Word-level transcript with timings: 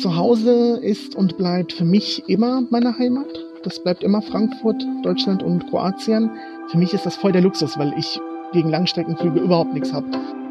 zu 0.00 0.16
Hause 0.16 0.78
ist 0.82 1.14
und 1.14 1.36
bleibt 1.36 1.72
für 1.72 1.84
mich 1.84 2.28
immer 2.28 2.62
meine 2.70 2.98
Heimat. 2.98 3.26
Das 3.62 3.82
bleibt 3.82 4.02
immer 4.02 4.22
Frankfurt, 4.22 4.84
Deutschland 5.02 5.42
und 5.42 5.68
Kroatien. 5.68 6.30
Für 6.70 6.78
mich 6.78 6.92
ist 6.92 7.06
das 7.06 7.16
voll 7.16 7.32
der 7.32 7.42
Luxus, 7.42 7.78
weil 7.78 7.94
ich 7.98 8.20
gegen 8.52 8.68
Langstreckenflüge 8.68 9.40
überhaupt 9.40 9.74
nichts 9.74 9.92
habe. 9.92 10.06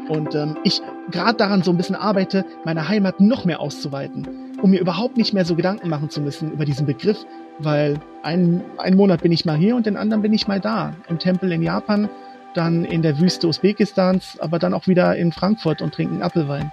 Und 0.08 0.34
ähm, 0.34 0.56
ich 0.64 0.82
gerade 1.10 1.36
daran 1.36 1.62
so 1.62 1.70
ein 1.70 1.76
bisschen 1.76 1.96
arbeite, 1.96 2.44
meine 2.64 2.88
Heimat 2.88 3.20
noch 3.20 3.44
mehr 3.44 3.60
auszuweiten, 3.60 4.26
um 4.62 4.70
mir 4.70 4.80
überhaupt 4.80 5.16
nicht 5.16 5.32
mehr 5.32 5.44
so 5.44 5.54
Gedanken 5.54 5.88
machen 5.88 6.10
zu 6.10 6.20
müssen 6.20 6.52
über 6.52 6.64
diesen 6.64 6.86
Begriff, 6.86 7.18
weil 7.58 7.98
ein, 8.22 8.62
einen 8.78 8.96
Monat 8.96 9.22
bin 9.22 9.32
ich 9.32 9.44
mal 9.44 9.56
hier 9.56 9.76
und 9.76 9.86
den 9.86 9.96
anderen 9.96 10.22
bin 10.22 10.32
ich 10.32 10.46
mal 10.46 10.60
da. 10.60 10.94
Im 11.08 11.18
Tempel 11.18 11.50
in 11.52 11.62
Japan, 11.62 12.08
dann 12.54 12.84
in 12.84 13.02
der 13.02 13.18
Wüste 13.18 13.48
Usbekistans, 13.48 14.38
aber 14.40 14.58
dann 14.58 14.74
auch 14.74 14.86
wieder 14.86 15.16
in 15.16 15.32
Frankfurt 15.32 15.82
und 15.82 15.94
trinken 15.94 16.22
Apfelwein. 16.22 16.72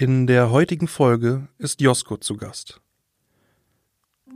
In 0.00 0.26
der 0.26 0.50
heutigen 0.50 0.88
Folge 0.88 1.48
ist 1.58 1.82
Josko 1.82 2.16
zu 2.16 2.38
Gast. 2.38 2.80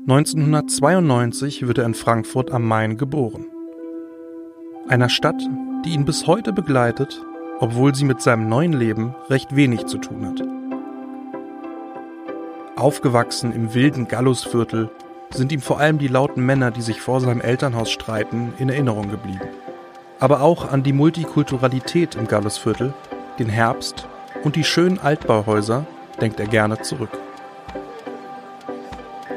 1992 0.06 1.66
wird 1.66 1.78
er 1.78 1.87
in 1.87 1.95
Frankfurt 1.95 2.50
am 2.50 2.68
Main 2.68 2.98
geboren. 2.98 3.46
Einer 4.88 5.09
Stadt, 5.09 5.40
die 5.87 5.95
ihn 5.95 6.04
bis 6.04 6.27
heute 6.27 6.52
begleitet, 6.52 7.18
obwohl 7.60 7.95
sie 7.95 8.04
mit 8.04 8.20
seinem 8.20 8.46
neuen 8.46 8.74
Leben 8.74 9.14
recht 9.30 9.56
wenig 9.56 9.87
zu 9.87 9.96
tun 9.96 10.27
hat. 10.27 10.42
Aufgewachsen 12.76 13.51
im 13.51 13.73
wilden 13.73 14.06
Gallusviertel 14.06 14.90
sind 15.30 15.51
ihm 15.51 15.62
vor 15.62 15.80
allem 15.80 15.96
die 15.96 16.09
lauten 16.09 16.45
Männer, 16.45 16.73
die 16.73 16.82
sich 16.82 17.01
vor 17.01 17.23
seinem 17.23 17.40
Elternhaus 17.40 17.90
streiten, 17.90 18.52
in 18.59 18.68
Erinnerung 18.68 19.09
geblieben. 19.09 19.48
Aber 20.20 20.42
auch 20.42 20.70
an 20.70 20.82
die 20.82 20.92
Multikulturalität 20.92 22.16
im 22.16 22.28
Gallusviertel, 22.28 22.92
den 23.38 23.48
Herbst 23.48 24.06
und 24.44 24.56
die 24.56 24.64
schönen 24.64 25.00
Altbauhäuser 25.00 25.87
denkt 26.20 26.38
er 26.38 26.46
gerne 26.46 26.80
zurück. 26.82 27.10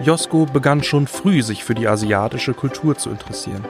Josko 0.03 0.45
begann 0.45 0.83
schon 0.83 1.07
früh, 1.07 1.41
sich 1.41 1.63
für 1.63 1.73
die 1.73 1.87
asiatische 1.87 2.53
Kultur 2.53 2.95
zu 2.97 3.09
interessieren. 3.09 3.65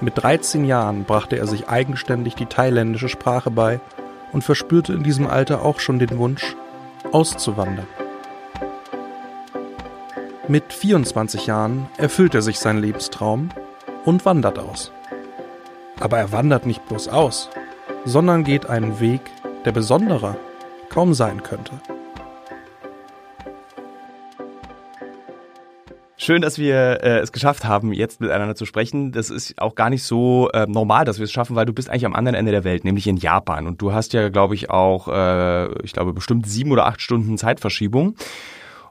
Mit 0.00 0.22
13 0.22 0.64
Jahren 0.64 1.04
brachte 1.04 1.36
er 1.36 1.46
sich 1.46 1.68
eigenständig 1.68 2.34
die 2.34 2.46
thailändische 2.46 3.08
Sprache 3.08 3.50
bei 3.50 3.80
und 4.32 4.44
verspürte 4.44 4.92
in 4.92 5.02
diesem 5.02 5.26
Alter 5.26 5.62
auch 5.62 5.80
schon 5.80 5.98
den 5.98 6.16
Wunsch, 6.18 6.56
auszuwandern. 7.12 7.86
Mit 10.48 10.72
24 10.72 11.46
Jahren 11.46 11.88
erfüllt 11.96 12.34
er 12.34 12.42
sich 12.42 12.58
seinen 12.58 12.80
Lebenstraum 12.80 13.50
und 14.04 14.24
wandert 14.24 14.58
aus. 14.58 14.92
Aber 15.98 16.18
er 16.18 16.30
wandert 16.30 16.66
nicht 16.66 16.86
bloß 16.86 17.08
aus, 17.08 17.50
sondern 18.04 18.44
geht 18.44 18.66
einen 18.66 19.00
Weg, 19.00 19.22
der 19.66 19.72
besonderer 19.72 20.36
kaum 20.88 21.12
sein 21.12 21.42
könnte. 21.42 21.72
Schön, 26.16 26.40
dass 26.40 26.58
wir 26.58 27.02
äh, 27.02 27.18
es 27.18 27.30
geschafft 27.30 27.64
haben, 27.64 27.92
jetzt 27.92 28.20
miteinander 28.20 28.54
zu 28.54 28.64
sprechen. 28.64 29.12
Das 29.12 29.28
ist 29.28 29.60
auch 29.60 29.74
gar 29.74 29.90
nicht 29.90 30.02
so 30.04 30.48
äh, 30.52 30.66
normal, 30.66 31.04
dass 31.04 31.18
wir 31.18 31.24
es 31.24 31.32
schaffen, 31.32 31.56
weil 31.56 31.66
du 31.66 31.72
bist 31.72 31.90
eigentlich 31.90 32.06
am 32.06 32.14
anderen 32.14 32.36
Ende 32.36 32.52
der 32.52 32.64
Welt, 32.64 32.84
nämlich 32.84 33.06
in 33.06 33.16
Japan. 33.16 33.66
Und 33.66 33.82
du 33.82 33.92
hast 33.92 34.12
ja, 34.12 34.28
glaube 34.28 34.54
ich, 34.54 34.70
auch, 34.70 35.08
äh, 35.08 35.82
ich 35.82 35.92
glaube, 35.92 36.14
bestimmt 36.14 36.46
sieben 36.46 36.72
oder 36.72 36.86
acht 36.86 37.00
Stunden 37.00 37.36
Zeitverschiebung. 37.36 38.16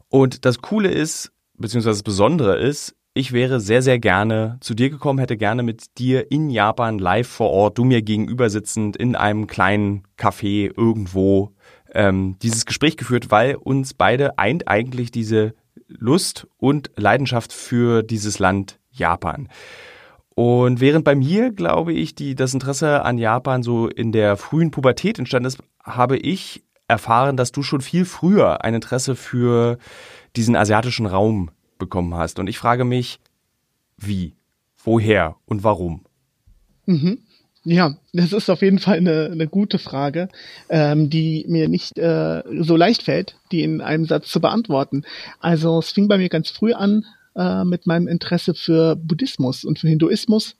Und 0.09 0.45
das 0.45 0.61
Coole 0.61 0.91
ist, 0.91 1.31
beziehungsweise 1.57 1.95
das 1.95 2.03
Besondere 2.03 2.57
ist, 2.57 2.95
ich 3.17 3.31
wäre 3.31 3.61
sehr, 3.61 3.81
sehr 3.81 3.97
gerne 3.97 4.57
zu 4.59 4.73
dir 4.73 4.89
gekommen, 4.89 5.19
hätte 5.19 5.37
gerne 5.37 5.63
mit 5.63 5.97
dir 5.97 6.31
in 6.31 6.49
Japan 6.49 6.99
live 6.99 7.27
vor 7.27 7.49
Ort, 7.49 7.77
du 7.77 7.85
mir 7.85 8.01
gegenüber 8.01 8.49
sitzend 8.49 8.97
in 8.97 9.15
einem 9.15 9.47
kleinen 9.47 10.03
Café 10.19 10.69
irgendwo 10.75 11.53
ähm, 11.93 12.35
dieses 12.43 12.65
Gespräch 12.65 12.97
geführt, 12.97 13.31
weil 13.31 13.55
uns 13.55 13.93
beide 13.93 14.37
eint 14.37 14.67
eigentlich 14.67 15.11
diese 15.11 15.55
Lust 15.87 16.45
und 16.57 16.91
Leidenschaft 16.97 17.53
für 17.53 18.03
dieses 18.03 18.37
Land 18.39 18.79
Japan. 18.91 19.47
Und 20.35 20.81
während 20.81 21.05
bei 21.05 21.15
mir, 21.15 21.51
glaube 21.51 21.93
ich, 21.93 22.15
die, 22.15 22.35
das 22.35 22.53
Interesse 22.53 23.05
an 23.05 23.17
Japan 23.17 23.63
so 23.63 23.87
in 23.87 24.11
der 24.11 24.35
frühen 24.35 24.71
Pubertät 24.71 25.19
entstanden 25.19 25.47
ist, 25.47 25.59
habe 25.81 26.17
ich 26.17 26.65
erfahren, 26.89 27.37
dass 27.37 27.53
du 27.53 27.63
schon 27.63 27.79
viel 27.79 28.03
früher 28.03 28.65
ein 28.65 28.73
Interesse 28.73 29.15
für 29.15 29.77
diesen 30.35 30.57
asiatischen 30.57 31.05
Raum 31.05 31.49
bekommen 31.77 32.15
hast. 32.15 32.39
Und 32.39 32.47
ich 32.47 32.57
frage 32.57 32.83
mich, 32.83 33.19
wie, 33.97 34.33
woher 34.83 35.35
und 35.45 35.63
warum? 35.63 36.05
Mhm. 36.85 37.19
Ja, 37.67 37.97
das 38.13 38.31
ist 38.31 38.49
auf 38.51 38.61
jeden 38.61 38.77
Fall 38.77 38.97
eine, 38.97 39.29
eine 39.31 39.47
gute 39.47 39.79
Frage, 39.79 40.29
ähm, 40.69 41.09
die 41.09 41.45
mir 41.47 41.67
nicht 41.67 41.97
äh, 41.97 42.43
so 42.59 42.75
leicht 42.75 43.01
fällt, 43.01 43.37
die 43.51 43.63
in 43.63 43.81
einem 43.81 44.05
Satz 44.05 44.29
zu 44.29 44.39
beantworten. 44.39 45.03
Also 45.39 45.79
es 45.79 45.91
fing 45.91 46.07
bei 46.07 46.19
mir 46.19 46.29
ganz 46.29 46.51
früh 46.51 46.73
an 46.73 47.05
äh, 47.35 47.63
mit 47.63 47.87
meinem 47.87 48.07
Interesse 48.07 48.53
für 48.53 48.95
Buddhismus 48.95 49.63
und 49.65 49.79
für 49.79 49.87
Hinduismus. 49.87 50.55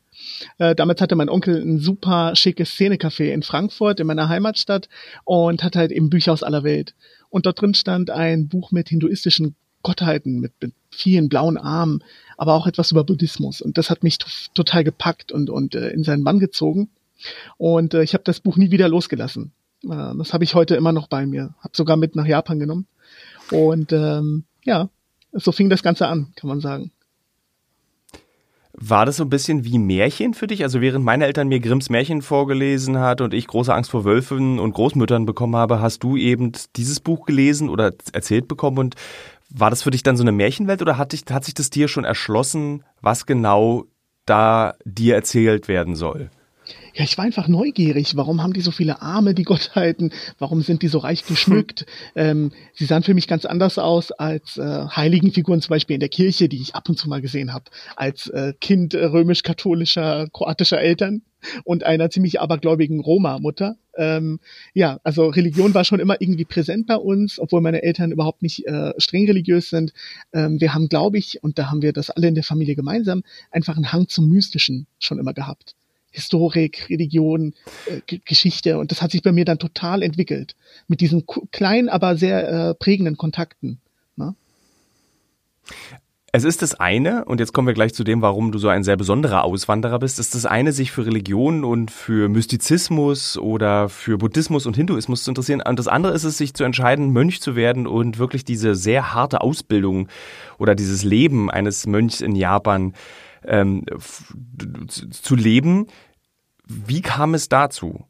Äh, 0.57 0.73
damals 0.73 0.99
hatte 0.99 1.15
mein 1.15 1.29
Onkel 1.29 1.61
ein 1.61 1.77
super 1.77 2.35
schickes 2.35 2.71
Szenecafé 2.71 3.25
in 3.25 3.43
Frankfurt, 3.43 3.99
in 3.99 4.07
meiner 4.07 4.27
Heimatstadt, 4.27 4.89
und 5.25 5.63
hatte 5.63 5.77
halt 5.77 5.91
eben 5.91 6.09
Bücher 6.09 6.33
aus 6.33 6.41
aller 6.41 6.63
Welt. 6.63 6.95
Und 7.29 7.45
dort 7.45 7.61
drin 7.61 7.75
stand 7.75 8.09
ein 8.09 8.47
Buch 8.47 8.71
mit 8.71 8.89
hinduistischen 8.89 9.55
Gottheiten, 9.85 10.39
mit, 10.39 10.51
mit 10.61 10.73
vielen 10.89 11.29
blauen 11.29 11.57
Armen, 11.57 12.03
aber 12.37 12.55
auch 12.55 12.65
etwas 12.67 12.91
über 12.91 13.03
Buddhismus. 13.03 13.61
Und 13.61 13.77
das 13.77 13.89
hat 13.89 14.03
mich 14.03 14.17
total 14.53 14.83
gepackt 14.83 15.31
und, 15.31 15.49
und 15.49 15.75
äh, 15.75 15.89
in 15.89 16.03
seinen 16.03 16.23
Bann 16.23 16.39
gezogen. 16.39 16.89
Und 17.57 17.93
äh, 17.93 18.03
ich 18.03 18.13
habe 18.13 18.23
das 18.23 18.39
Buch 18.39 18.57
nie 18.57 18.71
wieder 18.71 18.89
losgelassen. 18.89 19.51
Äh, 19.83 20.13
das 20.17 20.33
habe 20.33 20.43
ich 20.43 20.55
heute 20.55 20.75
immer 20.75 20.91
noch 20.91 21.07
bei 21.07 21.25
mir. 21.25 21.53
Habe 21.59 21.77
sogar 21.77 21.97
mit 21.97 22.15
nach 22.15 22.25
Japan 22.25 22.59
genommen. 22.59 22.87
Und 23.51 23.93
ähm, 23.93 24.45
ja, 24.63 24.89
so 25.31 25.51
fing 25.51 25.69
das 25.69 25.83
Ganze 25.83 26.07
an, 26.07 26.33
kann 26.35 26.47
man 26.47 26.61
sagen. 26.61 26.91
War 28.77 29.05
das 29.05 29.15
so 29.17 29.23
ein 29.23 29.29
bisschen 29.29 29.63
wie 29.63 29.77
Märchen 29.77 30.33
für 30.33 30.47
dich? 30.47 30.63
Also 30.63 30.81
während 30.81 31.05
meine 31.05 31.25
Eltern 31.25 31.47
mir 31.47 31.61
Grimms 31.61 31.89
Märchen 31.89 32.21
vorgelesen 32.21 32.99
hat 32.99 33.21
und 33.21 33.33
ich 33.33 33.47
große 33.47 33.73
Angst 33.73 33.89
vor 33.89 34.03
Wölfen 34.03 34.59
und 34.59 34.73
Großmüttern 34.73 35.25
bekommen 35.25 35.55
habe, 35.55 35.79
hast 35.79 36.03
du 36.03 36.17
eben 36.17 36.51
dieses 36.75 36.99
Buch 36.99 37.25
gelesen 37.25 37.69
oder 37.69 37.93
erzählt 38.11 38.49
bekommen 38.49 38.79
und 38.79 38.95
war 39.57 39.69
das 39.69 39.83
für 39.83 39.91
dich 39.91 40.03
dann 40.03 40.17
so 40.17 40.23
eine 40.23 40.31
Märchenwelt 40.31 40.81
oder 40.81 40.97
hat, 40.97 41.13
dich, 41.13 41.23
hat 41.29 41.45
sich 41.45 41.53
das 41.53 41.69
dir 41.69 41.87
schon 41.87 42.03
erschlossen, 42.03 42.83
was 43.01 43.25
genau 43.25 43.85
da 44.25 44.75
dir 44.83 45.15
erzählt 45.15 45.67
werden 45.67 45.95
soll? 45.95 46.29
Ja, 46.95 47.03
ich 47.03 47.17
war 47.17 47.25
einfach 47.25 47.47
neugierig. 47.47 48.15
Warum 48.15 48.41
haben 48.41 48.53
die 48.53 48.61
so 48.61 48.71
viele 48.71 49.01
Arme, 49.01 49.33
die 49.33 49.43
Gottheiten? 49.43 50.11
Warum 50.39 50.61
sind 50.61 50.81
die 50.81 50.87
so 50.87 50.97
reich 50.97 51.25
geschmückt? 51.27 51.85
ähm, 52.15 52.51
sie 52.73 52.85
sahen 52.85 53.03
für 53.03 53.13
mich 53.13 53.27
ganz 53.27 53.45
anders 53.45 53.77
aus 53.77 54.11
als 54.11 54.57
äh, 54.57 54.87
Heiligenfiguren 54.87 55.61
zum 55.61 55.69
Beispiel 55.69 55.95
in 55.95 55.99
der 55.99 56.09
Kirche, 56.09 56.49
die 56.49 56.61
ich 56.61 56.73
ab 56.73 56.89
und 56.89 56.97
zu 56.97 57.09
mal 57.09 57.21
gesehen 57.21 57.53
habe. 57.53 57.65
Als 57.95 58.27
äh, 58.27 58.53
Kind 58.59 58.93
äh, 58.93 59.05
römisch-katholischer, 59.05 60.27
kroatischer 60.31 60.79
Eltern 60.79 61.21
und 61.63 61.83
einer 61.83 62.09
ziemlich 62.09 62.39
abergläubigen 62.39 62.99
Roma-Mutter. 62.99 63.75
Ähm, 63.97 64.39
ja, 64.73 64.99
also 65.03 65.27
Religion 65.27 65.73
war 65.73 65.83
schon 65.83 65.99
immer 65.99 66.19
irgendwie 66.19 66.45
präsent 66.45 66.87
bei 66.87 66.95
uns, 66.95 67.39
obwohl 67.39 67.61
meine 67.61 67.83
Eltern 67.83 68.11
überhaupt 68.11 68.41
nicht 68.41 68.65
äh, 68.65 68.93
streng 68.97 69.25
religiös 69.25 69.69
sind. 69.69 69.93
Ähm, 70.33 70.59
wir 70.59 70.73
haben, 70.73 70.89
glaube 70.89 71.17
ich, 71.17 71.43
und 71.43 71.57
da 71.59 71.69
haben 71.71 71.81
wir 71.81 71.93
das 71.93 72.09
alle 72.09 72.27
in 72.27 72.35
der 72.35 72.43
Familie 72.43 72.75
gemeinsam, 72.75 73.23
einfach 73.51 73.75
einen 73.75 73.91
Hang 73.91 74.07
zum 74.07 74.29
Mystischen 74.29 74.87
schon 74.99 75.19
immer 75.19 75.33
gehabt. 75.33 75.75
Historik, 76.11 76.89
Religion, 76.89 77.53
äh, 77.87 78.17
Geschichte 78.25 78.77
und 78.77 78.91
das 78.91 79.01
hat 79.01 79.11
sich 79.11 79.21
bei 79.21 79.31
mir 79.31 79.45
dann 79.45 79.59
total 79.59 80.01
entwickelt 80.01 80.55
mit 80.87 81.01
diesen 81.01 81.25
kleinen, 81.51 81.89
aber 81.89 82.15
sehr 82.15 82.69
äh, 82.69 82.73
prägenden 82.73 83.17
Kontakten. 83.17 83.79
Ne? 84.15 84.33
Es 86.35 86.43
ist 86.43 86.61
das 86.61 86.75
eine, 86.75 87.23
und 87.23 87.39
jetzt 87.39 87.53
kommen 87.53 87.65
wir 87.65 87.73
gleich 87.73 87.93
zu 87.93 88.03
dem, 88.03 88.21
warum 88.21 88.51
du 88.51 88.59
so 88.59 88.67
ein 88.67 88.83
sehr 88.83 88.97
besonderer 88.97 89.45
Auswanderer 89.45 89.99
bist. 89.99 90.19
Ist 90.19 90.35
das 90.35 90.45
eine, 90.45 90.73
sich 90.73 90.91
für 90.91 91.05
Religion 91.05 91.63
und 91.63 91.91
für 91.91 92.27
Mystizismus 92.27 93.37
oder 93.37 93.87
für 93.87 94.17
Buddhismus 94.17 94.65
und 94.65 94.75
Hinduismus 94.75 95.23
zu 95.23 95.31
interessieren. 95.31 95.61
Und 95.65 95.79
das 95.79 95.87
andere 95.87 96.11
ist 96.11 96.25
es, 96.25 96.37
sich 96.37 96.53
zu 96.53 96.65
entscheiden, 96.65 97.13
Mönch 97.13 97.39
zu 97.39 97.55
werden 97.55 97.87
und 97.87 98.17
wirklich 98.17 98.43
diese 98.43 98.75
sehr 98.75 99.13
harte 99.13 99.39
Ausbildung 99.39 100.09
oder 100.57 100.75
dieses 100.75 101.05
Leben 101.05 101.49
eines 101.49 101.87
Mönchs 101.87 102.19
in 102.19 102.35
Japan 102.35 102.95
ähm, 103.45 103.85
zu 104.89 105.35
leben. 105.37 105.87
Wie 106.67 107.01
kam 107.01 107.33
es 107.33 107.47
dazu, 107.47 108.03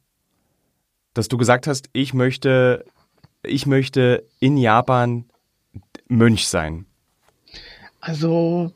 dass 1.13 1.27
du 1.27 1.37
gesagt 1.37 1.67
hast, 1.67 1.91
ich 1.93 2.15
möchte, 2.15 2.85
ich 3.43 3.67
möchte 3.67 4.25
in 4.39 4.57
Japan 4.57 5.25
Mönch 6.07 6.47
sein? 6.47 6.87
Also 8.05 8.71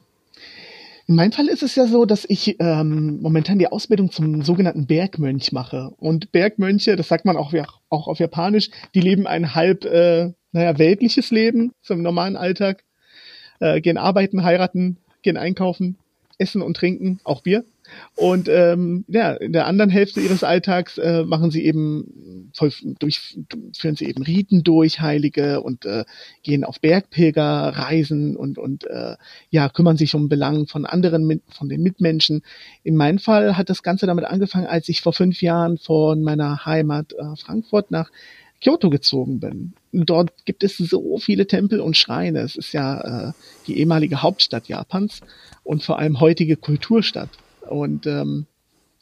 in 1.06 1.14
meinem 1.14 1.31
Fall 1.31 1.50
ist 1.50 1.62
es 1.62 1.76
ja 1.76 1.86
so, 1.86 2.06
dass 2.06 2.26
ich 2.28 2.56
ähm, 2.60 3.22
momentan 3.22 3.60
die 3.60 3.68
Ausbildung 3.68 4.12
zum 4.12 4.42
sogenannten 4.42 4.88
Bergmönch 4.88 5.52
mache. 5.52 5.92
Und 5.98 6.31
Bergmönche, 6.31 6.96
das 6.96 7.10
sagt 7.10 7.26
man 7.26 7.38
auch, 7.38 7.54
auch 7.90 8.08
auf 8.08 8.18
Japanisch, 8.18 8.72
die 8.96 9.02
leben 9.02 9.28
ein 9.28 9.54
halb, 9.54 9.86
äh, 9.86 10.31
naja, 10.52 10.80
weltliches 10.80 11.30
Leben 11.30 11.74
zum 11.84 12.02
normalen 12.02 12.36
Alltag, 12.36 12.84
äh, 13.60 13.81
gehen 13.81 14.00
arbeiten, 14.00 14.44
heiraten, 14.44 14.98
gehen 15.22 15.38
einkaufen, 15.38 16.00
essen 16.40 16.64
und 16.64 16.76
trinken, 16.76 17.20
auch 17.24 17.42
Bier. 17.42 17.66
Und 18.16 18.50
ähm, 18.50 19.06
ja, 19.08 19.34
in 19.34 19.54
der 19.54 19.68
anderen 19.68 19.90
Hälfte 19.90 20.20
ihres 20.20 20.44
Alltags 20.44 20.98
äh, 20.98 21.24
machen 21.24 21.52
sie 21.52 21.66
eben 21.66 22.52
voll, 22.54 22.72
durch, 23.00 23.38
führen 23.78 23.96
sie 23.96 24.06
eben 24.06 24.24
Riten 24.24 24.64
durch, 24.64 25.00
Heilige 25.00 25.62
und 25.62 25.86
äh, 25.86 26.06
gehen 26.44 26.64
auf 26.64 26.80
Bergpilgerreisen 26.82 28.36
und 28.36 28.58
und 28.58 28.86
äh, 28.86 29.16
ja 29.50 29.70
kümmern 29.70 29.98
sich 29.98 30.16
um 30.16 30.30
Belangen 30.30 30.68
von 30.68 30.86
anderen, 30.86 31.42
von 31.50 31.70
den 31.70 31.82
Mitmenschen. 31.82 32.42
In 32.84 32.96
meinem 32.96 33.20
Fall 33.20 33.58
hat 33.58 33.70
das 33.70 33.84
Ganze 33.84 34.06
damit 34.06 34.26
angefangen, 34.26 34.68
als 34.68 34.90
ich 34.90 35.02
vor 35.02 35.14
fünf 35.14 35.42
Jahren 35.42 35.78
von 35.78 36.22
meiner 36.22 36.66
Heimat 36.66 37.14
äh, 37.14 37.36
Frankfurt 37.38 37.92
nach 37.92 38.12
Kyoto 38.62 38.90
gezogen 38.90 39.40
bin. 39.40 39.74
Dort 39.92 40.46
gibt 40.46 40.64
es 40.64 40.78
so 40.78 41.18
viele 41.18 41.48
Tempel 41.48 41.80
und 41.80 41.98
Schreine. 41.98 42.40
Es 42.42 42.56
ist 42.56 42.74
ja 42.74 43.30
äh, 43.30 43.34
die 43.68 43.80
ehemalige 43.80 44.22
Hauptstadt 44.22 44.68
Japans 44.68 45.22
und 45.64 45.84
vor 45.84 46.00
allem 46.00 46.20
heutige 46.20 46.58
Kulturstadt. 46.58 47.30
Und 47.69 48.07
ähm, 48.07 48.48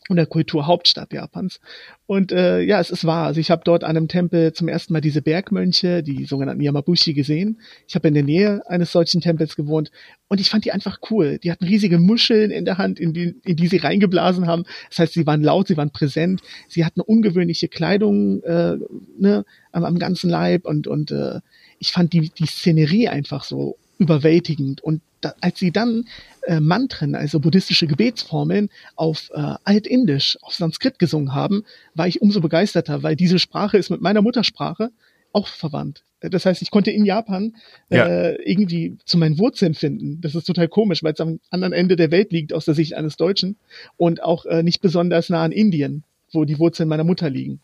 und 0.10 0.16
der 0.16 0.26
Kulturhauptstadt 0.26 1.12
Japans. 1.14 1.60
Und 2.06 2.32
äh, 2.32 2.62
ja, 2.62 2.80
es 2.80 2.90
ist 2.90 3.06
wahr. 3.06 3.28
Also 3.28 3.40
ich 3.40 3.52
habe 3.52 3.62
dort 3.66 3.84
an 3.84 3.98
einem 3.98 4.08
Tempel 4.08 4.54
zum 4.54 4.68
ersten 4.68 4.94
Mal 4.94 5.02
diese 5.02 5.22
Bergmönche, 5.22 6.02
die 6.02 6.26
sogenannten 6.26 6.62
Yamabushi, 6.62 7.14
gesehen. 7.14 7.60
Ich 7.88 7.96
habe 7.96 8.08
in 8.08 8.14
der 8.14 8.24
Nähe 8.24 8.62
eines 8.68 8.92
solchen 8.92 9.22
Tempels 9.22 9.56
gewohnt 9.56 9.92
und 10.30 10.40
ich 10.40 10.50
fand 10.50 10.66
die 10.66 10.72
einfach 10.72 11.00
cool. 11.12 11.40
Die 11.40 11.52
hatten 11.52 11.66
riesige 11.66 12.00
Muscheln 12.00 12.52
in 12.52 12.66
der 12.66 12.78
Hand, 12.78 13.00
in 13.00 13.14
die, 13.14 13.36
in 13.44 13.58
die 13.58 13.68
sie 13.68 13.78
reingeblasen 13.78 14.48
haben. 14.48 14.64
Das 14.90 15.00
heißt, 15.00 15.14
sie 15.14 15.28
waren 15.28 15.42
laut, 15.42 15.68
sie 15.68 15.78
waren 15.78 15.92
präsent, 15.92 16.42
sie 16.70 16.86
hatten 16.86 17.02
ungewöhnliche 17.02 17.68
Kleidung 17.68 18.42
äh, 18.44 18.78
ne, 19.20 19.46
am, 19.72 19.84
am 19.84 20.00
ganzen 20.00 20.30
Leib 20.30 20.66
und, 20.66 20.88
und 20.88 21.12
äh, 21.12 21.40
ich 21.80 21.92
fand 21.92 22.14
die, 22.14 22.30
die 22.30 22.46
Szenerie 22.46 23.10
einfach 23.10 23.44
so 23.44 23.78
überwältigend. 23.98 24.82
Und 24.82 25.02
da, 25.22 25.34
als 25.42 25.60
sie 25.60 25.72
dann 25.72 26.06
äh, 26.44 26.60
Mantren, 26.60 27.16
also 27.16 27.40
buddhistische 27.40 27.88
Gebetsformeln, 27.88 28.70
auf 28.96 29.30
äh, 29.34 29.56
Altindisch, 29.64 30.38
auf 30.42 30.54
Sanskrit 30.54 31.00
gesungen 31.00 31.34
haben, 31.34 31.64
war 31.94 32.08
ich 32.08 32.22
umso 32.22 32.42
begeisterter, 32.42 33.04
weil 33.04 33.16
diese 33.16 33.40
Sprache 33.40 33.78
ist 33.78 33.90
mit 33.90 34.02
meiner 34.02 34.22
Muttersprache 34.22 34.92
auch 35.34 35.48
verwandt. 35.48 36.04
Das 36.20 36.46
heißt, 36.46 36.62
ich 36.64 36.72
konnte 36.72 36.90
in 36.90 37.06
Japan 37.06 37.56
äh, 37.90 37.98
ja. 37.98 38.40
irgendwie 38.44 38.98
zu 39.06 39.18
meinen 39.18 39.38
Wurzeln 39.38 39.76
finden. 39.76 40.20
Das 40.22 40.34
ist 40.34 40.46
total 40.46 40.68
komisch, 40.68 41.04
weil 41.04 41.14
es 41.14 41.20
am 41.20 41.40
anderen 41.52 41.74
Ende 41.74 41.96
der 41.96 42.10
Welt 42.10 42.32
liegt 42.32 42.54
aus 42.54 42.66
der 42.66 42.74
Sicht 42.74 42.96
eines 42.96 43.18
Deutschen 43.18 43.58
und 43.98 44.24
auch 44.24 44.46
äh, 44.46 44.64
nicht 44.64 44.82
besonders 44.82 45.30
nah 45.30 45.44
an 45.44 45.52
Indien, 45.52 46.04
wo 46.32 46.44
die 46.44 46.58
Wurzeln 46.58 46.90
meiner 46.90 47.04
Mutter 47.04 47.30
liegen. 47.30 47.60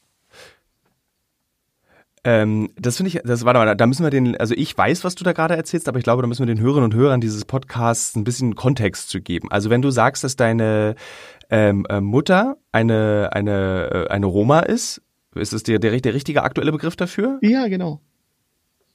Ähm, 2.25 2.69
das 2.79 2.97
finde 2.97 3.09
ich, 3.09 3.19
das 3.23 3.43
warte 3.43 3.59
mal, 3.59 3.75
da 3.75 3.85
müssen 3.85 4.03
wir 4.03 4.09
den, 4.09 4.37
also 4.37 4.53
ich 4.55 4.77
weiß, 4.77 5.03
was 5.03 5.15
du 5.15 5.25
da 5.25 5.33
gerade 5.33 5.57
erzählst, 5.57 5.89
aber 5.89 5.97
ich 5.97 6.05
glaube, 6.05 6.21
da 6.21 6.27
müssen 6.27 6.47
wir 6.47 6.53
den 6.53 6.61
Hörerinnen 6.63 6.91
und 6.91 6.95
Hörern 6.95 7.19
dieses 7.19 7.43
Podcasts 7.43 8.15
ein 8.15 8.23
bisschen 8.23 8.55
Kontext 8.55 9.09
zu 9.09 9.19
geben. 9.19 9.51
Also 9.51 9.69
wenn 9.69 9.81
du 9.81 9.91
sagst, 9.91 10.23
dass 10.23 10.37
deine 10.37 10.95
ähm, 11.49 11.85
äh, 11.89 11.99
Mutter 11.99 12.57
eine 12.71 13.29
eine 13.33 13.89
äh, 13.91 14.07
eine 14.09 14.25
Roma 14.25 14.61
ist, 14.61 15.01
ist 15.35 15.51
es 15.51 15.63
der, 15.63 15.79
der 15.79 15.99
der 15.99 16.13
richtige 16.13 16.43
aktuelle 16.43 16.71
Begriff 16.71 16.95
dafür? 16.95 17.39
Ja, 17.41 17.67
genau, 17.67 17.99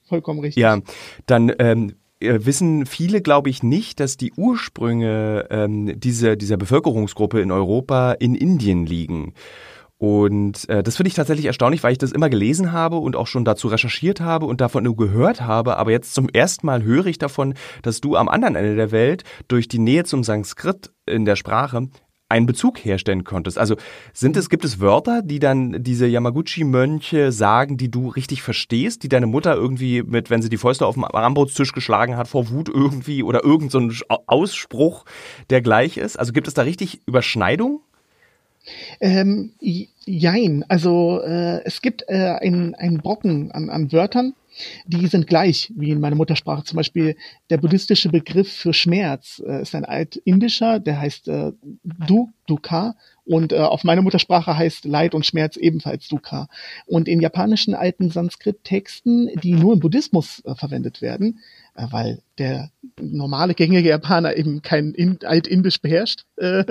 vollkommen 0.05 0.41
richtig. 0.41 0.63
Ja, 0.63 0.79
dann 1.27 1.53
ähm, 1.59 1.97
äh, 2.21 2.39
wissen 2.41 2.87
viele, 2.87 3.21
glaube 3.21 3.51
ich, 3.51 3.63
nicht, 3.63 4.01
dass 4.01 4.17
die 4.17 4.33
Ursprünge 4.33 5.49
ähm, 5.51 6.01
dieser 6.01 6.37
dieser 6.37 6.57
Bevölkerungsgruppe 6.57 7.43
in 7.43 7.53
Europa 7.53 8.13
in 8.13 8.35
Indien 8.35 8.87
liegen. 8.87 9.35
Und 9.99 10.69
äh, 10.69 10.85
das 10.85 10.97
finde 10.97 11.09
ich 11.09 11.15
tatsächlich 11.15 11.47
erstaunlich, 11.47 11.83
weil 11.83 11.93
ich 11.93 11.99
das 11.99 12.13
immer 12.13 12.31
gelesen 12.31 12.71
habe 12.71 12.97
und 12.97 13.17
auch 13.17 13.27
schon 13.27 13.45
dazu 13.45 13.67
recherchiert 13.67 14.21
habe 14.21 14.47
und 14.47 14.61
davon 14.61 14.85
nur 14.85 14.97
gehört 14.97 15.41
habe. 15.41 15.77
Aber 15.77 15.91
jetzt 15.91 16.15
zum 16.15 16.29
ersten 16.29 16.67
Mal 16.67 16.85
höre 16.85 17.07
ich 17.07 17.19
davon, 17.19 17.55
dass 17.83 18.01
du 18.01 18.17
am 18.17 18.29
anderen 18.29 18.55
Ende 18.55 18.77
der 18.77 18.93
Welt 18.93 19.25
durch 19.49 19.67
die 19.67 19.81
Nähe 19.81 20.05
zum 20.05 20.23
Sanskrit 20.23 20.93
in 21.07 21.25
der 21.25 21.35
Sprache 21.35 21.89
einen 22.29 22.47
Bezug 22.47 22.85
herstellen 22.85 23.25
konntest. 23.25 23.59
Also 23.59 23.77
sind 24.13 24.37
es, 24.37 24.51
gibt 24.51 24.65
es 24.65 24.81
Wörter, 24.81 25.23
die 25.23 25.39
dann 25.39 25.83
diese 25.83 26.07
Yamaguchi-Mönche 26.07 27.33
sagen, 27.33 27.77
die 27.77 27.91
du 27.91 28.09
richtig 28.09 28.43
verstehst, 28.43 29.03
die 29.03 29.09
deine 29.09 29.27
Mutter 29.27 29.55
irgendwie 29.55 30.03
mit, 30.03 30.29
wenn 30.29 30.43
sie 30.43 30.51
die 30.51 30.59
Fäuste 30.59 30.87
auf 30.87 30.95
dem 30.95 31.05
Armbrotstisch 31.05 31.73
geschlagen 31.73 32.17
hat, 32.17 32.29
vor 32.29 32.51
Wut 32.51 32.69
irgendwie 32.69 33.23
oder 33.23 33.45
irgendein 33.45 33.91
so 33.91 34.05
Ausspruch, 34.27 35.05
der 35.49 35.63
gleich 35.63 35.97
ist? 35.97 36.19
Also 36.19 36.33
gibt 36.33 36.49
es 36.49 36.55
da 36.55 36.63
richtig 36.63 37.01
Überschneidung? 37.07 37.81
Ähm, 39.01 39.53
jein, 39.61 40.65
also 40.69 41.21
äh, 41.23 41.63
es 41.65 41.83
gibt 41.83 42.05
äh, 42.09 42.37
einen, 42.41 42.99
Brocken 42.99 43.51
an, 43.53 43.71
an 43.71 43.93
Wörtern, 43.93 44.35
die 44.87 45.07
sind 45.07 45.27
gleich 45.27 45.73
wie 45.77 45.91
in 45.91 46.01
meiner 46.01 46.17
Muttersprache. 46.17 46.65
Zum 46.65 46.77
Beispiel 46.77 47.17
der 47.51 47.59
buddhistische 47.59 48.09
Begriff 48.09 48.53
für 48.53 48.73
Schmerz 48.73 49.43
äh, 49.47 49.63
ist 49.63 49.75
ein 49.75 49.85
altindischer, 49.85 50.81
der 50.81 51.01
heißt 51.01 51.29
äh, 51.29 51.53
Du, 51.85 52.31
Dukkha. 52.47 52.97
Und 53.25 53.53
äh, 53.53 53.59
auf 53.59 53.85
meiner 53.85 54.03
Muttersprache 54.03 54.57
heißt 54.57 54.87
Leid 54.87 55.15
und 55.15 55.27
Schmerz 55.27 55.57
ebenfalls 55.57 56.09
Dukkha. 56.09 56.49
Und 56.87 57.09
in 57.09 57.21
japanischen 57.21 57.75
alten 57.75 58.11
Sanskrit-Texten, 58.11 59.29
die 59.43 59.53
nur 59.53 59.75
im 59.75 59.81
Buddhismus 59.81 60.43
äh, 60.45 60.55
verwendet 60.55 61.03
werden, 61.03 61.41
weil 61.91 62.21
der 62.39 62.71
normale 63.01 63.55
gängige 63.55 63.89
Japaner 63.89 64.37
eben 64.37 64.63
kein 64.63 64.93
in, 64.93 65.19
Altindisch 65.25 65.81
beherrscht. 65.81 66.25
Äh, 66.37 66.65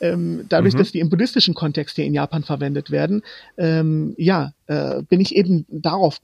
ähm, 0.00 0.44
dadurch, 0.48 0.74
mhm. 0.74 0.78
dass 0.78 0.92
die 0.92 1.00
im 1.00 1.10
buddhistischen 1.10 1.54
Kontext 1.54 1.96
hier 1.96 2.04
in 2.04 2.14
Japan 2.14 2.42
verwendet 2.42 2.90
werden, 2.90 3.22
ähm, 3.56 4.14
ja, 4.16 4.52
äh, 4.66 5.02
bin 5.02 5.20
ich 5.20 5.36
eben 5.36 5.64
darauf 5.68 6.20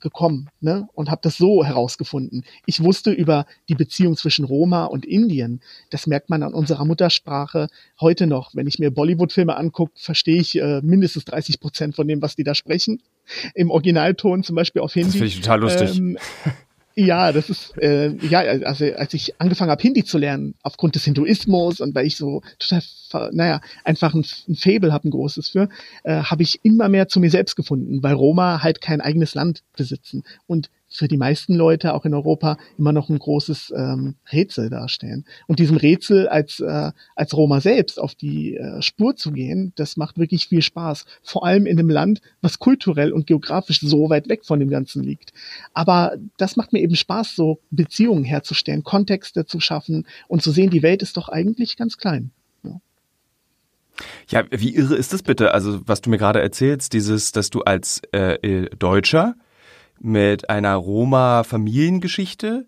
gekommen 0.00 0.48
ne, 0.60 0.88
und 0.94 1.10
habe 1.10 1.20
das 1.22 1.36
so 1.36 1.64
herausgefunden. 1.64 2.44
Ich 2.66 2.82
wusste 2.82 3.10
über 3.10 3.46
die 3.68 3.74
Beziehung 3.74 4.16
zwischen 4.16 4.44
Roma 4.44 4.84
und 4.84 5.04
Indien. 5.04 5.60
Das 5.90 6.06
merkt 6.06 6.30
man 6.30 6.42
an 6.42 6.54
unserer 6.54 6.84
Muttersprache 6.84 7.68
heute 8.00 8.26
noch. 8.26 8.54
Wenn 8.54 8.66
ich 8.66 8.78
mir 8.78 8.90
Bollywood-Filme 8.90 9.56
angucke, 9.56 9.92
verstehe 9.96 10.40
ich 10.40 10.58
äh, 10.58 10.80
mindestens 10.82 11.24
30 11.24 11.60
Prozent 11.60 11.96
von 11.96 12.08
dem, 12.08 12.22
was 12.22 12.36
die 12.36 12.44
da 12.44 12.54
sprechen. 12.54 13.02
Im 13.54 13.70
Originalton 13.70 14.44
zum 14.44 14.56
Beispiel 14.56 14.82
auf 14.82 14.92
Hindi. 14.92 15.06
Das 15.08 15.16
finde 15.16 15.28
ich 15.28 15.40
total 15.40 15.60
lustig. 15.60 15.98
Ähm, 15.98 16.18
ja, 16.96 17.32
das 17.32 17.50
ist, 17.50 17.76
äh, 17.78 18.14
ja, 18.26 18.40
also 18.40 18.84
als 18.94 19.14
ich 19.14 19.40
angefangen 19.40 19.70
habe, 19.70 19.82
Hindi 19.82 20.04
zu 20.04 20.18
lernen, 20.18 20.54
aufgrund 20.62 20.94
des 20.94 21.04
Hinduismus 21.04 21.80
und 21.80 21.94
weil 21.94 22.06
ich 22.06 22.16
so 22.16 22.42
total, 22.58 23.30
naja, 23.32 23.60
einfach 23.82 24.14
ein, 24.14 24.24
ein 24.48 24.54
Fable 24.54 24.92
habe, 24.92 25.08
ein 25.08 25.10
großes 25.10 25.48
für, 25.48 25.68
äh, 26.04 26.22
habe 26.22 26.42
ich 26.42 26.60
immer 26.62 26.88
mehr 26.88 27.08
zu 27.08 27.18
mir 27.20 27.30
selbst 27.30 27.56
gefunden, 27.56 28.02
weil 28.02 28.14
Roma 28.14 28.62
halt 28.62 28.80
kein 28.80 29.00
eigenes 29.00 29.34
Land 29.34 29.62
besitzen. 29.76 30.22
Und 30.46 30.70
für 30.94 31.08
die 31.08 31.16
meisten 31.16 31.54
Leute, 31.54 31.92
auch 31.92 32.04
in 32.04 32.14
Europa, 32.14 32.56
immer 32.78 32.92
noch 32.92 33.08
ein 33.08 33.18
großes 33.18 33.74
ähm, 33.76 34.14
Rätsel 34.32 34.70
darstellen. 34.70 35.24
Und 35.48 35.58
diesem 35.58 35.76
Rätsel 35.76 36.28
als, 36.28 36.60
äh, 36.60 36.92
als 37.16 37.36
Roma 37.36 37.60
selbst 37.60 37.98
auf 37.98 38.14
die 38.14 38.56
äh, 38.56 38.80
Spur 38.80 39.16
zu 39.16 39.32
gehen, 39.32 39.72
das 39.74 39.96
macht 39.96 40.18
wirklich 40.18 40.46
viel 40.46 40.62
Spaß. 40.62 41.04
Vor 41.22 41.44
allem 41.44 41.66
in 41.66 41.78
einem 41.78 41.90
Land, 41.90 42.20
was 42.42 42.60
kulturell 42.60 43.12
und 43.12 43.26
geografisch 43.26 43.80
so 43.80 44.08
weit 44.08 44.28
weg 44.28 44.44
von 44.44 44.60
dem 44.60 44.70
Ganzen 44.70 45.02
liegt. 45.02 45.32
Aber 45.72 46.16
das 46.36 46.54
macht 46.54 46.72
mir 46.72 46.80
eben 46.80 46.94
Spaß, 46.94 47.34
so 47.34 47.58
Beziehungen 47.72 48.24
herzustellen, 48.24 48.84
Kontexte 48.84 49.46
zu 49.46 49.58
schaffen 49.58 50.06
und 50.28 50.42
zu 50.42 50.52
sehen, 50.52 50.70
die 50.70 50.84
Welt 50.84 51.02
ist 51.02 51.16
doch 51.16 51.28
eigentlich 51.28 51.76
ganz 51.76 51.98
klein. 51.98 52.30
Ja, 54.28 54.44
wie 54.50 54.74
irre 54.74 54.96
ist 54.96 55.12
das 55.12 55.22
bitte? 55.22 55.54
Also, 55.54 55.80
was 55.86 56.00
du 56.00 56.10
mir 56.10 56.18
gerade 56.18 56.40
erzählst, 56.40 56.92
dieses, 56.92 57.30
dass 57.30 57.50
du 57.50 57.60
als 57.62 58.02
äh, 58.12 58.34
äh 58.34 58.70
Deutscher 58.76 59.36
mit 60.00 60.50
einer 60.50 60.74
Roma-Familiengeschichte, 60.74 62.66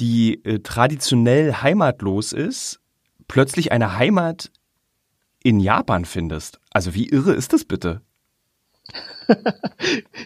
die 0.00 0.44
äh, 0.44 0.60
traditionell 0.60 1.54
heimatlos 1.54 2.32
ist, 2.32 2.80
plötzlich 3.28 3.72
eine 3.72 3.96
Heimat 3.96 4.50
in 5.42 5.60
Japan 5.60 6.04
findest. 6.04 6.60
Also 6.72 6.94
wie 6.94 7.08
irre 7.08 7.32
ist 7.32 7.52
das 7.52 7.64
bitte? 7.64 8.02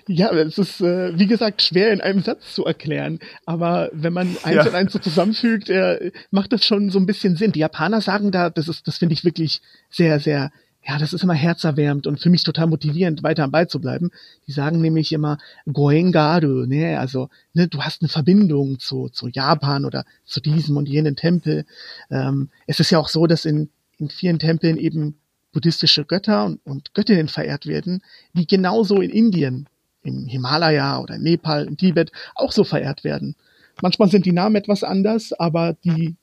ja, 0.07 0.31
es 0.33 0.59
ist, 0.59 0.81
äh, 0.81 1.19
wie 1.19 1.27
gesagt, 1.27 1.63
schwer 1.63 1.93
in 1.93 2.01
einem 2.01 2.23
Satz 2.23 2.55
zu 2.55 2.65
erklären. 2.65 3.19
Aber 3.47 3.91
wenn 3.93 4.13
man 4.13 4.37
eins 4.43 4.57
ja. 4.57 4.67
und 4.67 4.75
eins 4.75 4.93
so 4.93 4.99
zusammenfügt, 4.99 5.71
äh, 5.71 6.13
macht 6.31 6.53
das 6.53 6.65
schon 6.65 6.91
so 6.91 6.99
ein 6.99 7.07
bisschen 7.07 7.37
Sinn. 7.37 7.53
Die 7.53 7.61
Japaner 7.61 8.01
sagen 8.01 8.31
da, 8.31 8.51
das 8.51 8.69
ist, 8.69 8.87
das 8.87 8.99
finde 8.99 9.15
ich 9.15 9.25
wirklich 9.25 9.63
sehr, 9.89 10.21
sehr 10.21 10.51
ja, 10.87 10.99
das 10.99 11.13
ist 11.13 11.23
immer 11.23 11.35
herzerwärmend 11.35 12.07
und 12.07 12.21
für 12.21 12.31
mich 12.31 12.43
total 12.43 12.67
motivierend, 12.67 13.23
weiter 13.23 13.45
am 13.45 13.51
Ball 13.51 13.69
zu 13.69 13.81
bleiben. 13.81 14.11
Die 14.47 14.53
sagen 14.53 14.81
nämlich 14.81 15.13
immer 15.13 15.39
Goengaru, 15.71 16.67
ne, 16.67 16.99
also 16.99 17.29
ne, 17.53 17.69
du 17.69 17.83
hast 17.83 18.01
eine 18.01 18.09
Verbindung 18.09 18.79
zu, 18.79 19.09
zu 19.11 19.29
Japan 19.29 19.85
oder 19.85 20.05
zu 20.25 20.41
diesem 20.41 20.77
und 20.77 20.89
jenen 20.89 21.17
Tempel. 21.17 21.67
Ähm, 22.11 22.49
es 22.67 22.81
ist 22.81 22.91
ja 22.91 22.99
auch 22.99 23.09
so, 23.09 23.27
dass 23.27 23.45
in, 23.45 23.69
in 23.99 24.09
vielen 24.09 24.39
Tempeln 24.39 24.79
eben 24.79 25.17
buddhistische 25.53 26.05
Götter 26.05 26.47
und, 26.47 26.61
und 26.65 26.95
Göttinnen 26.95 27.29
verehrt 27.29 27.67
werden, 27.67 28.03
die 28.33 28.47
genauso 28.47 29.01
in 29.01 29.11
Indien, 29.11 29.69
im 30.03 30.27
Himalaya 30.27 30.99
oder 31.01 31.17
in 31.17 31.23
Nepal, 31.23 31.67
in 31.67 31.77
Tibet 31.77 32.11
auch 32.35 32.53
so 32.53 32.65
verehrt 32.65 33.05
werden. 33.05 33.37
Manchmal 33.83 34.09
sind 34.09 34.25
die 34.25 34.33
Namen 34.33 34.57
etwas 34.57 34.83
anders, 34.83 35.33
aber 35.35 35.75
die 35.85 36.17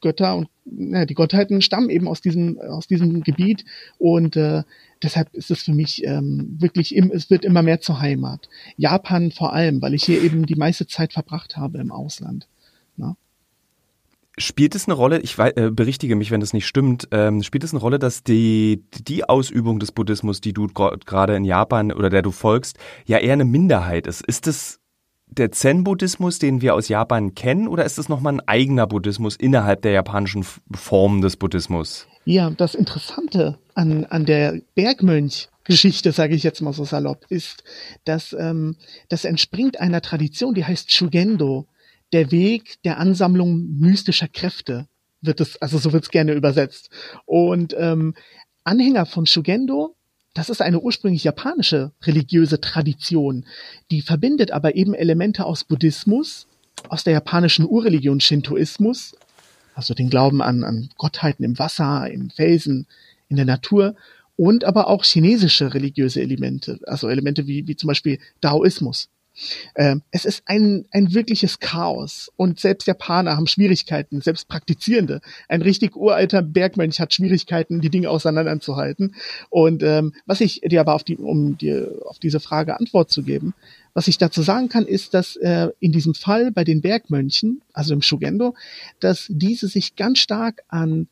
Götter 0.00 0.36
und 0.36 0.48
ja, 0.64 1.04
die 1.04 1.14
Gottheiten 1.14 1.60
stammen 1.62 1.90
eben 1.90 2.08
aus 2.08 2.20
diesem, 2.20 2.58
aus 2.58 2.86
diesem 2.86 3.22
Gebiet 3.22 3.64
und 3.98 4.36
äh, 4.36 4.62
deshalb 5.02 5.34
ist 5.34 5.50
es 5.50 5.62
für 5.62 5.74
mich 5.74 6.04
ähm, 6.04 6.56
wirklich, 6.58 6.94
im, 6.94 7.10
es 7.10 7.30
wird 7.30 7.44
immer 7.44 7.62
mehr 7.62 7.80
zur 7.80 8.00
Heimat. 8.00 8.48
Japan 8.76 9.30
vor 9.30 9.52
allem, 9.52 9.82
weil 9.82 9.94
ich 9.94 10.04
hier 10.04 10.22
eben 10.22 10.46
die 10.46 10.54
meiste 10.54 10.86
Zeit 10.86 11.12
verbracht 11.12 11.56
habe 11.56 11.78
im 11.78 11.92
Ausland. 11.92 12.48
Na? 12.96 13.16
Spielt 14.38 14.74
es 14.74 14.86
eine 14.86 14.94
Rolle, 14.94 15.20
ich 15.20 15.38
äh, 15.38 15.70
berichtige 15.70 16.16
mich, 16.16 16.30
wenn 16.30 16.40
das 16.40 16.54
nicht 16.54 16.66
stimmt, 16.66 17.08
ähm, 17.10 17.42
spielt 17.42 17.64
es 17.64 17.72
eine 17.72 17.80
Rolle, 17.80 17.98
dass 17.98 18.24
die, 18.24 18.84
die 19.06 19.28
Ausübung 19.28 19.78
des 19.78 19.92
Buddhismus, 19.92 20.40
die 20.40 20.52
du 20.52 20.66
gerade 20.66 21.36
in 21.36 21.44
Japan 21.44 21.92
oder 21.92 22.10
der 22.10 22.22
du 22.22 22.30
folgst, 22.30 22.78
ja 23.06 23.18
eher 23.18 23.34
eine 23.34 23.44
Minderheit 23.44 24.06
ist? 24.06 24.22
Ist 24.22 24.46
es 24.46 24.80
der 25.38 25.52
Zen-Buddhismus, 25.52 26.38
den 26.38 26.62
wir 26.62 26.74
aus 26.74 26.88
Japan 26.88 27.34
kennen, 27.34 27.68
oder 27.68 27.84
ist 27.84 27.98
es 27.98 28.08
nochmal 28.08 28.34
ein 28.34 28.48
eigener 28.48 28.86
Buddhismus 28.86 29.36
innerhalb 29.36 29.82
der 29.82 29.92
japanischen 29.92 30.44
Form 30.74 31.20
des 31.20 31.36
Buddhismus? 31.36 32.06
Ja, 32.24 32.50
das 32.50 32.74
Interessante 32.74 33.58
an, 33.74 34.04
an 34.06 34.24
der 34.24 34.60
Bergmönch-Geschichte, 34.74 36.12
sage 36.12 36.34
ich 36.34 36.42
jetzt 36.42 36.62
mal 36.62 36.72
so 36.72 36.84
salopp, 36.84 37.26
ist, 37.28 37.64
dass 38.04 38.32
ähm, 38.32 38.76
das 39.08 39.24
entspringt 39.24 39.80
einer 39.80 40.00
Tradition, 40.00 40.54
die 40.54 40.64
heißt 40.64 40.92
Shugendo, 40.92 41.66
der 42.12 42.30
Weg 42.30 42.82
der 42.84 42.98
Ansammlung 42.98 43.78
mystischer 43.78 44.28
Kräfte 44.28 44.86
wird 45.20 45.40
es, 45.40 45.60
also 45.60 45.78
so 45.78 45.92
wird 45.92 46.04
es 46.04 46.10
gerne 46.10 46.32
übersetzt. 46.32 46.90
Und 47.24 47.74
ähm, 47.78 48.14
Anhänger 48.62 49.06
von 49.06 49.26
Shugendo 49.26 49.96
das 50.34 50.50
ist 50.50 50.60
eine 50.60 50.80
ursprünglich 50.80 51.24
japanische 51.24 51.92
religiöse 52.02 52.60
Tradition, 52.60 53.46
die 53.90 54.02
verbindet 54.02 54.50
aber 54.50 54.74
eben 54.74 54.92
Elemente 54.94 55.46
aus 55.46 55.64
Buddhismus, 55.64 56.46
aus 56.88 57.04
der 57.04 57.12
japanischen 57.12 57.66
Urreligion 57.66 58.20
Shintoismus, 58.20 59.14
also 59.74 59.94
den 59.94 60.10
Glauben 60.10 60.42
an, 60.42 60.64
an 60.64 60.90
Gottheiten 60.96 61.44
im 61.44 61.58
Wasser, 61.58 62.10
im 62.10 62.30
Felsen, 62.30 62.86
in 63.28 63.36
der 63.36 63.46
Natur 63.46 63.94
und 64.36 64.64
aber 64.64 64.88
auch 64.88 65.04
chinesische 65.04 65.72
religiöse 65.72 66.20
Elemente, 66.20 66.80
also 66.86 67.08
Elemente 67.08 67.46
wie, 67.46 67.66
wie 67.68 67.76
zum 67.76 67.88
Beispiel 67.88 68.18
Daoismus. 68.40 69.08
Ähm, 69.76 70.02
es 70.10 70.24
ist 70.24 70.42
ein, 70.46 70.86
ein 70.90 71.14
wirkliches 71.14 71.60
Chaos 71.60 72.30
und 72.36 72.60
selbst 72.60 72.86
Japaner 72.86 73.36
haben 73.36 73.46
Schwierigkeiten, 73.46 74.20
selbst 74.20 74.48
Praktizierende. 74.48 75.20
Ein 75.48 75.62
richtig 75.62 75.96
uralter 75.96 76.42
Bergmönch 76.42 77.00
hat 77.00 77.14
Schwierigkeiten, 77.14 77.80
die 77.80 77.90
Dinge 77.90 78.10
auseinanderzuhalten. 78.10 79.14
Und 79.50 79.82
ähm, 79.82 80.14
was 80.26 80.40
ich 80.40 80.60
dir 80.60 80.80
aber 80.80 80.94
auf 80.94 81.04
die, 81.04 81.16
um 81.16 81.58
dir 81.58 82.00
auf 82.06 82.18
diese 82.18 82.40
Frage 82.40 82.78
Antwort 82.78 83.10
zu 83.10 83.22
geben, 83.22 83.54
was 83.94 84.08
ich 84.08 84.18
dazu 84.18 84.42
sagen 84.42 84.68
kann, 84.68 84.86
ist, 84.86 85.14
dass 85.14 85.36
äh, 85.36 85.68
in 85.78 85.92
diesem 85.92 86.14
Fall 86.14 86.50
bei 86.50 86.64
den 86.64 86.80
Bergmönchen, 86.80 87.62
also 87.72 87.94
im 87.94 88.02
Shugendo, 88.02 88.54
dass 88.98 89.26
diese 89.28 89.68
sich 89.68 89.94
ganz 89.94 90.18
stark 90.18 90.62
an 90.68 91.06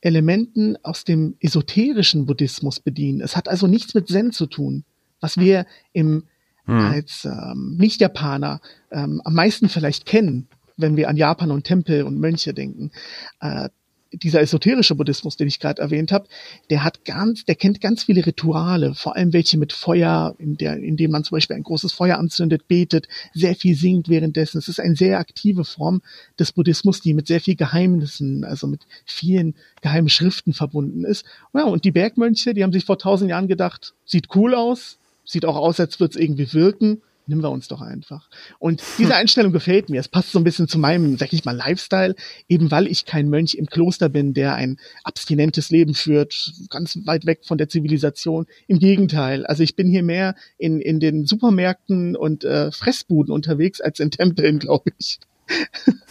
Elementen 0.00 0.76
aus 0.84 1.04
dem 1.04 1.36
esoterischen 1.40 2.26
Buddhismus 2.26 2.78
bedienen. 2.78 3.20
Es 3.20 3.36
hat 3.36 3.48
also 3.48 3.66
nichts 3.66 3.94
mit 3.94 4.08
Zen 4.08 4.30
zu 4.30 4.46
tun, 4.46 4.84
was 5.20 5.38
wir 5.38 5.66
im 5.92 6.24
hm. 6.68 6.78
als 6.78 7.24
ähm, 7.24 7.76
Nicht-Japaner 7.78 8.60
ähm, 8.90 9.20
am 9.24 9.34
meisten 9.34 9.68
vielleicht 9.68 10.06
kennen, 10.06 10.46
wenn 10.76 10.96
wir 10.96 11.08
an 11.08 11.16
Japan 11.16 11.50
und 11.50 11.64
Tempel 11.64 12.04
und 12.04 12.18
Mönche 12.18 12.54
denken. 12.54 12.92
Äh, 13.40 13.68
dieser 14.12 14.40
esoterische 14.40 14.94
Buddhismus, 14.94 15.36
den 15.36 15.48
ich 15.48 15.60
gerade 15.60 15.82
erwähnt 15.82 16.12
habe, 16.12 16.28
der 16.70 16.82
hat 16.82 17.04
ganz, 17.04 17.44
der 17.44 17.54
kennt 17.54 17.80
ganz 17.80 18.04
viele 18.04 18.24
Rituale, 18.24 18.94
vor 18.94 19.16
allem 19.16 19.32
welche 19.32 19.58
mit 19.58 19.72
Feuer, 19.72 20.34
in 20.38 20.56
der, 20.56 20.76
in 20.78 20.96
dem 20.96 21.10
man 21.10 21.24
zum 21.24 21.36
Beispiel 21.36 21.56
ein 21.56 21.62
großes 21.62 21.92
Feuer 21.92 22.18
anzündet, 22.18 22.68
betet, 22.68 23.08
sehr 23.34 23.54
viel 23.54 23.74
singt 23.74 24.08
währenddessen. 24.08 24.58
Es 24.58 24.68
ist 24.68 24.80
eine 24.80 24.96
sehr 24.96 25.18
aktive 25.18 25.64
Form 25.64 26.00
des 26.38 26.52
Buddhismus, 26.52 27.00
die 27.00 27.14
mit 27.14 27.26
sehr 27.26 27.40
viel 27.40 27.56
Geheimnissen, 27.56 28.44
also 28.44 28.66
mit 28.66 28.86
vielen 29.04 29.54
geheimen 29.82 30.08
Schriften 30.08 30.54
verbunden 30.54 31.04
ist. 31.04 31.24
Ja, 31.52 31.64
und 31.64 31.84
die 31.84 31.92
Bergmönche, 31.92 32.54
die 32.54 32.62
haben 32.62 32.72
sich 32.72 32.84
vor 32.84 32.98
tausend 32.98 33.30
Jahren 33.30 33.48
gedacht, 33.48 33.94
sieht 34.06 34.34
cool 34.34 34.54
aus, 34.54 34.98
sieht 35.28 35.44
auch 35.44 35.56
aus, 35.56 35.78
als 35.78 36.00
würde 36.00 36.14
es 36.14 36.20
irgendwie 36.20 36.52
wirken. 36.52 37.02
Nehmen 37.26 37.42
wir 37.42 37.50
uns 37.50 37.68
doch 37.68 37.82
einfach. 37.82 38.30
Und 38.58 38.82
diese 38.96 39.14
Einstellung 39.14 39.52
gefällt 39.52 39.90
mir. 39.90 40.00
Es 40.00 40.08
passt 40.08 40.32
so 40.32 40.38
ein 40.38 40.44
bisschen 40.44 40.66
zu 40.66 40.78
meinem, 40.78 41.18
sag 41.18 41.34
ich 41.34 41.44
mal, 41.44 41.54
Lifestyle, 41.54 42.14
eben 42.48 42.70
weil 42.70 42.86
ich 42.86 43.04
kein 43.04 43.28
Mönch 43.28 43.54
im 43.54 43.66
Kloster 43.66 44.08
bin, 44.08 44.32
der 44.32 44.54
ein 44.54 44.78
abstinentes 45.04 45.68
Leben 45.68 45.92
führt, 45.92 46.54
ganz 46.70 46.98
weit 47.04 47.26
weg 47.26 47.40
von 47.44 47.58
der 47.58 47.68
Zivilisation. 47.68 48.46
Im 48.66 48.78
Gegenteil. 48.78 49.44
Also 49.44 49.62
ich 49.62 49.76
bin 49.76 49.90
hier 49.90 50.02
mehr 50.02 50.36
in, 50.56 50.80
in 50.80 51.00
den 51.00 51.26
Supermärkten 51.26 52.16
und 52.16 52.44
äh, 52.44 52.72
Fressbuden 52.72 53.30
unterwegs 53.30 53.82
als 53.82 54.00
in 54.00 54.10
Tempeln, 54.10 54.58
glaube 54.58 54.92
ich. 54.98 55.20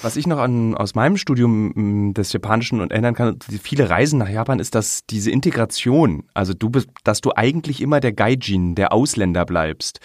Was 0.02 0.16
ich 0.16 0.28
noch 0.28 0.40
an, 0.40 0.76
aus 0.76 0.96
meinem 0.96 1.18
Studium 1.18 1.72
mm, 2.10 2.14
des 2.14 2.34
Japanischen 2.34 2.82
und 2.82 2.92
ändern 2.92 3.14
kann, 3.14 3.38
viele 3.62 3.90
Reisen 3.90 4.20
nach 4.20 4.30
Japan, 4.30 4.60
ist, 4.60 4.76
dass 4.76 5.06
diese 5.06 5.32
Integration, 5.32 6.24
also 6.34 6.54
du 6.54 6.70
bist, 6.70 6.90
dass 7.04 7.22
du 7.22 7.32
eigentlich 7.36 7.82
immer 7.82 8.00
der 8.00 8.14
Gaijin, 8.14 8.76
der 8.76 8.94
Ausländer 8.94 9.46
bleibst. 9.46 10.00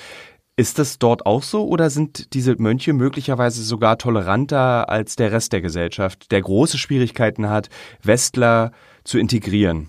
Ist 0.57 0.79
das 0.79 0.99
dort 0.99 1.25
auch 1.25 1.43
so 1.43 1.67
oder 1.67 1.89
sind 1.89 2.35
diese 2.35 2.57
Mönche 2.57 2.93
möglicherweise 2.93 3.63
sogar 3.63 3.97
toleranter 3.97 4.89
als 4.89 5.17
der 5.17 5.33
Rest 5.33 5.53
der 5.55 5.63
Gesellschaft, 5.63 6.31
der 6.31 6.43
große 6.43 6.77
Schwierigkeiten 6.77 7.49
hat, 7.49 7.71
Westler 8.03 8.73
zu 9.03 9.19
integrieren? 9.19 9.89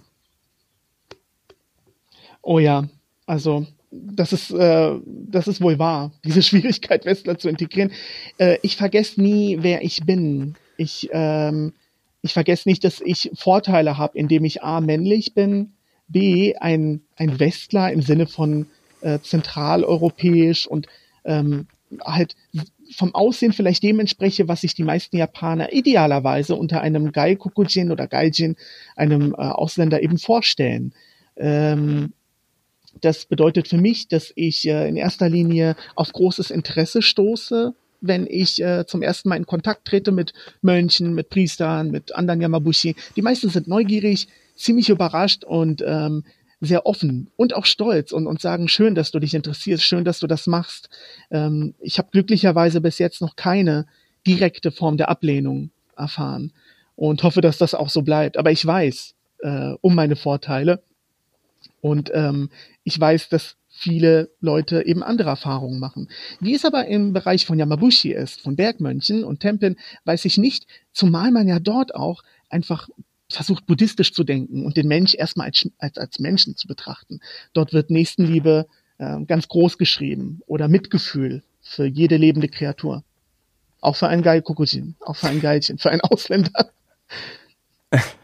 Oh 2.42 2.60
ja, 2.60 2.86
also 3.26 3.68
das 3.94 4.34
ist, 4.34 4.52
äh, 4.52 4.96
das 5.06 5.48
ist 5.48 5.62
wohl 5.62 5.80
wahr, 5.80 6.12
diese 6.24 6.42
Schwierigkeit, 6.44 7.06
Westler 7.06 7.38
zu 7.38 7.50
integrieren. 7.50 7.92
Äh, 8.38 8.58
ich 8.62 8.76
vergesse 8.76 9.22
nie, 9.22 9.60
wer 9.62 9.84
ich 9.84 10.06
bin. 10.06 10.56
Ich, 10.78 11.10
ähm, 11.12 11.74
ich 12.22 12.34
vergesse 12.34 12.68
nicht, 12.68 12.84
dass 12.84 13.02
ich 13.02 13.32
Vorteile 13.36 13.98
habe, 13.98 14.18
indem 14.18 14.46
ich 14.46 14.64
A, 14.64 14.82
männlich 14.82 15.34
bin, 15.34 15.74
B, 16.08 16.56
ein, 16.56 17.02
ein 17.16 17.40
Westler 17.40 17.92
im 17.92 18.02
Sinne 18.02 18.28
von 18.28 18.68
äh, 19.02 19.20
zentraleuropäisch 19.20 20.68
und 20.68 20.88
ähm, 21.26 21.68
halt 22.04 22.36
vom 22.96 23.14
Aussehen 23.16 23.54
vielleicht 23.54 23.84
dem 23.84 24.00
entspreche, 24.00 24.48
was 24.48 24.62
sich 24.62 24.76
die 24.76 24.84
meisten 24.84 25.18
Japaner 25.18 25.74
idealerweise 25.74 26.56
unter 26.56 26.82
einem 26.82 27.12
Gaikokujin 27.12 27.92
oder 27.92 28.08
Gaijin, 28.08 28.56
einem 28.96 29.34
äh, 29.34 29.38
Ausländer 29.38 30.02
eben 30.02 30.18
vorstellen. 30.18 30.94
Ähm, 31.36 32.14
das 33.02 33.26
bedeutet 33.26 33.68
für 33.68 33.78
mich, 33.78 34.08
dass 34.08 34.32
ich 34.36 34.68
äh, 34.68 34.88
in 34.88 34.96
erster 34.96 35.30
Linie 35.30 35.76
auf 35.96 36.14
großes 36.14 36.52
Interesse 36.52 37.02
stoße, 37.02 37.74
wenn 38.02 38.28
ich 38.28 38.62
äh, 38.62 38.86
zum 38.86 39.02
ersten 39.02 39.30
Mal 39.30 39.38
in 39.38 39.46
Kontakt 39.46 39.86
trete 39.86 40.12
mit 40.12 40.34
Mönchen, 40.62 41.14
mit 41.14 41.30
Priestern, 41.30 41.92
mit 41.92 42.14
anderen 42.16 42.42
Yamabushi. 42.42 42.96
Die 43.16 43.22
meisten 43.22 43.50
sind 43.50 43.68
neugierig, 43.68 44.28
ziemlich 44.56 44.90
überrascht 44.90 45.44
und 45.44 45.84
ähm, 45.86 46.24
sehr 46.60 46.86
offen 46.86 47.30
und 47.36 47.56
auch 47.56 47.66
stolz 47.66 48.12
und, 48.12 48.28
und 48.28 48.42
sagen, 48.42 48.68
schön, 48.68 48.96
dass 48.96 49.12
du 49.12 49.20
dich 49.20 49.34
interessierst, 49.34 49.84
schön, 49.84 50.06
dass 50.06 50.20
du 50.20 50.28
das 50.28 50.48
machst. 50.48 50.90
Ähm, 51.32 51.76
ich 51.80 51.98
habe 51.98 52.10
glücklicherweise 52.12 52.82
bis 52.82 53.00
jetzt 53.00 53.22
noch 53.22 53.36
keine 53.36 53.86
direkte 54.26 54.72
Form 54.72 54.98
der 54.98 55.10
Ablehnung 55.10 55.72
erfahren 55.98 56.54
und 56.96 57.24
hoffe, 57.24 57.42
dass 57.42 57.58
das 57.58 57.74
auch 57.74 57.90
so 57.90 58.02
bleibt. 58.02 58.38
Aber 58.38 58.52
ich 58.52 58.66
weiß 58.66 59.16
äh, 59.40 59.74
um 59.82 59.96
meine 59.96 60.16
Vorteile 60.16 60.82
und 61.84 62.12
ähm, 62.14 62.50
ich 62.86 62.98
weiß, 62.98 63.28
dass 63.28 63.58
viele 63.68 64.32
Leute 64.40 64.86
eben 64.86 65.04
andere 65.04 65.28
Erfahrungen 65.28 65.82
machen. 65.82 66.08
Wie 66.40 66.56
es 66.56 66.64
aber 66.64 66.88
im 66.88 67.12
Bereich 67.12 67.46
von 67.46 67.60
Yamabushi 67.60 68.14
ist, 68.14 68.40
von 68.40 68.56
Bergmönchen 68.56 69.26
und 69.26 69.42
Tempeln, 69.42 69.76
weiß 70.06 70.24
ich 70.24 70.38
nicht, 70.38 70.66
zumal 70.94 71.32
man 71.32 71.46
ja 71.46 71.60
dort 71.60 71.94
auch 71.94 72.24
einfach 72.50 72.88
versucht, 73.30 73.66
buddhistisch 73.66 74.14
zu 74.14 74.24
denken 74.24 74.66
und 74.66 74.78
den 74.78 74.88
Mensch 74.88 75.14
erstmal 75.14 75.48
als, 75.48 75.70
als, 75.78 75.98
als 75.98 76.20
Menschen 76.20 76.56
zu 76.56 76.70
betrachten. 76.70 77.20
Dort 77.52 77.74
wird 77.74 77.90
Nächstenliebe 77.90 78.66
äh, 79.00 79.20
ganz 79.26 79.50
groß 79.50 79.78
geschrieben 79.78 80.40
oder 80.46 80.70
Mitgefühl 80.70 81.44
für 81.62 81.86
jede 81.86 82.16
lebende 82.16 82.48
Kreatur. 82.48 83.04
Auch 83.82 83.98
für 83.98 84.08
einen 84.08 84.22
Gaikokujin, 84.22 84.96
auch 85.02 85.18
für 85.18 85.28
ein 85.28 85.42
Geilchen, 85.42 85.80
für 85.80 85.92
einen 85.92 86.02
Ausländer. 86.02 86.72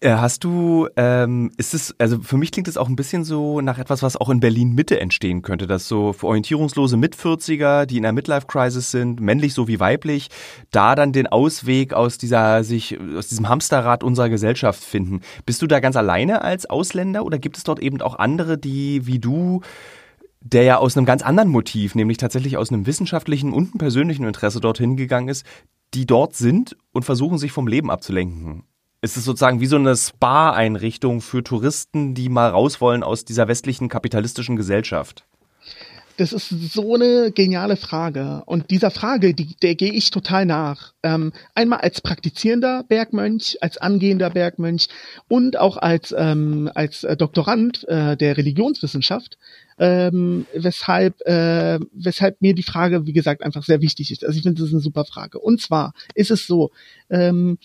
Äh, 0.00 0.10
hast 0.10 0.44
du, 0.44 0.88
ähm, 0.96 1.50
ist 1.56 1.74
es, 1.74 1.94
also 1.98 2.20
für 2.20 2.36
mich 2.36 2.52
klingt 2.52 2.68
es 2.68 2.76
auch 2.76 2.88
ein 2.88 2.96
bisschen 2.96 3.24
so 3.24 3.60
nach 3.60 3.78
etwas, 3.78 4.02
was 4.02 4.16
auch 4.16 4.30
in 4.30 4.40
Berlin 4.40 4.74
Mitte 4.74 5.00
entstehen 5.00 5.42
könnte, 5.42 5.66
dass 5.66 5.88
so 5.88 6.14
orientierungslose 6.20 6.96
Mitvierziger, 6.96 7.86
die 7.86 7.98
in 7.98 8.04
einer 8.04 8.12
Midlife-Crisis 8.12 8.90
sind, 8.90 9.20
männlich 9.20 9.54
sowie 9.54 9.80
weiblich, 9.80 10.28
da 10.70 10.94
dann 10.94 11.12
den 11.12 11.26
Ausweg 11.26 11.92
aus 11.92 12.18
dieser, 12.18 12.64
sich, 12.64 12.98
aus 13.16 13.28
diesem 13.28 13.48
Hamsterrad 13.48 14.02
unserer 14.02 14.28
Gesellschaft 14.28 14.82
finden. 14.82 15.20
Bist 15.44 15.62
du 15.62 15.66
da 15.66 15.80
ganz 15.80 15.96
alleine 15.96 16.42
als 16.42 16.68
Ausländer 16.68 17.24
oder 17.24 17.38
gibt 17.38 17.56
es 17.56 17.64
dort 17.64 17.80
eben 17.80 18.00
auch 18.00 18.18
andere, 18.18 18.58
die 18.58 19.06
wie 19.06 19.18
du 19.18 19.60
der 20.40 20.62
ja 20.62 20.78
aus 20.78 20.96
einem 20.96 21.06
ganz 21.06 21.22
anderen 21.22 21.48
Motiv, 21.48 21.94
nämlich 21.94 22.18
tatsächlich 22.18 22.56
aus 22.56 22.70
einem 22.70 22.86
wissenschaftlichen 22.86 23.52
und 23.52 23.72
einem 23.72 23.78
persönlichen 23.78 24.26
Interesse 24.26 24.60
dorthin 24.60 24.96
gegangen 24.96 25.28
ist, 25.28 25.44
die 25.94 26.06
dort 26.06 26.34
sind 26.36 26.76
und 26.92 27.04
versuchen, 27.04 27.38
sich 27.38 27.52
vom 27.52 27.66
Leben 27.66 27.90
abzulenken. 27.90 28.64
Es 29.00 29.16
ist 29.16 29.24
sozusagen 29.24 29.60
wie 29.60 29.66
so 29.66 29.76
eine 29.76 29.94
Spa-Einrichtung 29.94 31.20
für 31.20 31.44
Touristen, 31.44 32.14
die 32.14 32.28
mal 32.28 32.50
raus 32.50 32.80
wollen 32.80 33.02
aus 33.02 33.24
dieser 33.24 33.46
westlichen 33.46 33.88
kapitalistischen 33.88 34.56
Gesellschaft. 34.56 35.24
Das 36.18 36.32
ist 36.32 36.48
so 36.48 36.94
eine 36.94 37.30
geniale 37.30 37.76
Frage. 37.76 38.42
Und 38.46 38.70
dieser 38.70 38.90
Frage, 38.90 39.34
die, 39.34 39.54
der 39.56 39.74
gehe 39.74 39.92
ich 39.92 40.10
total 40.10 40.46
nach. 40.46 40.94
Ähm, 41.02 41.32
einmal 41.54 41.80
als 41.80 42.00
praktizierender 42.00 42.84
Bergmönch, 42.88 43.58
als 43.60 43.76
angehender 43.76 44.30
Bergmönch 44.30 44.88
und 45.28 45.58
auch 45.58 45.76
als, 45.76 46.14
ähm, 46.16 46.70
als 46.74 47.04
äh, 47.04 47.18
Doktorand 47.18 47.86
äh, 47.88 48.16
der 48.16 48.38
Religionswissenschaft, 48.38 49.36
ähm, 49.78 50.46
weshalb, 50.54 51.20
äh, 51.26 51.78
weshalb 51.92 52.40
mir 52.40 52.54
die 52.54 52.62
Frage, 52.62 53.06
wie 53.06 53.12
gesagt, 53.12 53.42
einfach 53.42 53.64
sehr 53.64 53.82
wichtig 53.82 54.10
ist. 54.10 54.24
Also 54.24 54.38
ich 54.38 54.42
finde, 54.42 54.60
das 54.60 54.68
ist 54.68 54.74
eine 54.74 54.82
super 54.82 55.04
Frage. 55.04 55.38
Und 55.38 55.60
zwar 55.60 55.92
ist 56.14 56.30
es 56.30 56.46
so, 56.46 56.70
ähm, 57.10 57.58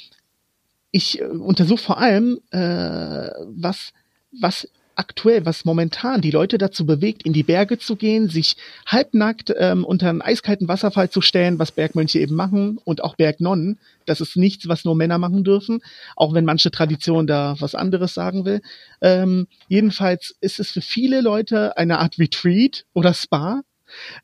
ich 0.92 1.20
äh, 1.20 1.26
untersuche 1.26 1.84
vor 1.84 1.98
allem, 1.98 2.40
äh, 2.52 2.58
was, 2.58 3.94
was 4.40 4.68
aktuell, 4.96 5.46
was 5.46 5.66
momentan 5.66 6.22
die 6.22 6.32
Leute 6.32 6.58
dazu 6.58 6.86
bewegt, 6.86 7.24
in 7.24 7.34
die 7.34 7.44
Berge 7.44 7.80
zu 7.80 7.96
gehen, 7.96 8.30
sich 8.30 8.58
halbnackt 8.86 9.54
ähm, 9.58 9.84
unter 9.86 10.10
einen 10.10 10.22
eiskalten 10.22 10.68
Wasserfall 10.68 11.10
zu 11.10 11.22
stellen, 11.22 11.60
was 11.60 11.72
Bergmönche 11.72 12.20
eben 12.20 12.36
machen 12.36 12.78
und 12.84 13.04
auch 13.04 13.16
Bergnonnen. 13.16 13.80
Das 14.06 14.22
ist 14.22 14.36
nichts, 14.36 14.68
was 14.68 14.86
nur 14.86 14.96
Männer 14.96 15.18
machen 15.18 15.44
dürfen, 15.44 15.82
auch 16.16 16.34
wenn 16.34 16.46
manche 16.46 16.72
Tradition 16.72 17.26
da 17.26 17.56
was 17.60 17.74
anderes 17.74 18.14
sagen 18.14 18.46
will. 18.46 18.62
Ähm, 19.02 19.48
jedenfalls 19.68 20.36
ist 20.42 20.60
es 20.60 20.72
für 20.72 20.82
viele 20.82 21.22
Leute 21.22 21.78
eine 21.78 22.00
Art 22.00 22.20
Retreat 22.20 22.86
oder 22.94 23.14
Spa. 23.14 23.62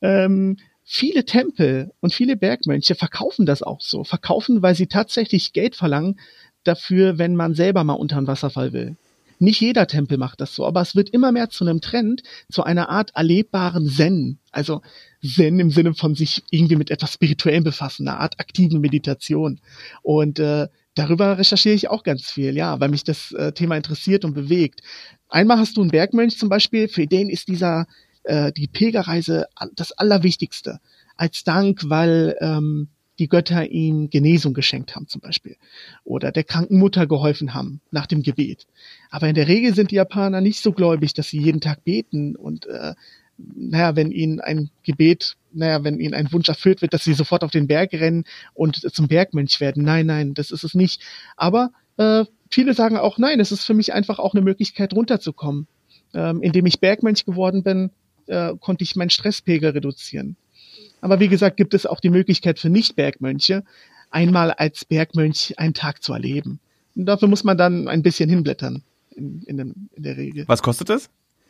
Ähm, 0.02 0.58
viele 0.84 1.26
Tempel 1.26 1.92
und 2.00 2.14
viele 2.14 2.38
Bergmönche 2.38 2.96
verkaufen 2.96 3.46
das 3.46 3.64
auch 3.64 3.82
so, 3.82 4.04
verkaufen, 4.04 4.62
weil 4.62 4.76
sie 4.76 4.88
tatsächlich 4.88 5.54
Geld 5.54 5.76
verlangen 5.76 6.20
dafür, 6.68 7.18
wenn 7.18 7.36
man 7.36 7.54
selber 7.54 7.84
mal 7.84 7.94
unter 7.94 8.18
einen 8.18 8.28
Wasserfall 8.28 8.74
will. 8.74 8.98
Nicht 9.40 9.62
jeder 9.62 9.86
Tempel 9.86 10.18
macht 10.18 10.42
das 10.42 10.56
so, 10.56 10.66
aber 10.66 10.82
es 10.82 10.96
wird 10.96 11.10
immer 11.10 11.32
mehr 11.32 11.50
zu 11.50 11.64
einem 11.64 11.80
Trend, 11.80 12.24
zu 12.52 12.64
einer 12.64 12.90
Art 12.90 13.12
erlebbaren 13.16 13.88
Zen. 13.88 14.40
Also 14.52 14.82
Zen 15.24 15.60
im 15.60 15.70
Sinne 15.70 15.94
von 15.94 16.16
sich 16.16 16.44
irgendwie 16.50 16.76
mit 16.76 16.90
etwas 16.90 17.14
Spirituellem 17.14 17.64
befassen, 17.64 18.08
eine 18.08 18.20
Art 18.20 18.40
aktiven 18.40 18.82
Meditation. 18.82 19.60
Und 20.02 20.40
äh, 20.40 20.68
darüber 20.96 21.38
recherchiere 21.38 21.76
ich 21.76 21.88
auch 21.88 22.02
ganz 22.02 22.24
viel, 22.32 22.56
ja, 22.58 22.80
weil 22.80 22.90
mich 22.90 23.04
das 23.04 23.32
äh, 23.34 23.52
Thema 23.52 23.78
interessiert 23.78 24.26
und 24.26 24.34
bewegt. 24.34 24.82
Einmal 25.30 25.60
hast 25.60 25.78
du 25.78 25.82
einen 25.82 25.92
Bergmönch 25.92 26.38
zum 26.40 26.50
Beispiel, 26.50 26.88
für 26.88 27.06
den 27.06 27.30
ist 27.30 27.48
dieser 27.48 27.86
äh, 28.24 28.52
die 28.52 28.68
Pilgerreise 28.68 29.48
das 29.76 29.92
Allerwichtigste. 29.92 30.80
Als 31.16 31.44
Dank, 31.44 31.90
weil 31.90 32.36
ähm, 32.42 32.90
die 33.20 33.28
Götter 33.28 33.70
ihm 33.70 34.10
Genesung 34.10 34.54
geschenkt 34.54 34.96
haben 34.96 35.08
zum 35.08 35.22
Beispiel 35.22 35.56
oder 36.04 36.32
der 36.32 36.44
kranken 36.44 36.78
Mutter 36.78 37.08
geholfen 37.08 37.54
haben 37.54 37.82
nach 37.92 38.06
dem 38.06 38.22
Gebet. 38.22 38.68
Aber 39.10 39.28
in 39.28 39.36
der 39.36 39.48
Regel 39.48 39.74
sind 39.74 39.92
die 39.92 39.96
Japaner 39.96 40.42
nicht 40.42 40.62
so 40.62 40.72
gläubig, 40.72 41.14
dass 41.14 41.30
sie 41.30 41.42
jeden 41.42 41.62
Tag 41.62 41.84
beten 41.84 42.36
und 42.36 42.66
äh, 42.68 42.94
naja, 43.38 43.96
wenn 43.96 44.12
ihnen 44.12 44.40
ein 44.40 44.70
Gebet, 44.84 45.38
naja, 45.54 45.84
wenn 45.84 46.00
ihnen 46.00 46.14
ein 46.14 46.32
Wunsch 46.32 46.50
erfüllt 46.50 46.82
wird, 46.82 46.94
dass 46.94 47.04
sie 47.04 47.14
sofort 47.14 47.44
auf 47.44 47.52
den 47.52 47.68
Berg 47.68 47.94
rennen 47.94 48.26
und 48.54 48.78
zum 48.94 49.08
Bergmönch 49.08 49.60
werden. 49.60 49.84
Nein, 49.84 50.08
nein, 50.08 50.34
das 50.34 50.52
ist 50.52 50.64
es 50.64 50.74
nicht. 50.74 51.02
Aber 51.36 51.72
äh, 51.98 52.26
viele 52.50 52.74
sagen 52.74 52.98
auch, 52.98 53.18
nein, 53.18 53.40
es 53.40 53.52
ist 53.52 53.64
für 53.64 53.74
mich 53.74 53.94
einfach 53.94 54.20
auch 54.20 54.34
eine 54.34 54.44
Möglichkeit 54.44 54.94
runterzukommen. 54.94 55.68
Ähm, 56.14 56.42
indem 56.42 56.66
ich 56.66 56.80
Bergmönch 56.80 57.26
geworden 57.26 57.64
bin, 57.64 57.92
äh, 58.28 58.54
konnte 58.60 58.84
ich 58.84 58.96
meinen 58.96 59.10
Stresspegel 59.10 59.72
reduzieren. 59.72 60.36
Aber 61.01 61.20
wie 61.20 61.27
gesagt, 61.27 61.58
gibt 61.58 61.74
es 61.74 61.86
auch 61.86 62.00
die 62.00 62.10
Möglichkeit 62.10 62.60
für 62.60 62.70
Nicht-Bergmönche, 62.70 63.63
einmal 64.10 64.51
als 64.51 64.86
Bergmönch 64.86 65.54
einen 65.58 65.74
Tag 65.74 66.04
zu 66.04 66.13
erleben. 66.13 66.60
Und 66.96 67.06
dafür 67.06 67.27
muss 67.27 67.44
man 67.44 67.58
dann 67.58 67.88
ein 67.88 68.01
bisschen 68.01 68.30
hinblättern 68.30 68.84
in, 69.16 69.42
in, 69.44 69.58
dem, 69.58 69.89
in 69.96 70.04
der 70.04 70.18
Regel. 70.18 70.46
Was 70.48 70.63
kostet 70.63 70.89
das? 70.89 71.10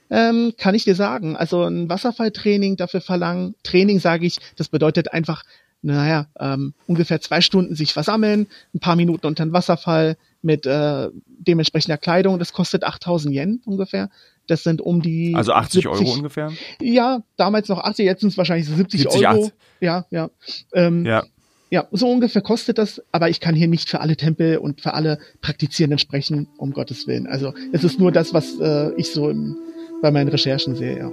Ähm, 0.10 0.54
kann 0.58 0.76
ich 0.76 0.84
dir 0.84 0.96
sagen. 0.96 1.36
Also 1.36 1.64
ein 1.64 1.90
Wasserfalltraining 1.90 2.78
dafür 2.78 3.02
verlangen. 3.02 3.56
Training 3.64 4.00
sage 4.00 4.26
ich, 4.26 4.40
das 4.56 4.70
bedeutet 4.70 5.14
einfach, 5.14 5.44
naja, 5.82 6.28
ähm, 6.40 6.74
ungefähr 6.88 7.22
zwei 7.22 7.42
Stunden 7.42 7.76
sich 7.76 7.94
versammeln, 7.94 8.48
ein 8.74 8.80
paar 8.80 8.96
Minuten 8.96 9.28
unter 9.28 9.46
den 9.46 9.54
Wasserfall 9.54 10.18
mit 10.42 10.66
äh, 10.66 11.10
dementsprechender 11.26 11.98
Kleidung. 11.98 12.40
Das 12.40 12.54
kostet 12.54 12.84
8000 12.84 13.36
Yen 13.36 13.62
ungefähr. 13.66 14.10
Das 14.48 14.64
sind 14.64 14.82
um 14.82 15.02
die. 15.02 15.34
Also 15.36 15.54
80 15.54 15.84
70, 15.84 15.88
Euro 15.88 16.14
ungefähr? 16.14 16.52
Ja, 16.82 17.22
damals 17.36 17.70
noch 17.70 17.80
80, 17.80 18.06
jetzt 18.06 18.22
sind 18.22 18.30
es 18.30 18.38
wahrscheinlich 18.38 18.68
70, 18.68 19.02
70 19.02 19.28
Euro. 19.28 19.40
80. 19.44 19.54
Ja, 19.80 20.06
ja. 20.10 20.30
Ähm, 20.74 21.06
ja. 21.06 21.24
Ja, 21.70 21.86
so 21.92 22.10
ungefähr 22.10 22.42
kostet 22.42 22.78
das, 22.78 23.02
aber 23.12 23.30
ich 23.30 23.42
kann 23.42 23.54
hier 23.54 23.68
nicht 23.68 23.90
für 23.90 24.00
alle 24.00 24.16
Tempel 24.16 24.58
und 24.58 24.80
für 24.80 24.94
alle 24.94 25.20
Praktizierenden 25.42 26.00
sprechen, 26.00 26.48
um 26.58 26.72
Gottes 26.72 27.08
Willen. 27.08 27.28
Also 27.28 27.54
es 27.74 27.84
ist 27.84 28.00
nur 28.00 28.14
das, 28.14 28.34
was 28.34 28.58
äh, 28.62 28.94
ich 28.96 29.12
so 29.12 29.30
im, 29.30 29.58
bei 30.02 30.10
meinen 30.10 30.30
Recherchen 30.30 30.76
sehe, 30.76 30.98
ja. 30.98 31.12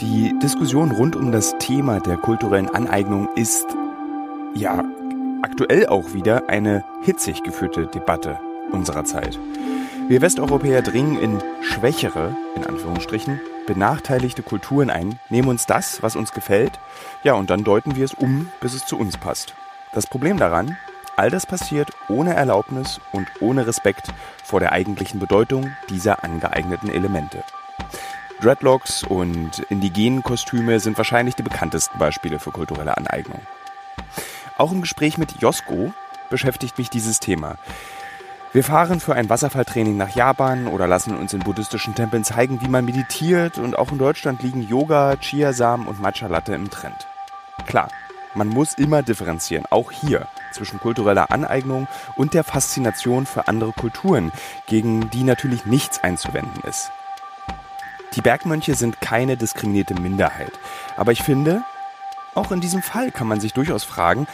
Die 0.00 0.36
Diskussion 0.42 0.90
rund 0.90 1.14
um 1.14 1.30
das 1.30 1.54
Thema 1.60 2.00
der 2.00 2.16
kulturellen 2.16 2.68
Aneignung 2.68 3.28
ist 3.36 3.66
ja 4.56 4.82
aktuell 5.42 5.86
auch 5.86 6.14
wieder 6.14 6.48
eine 6.48 6.84
hitzig 7.04 7.44
geführte 7.44 7.86
Debatte 7.86 8.38
unserer 8.72 9.04
Zeit. 9.04 9.38
Wir 10.12 10.20
Westeuropäer 10.20 10.82
dringen 10.82 11.18
in 11.18 11.42
schwächere, 11.62 12.36
in 12.54 12.66
Anführungsstrichen, 12.66 13.40
benachteiligte 13.66 14.42
Kulturen 14.42 14.90
ein, 14.90 15.18
nehmen 15.30 15.48
uns 15.48 15.64
das, 15.64 16.02
was 16.02 16.16
uns 16.16 16.32
gefällt, 16.34 16.78
ja, 17.22 17.32
und 17.32 17.48
dann 17.48 17.64
deuten 17.64 17.96
wir 17.96 18.04
es 18.04 18.12
um, 18.12 18.52
bis 18.60 18.74
es 18.74 18.84
zu 18.84 18.98
uns 18.98 19.16
passt. 19.16 19.54
Das 19.94 20.06
Problem 20.06 20.36
daran, 20.36 20.76
all 21.16 21.30
das 21.30 21.46
passiert 21.46 21.92
ohne 22.10 22.34
Erlaubnis 22.34 23.00
und 23.12 23.26
ohne 23.40 23.66
Respekt 23.66 24.08
vor 24.44 24.60
der 24.60 24.72
eigentlichen 24.72 25.18
Bedeutung 25.18 25.74
dieser 25.88 26.22
angeeigneten 26.22 26.90
Elemente. 26.90 27.42
Dreadlocks 28.42 29.04
und 29.04 29.60
indigenen 29.70 30.22
Kostüme 30.22 30.78
sind 30.78 30.98
wahrscheinlich 30.98 31.36
die 31.36 31.42
bekanntesten 31.42 31.98
Beispiele 31.98 32.38
für 32.38 32.50
kulturelle 32.50 32.98
Aneignung. 32.98 33.40
Auch 34.58 34.72
im 34.72 34.82
Gespräch 34.82 35.16
mit 35.16 35.40
Josko 35.40 35.94
beschäftigt 36.28 36.76
mich 36.76 36.90
dieses 36.90 37.18
Thema. 37.18 37.56
Wir 38.54 38.62
fahren 38.62 39.00
für 39.00 39.14
ein 39.14 39.30
Wasserfalltraining 39.30 39.96
nach 39.96 40.14
Japan 40.14 40.66
oder 40.66 40.86
lassen 40.86 41.16
uns 41.16 41.32
in 41.32 41.40
buddhistischen 41.40 41.94
Tempeln 41.94 42.22
zeigen, 42.22 42.60
wie 42.60 42.68
man 42.68 42.84
meditiert 42.84 43.56
und 43.56 43.78
auch 43.78 43.92
in 43.92 43.98
Deutschland 43.98 44.42
liegen 44.42 44.60
Yoga, 44.60 45.16
Chiasamen 45.16 45.86
und 45.86 46.02
Matcha 46.02 46.26
Latte 46.26 46.54
im 46.54 46.68
Trend. 46.68 47.06
Klar, 47.66 47.88
man 48.34 48.48
muss 48.48 48.74
immer 48.74 49.02
differenzieren, 49.02 49.64
auch 49.70 49.90
hier, 49.90 50.28
zwischen 50.52 50.78
kultureller 50.80 51.30
Aneignung 51.30 51.88
und 52.16 52.34
der 52.34 52.44
Faszination 52.44 53.24
für 53.24 53.48
andere 53.48 53.72
Kulturen, 53.72 54.32
gegen 54.66 55.08
die 55.08 55.24
natürlich 55.24 55.64
nichts 55.64 56.02
einzuwenden 56.02 56.62
ist. 56.68 56.90
Die 58.16 58.20
Bergmönche 58.20 58.74
sind 58.74 59.00
keine 59.00 59.38
diskriminierte 59.38 59.94
Minderheit, 59.94 60.52
aber 60.98 61.12
ich 61.12 61.22
finde, 61.22 61.62
auch 62.34 62.50
in 62.50 62.60
diesem 62.60 62.82
Fall 62.82 63.10
kann 63.10 63.28
man 63.28 63.40
sich 63.40 63.52
durchaus 63.52 63.84
fragen, 63.84 64.26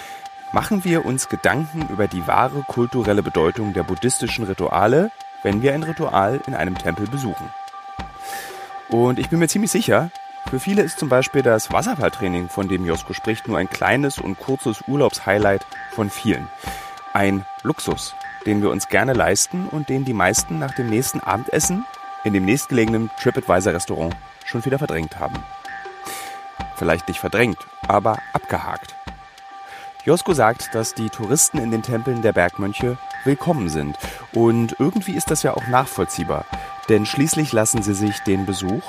machen 0.53 0.85
wir 0.85 1.05
uns 1.05 1.29
Gedanken 1.29 1.89
über 1.89 2.07
die 2.07 2.27
wahre 2.27 2.63
kulturelle 2.63 3.23
Bedeutung 3.23 3.73
der 3.73 3.83
buddhistischen 3.83 4.45
Rituale, 4.45 5.11
wenn 5.43 5.63
wir 5.63 5.75
ein 5.75 5.83
Ritual 5.83 6.41
in 6.47 6.55
einem 6.55 6.77
Tempel 6.77 7.07
besuchen. 7.07 7.49
Und 8.89 9.19
ich 9.19 9.29
bin 9.29 9.39
mir 9.39 9.49
ziemlich 9.49 9.71
sicher, 9.71 10.11
für 10.49 10.61
viele 10.61 10.83
ist 10.83 10.99
zum 10.99 11.11
Beispiel 11.11 11.43
das 11.43 11.73
Wasserfalltraining, 11.73 12.49
von 12.49 12.69
dem 12.69 12.87
Josko 12.87 13.13
spricht, 13.13 13.49
nur 13.49 13.59
ein 13.59 13.69
kleines 13.69 14.19
und 14.19 14.39
kurzes 14.39 14.83
Urlaubshighlight 14.87 15.67
von 15.93 16.09
vielen. 16.09 16.49
Ein 17.13 17.45
Luxus, 17.63 18.15
den 18.47 18.63
wir 18.63 18.71
uns 18.71 18.89
gerne 18.89 19.13
leisten 19.13 19.69
und 19.69 19.91
den 19.91 20.07
die 20.07 20.15
meisten 20.15 20.59
nach 20.59 20.75
dem 20.75 20.89
nächsten 20.89 21.21
Abendessen 21.21 21.85
in 22.25 22.33
dem 22.33 22.47
nächstgelegenen 22.47 23.11
TripAdvisor-Restaurant 23.21 24.17
schon 24.47 24.65
wieder 24.65 24.79
verdrängt 24.79 25.19
haben. 25.19 25.37
Vielleicht 26.77 27.09
nicht 27.09 27.21
verdrängt, 27.21 27.59
aber 27.87 28.19
abgehakt. 28.33 28.98
Josko 30.09 30.33
sagt, 30.33 30.75
dass 30.75 30.95
die 30.95 31.11
Touristen 31.11 31.59
in 31.59 31.71
den 31.71 31.83
Tempeln 31.83 32.23
der 32.23 32.33
Bergmönche 32.33 32.97
willkommen 33.25 33.69
sind. 33.69 33.99
Und 34.33 34.75
irgendwie 34.79 35.13
ist 35.13 35.31
das 35.31 35.43
ja 35.43 35.53
auch 35.53 35.67
nachvollziehbar. 35.67 36.47
Denn 36.89 37.05
schließlich 37.05 37.53
lassen 37.53 37.83
sie 37.83 37.93
sich 37.93 38.19
den 38.21 38.47
Besuch, 38.47 38.83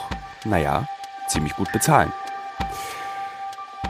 naja, 0.45 0.87
ziemlich 1.27 1.57
gut 1.57 1.73
bezahlen. 1.73 2.13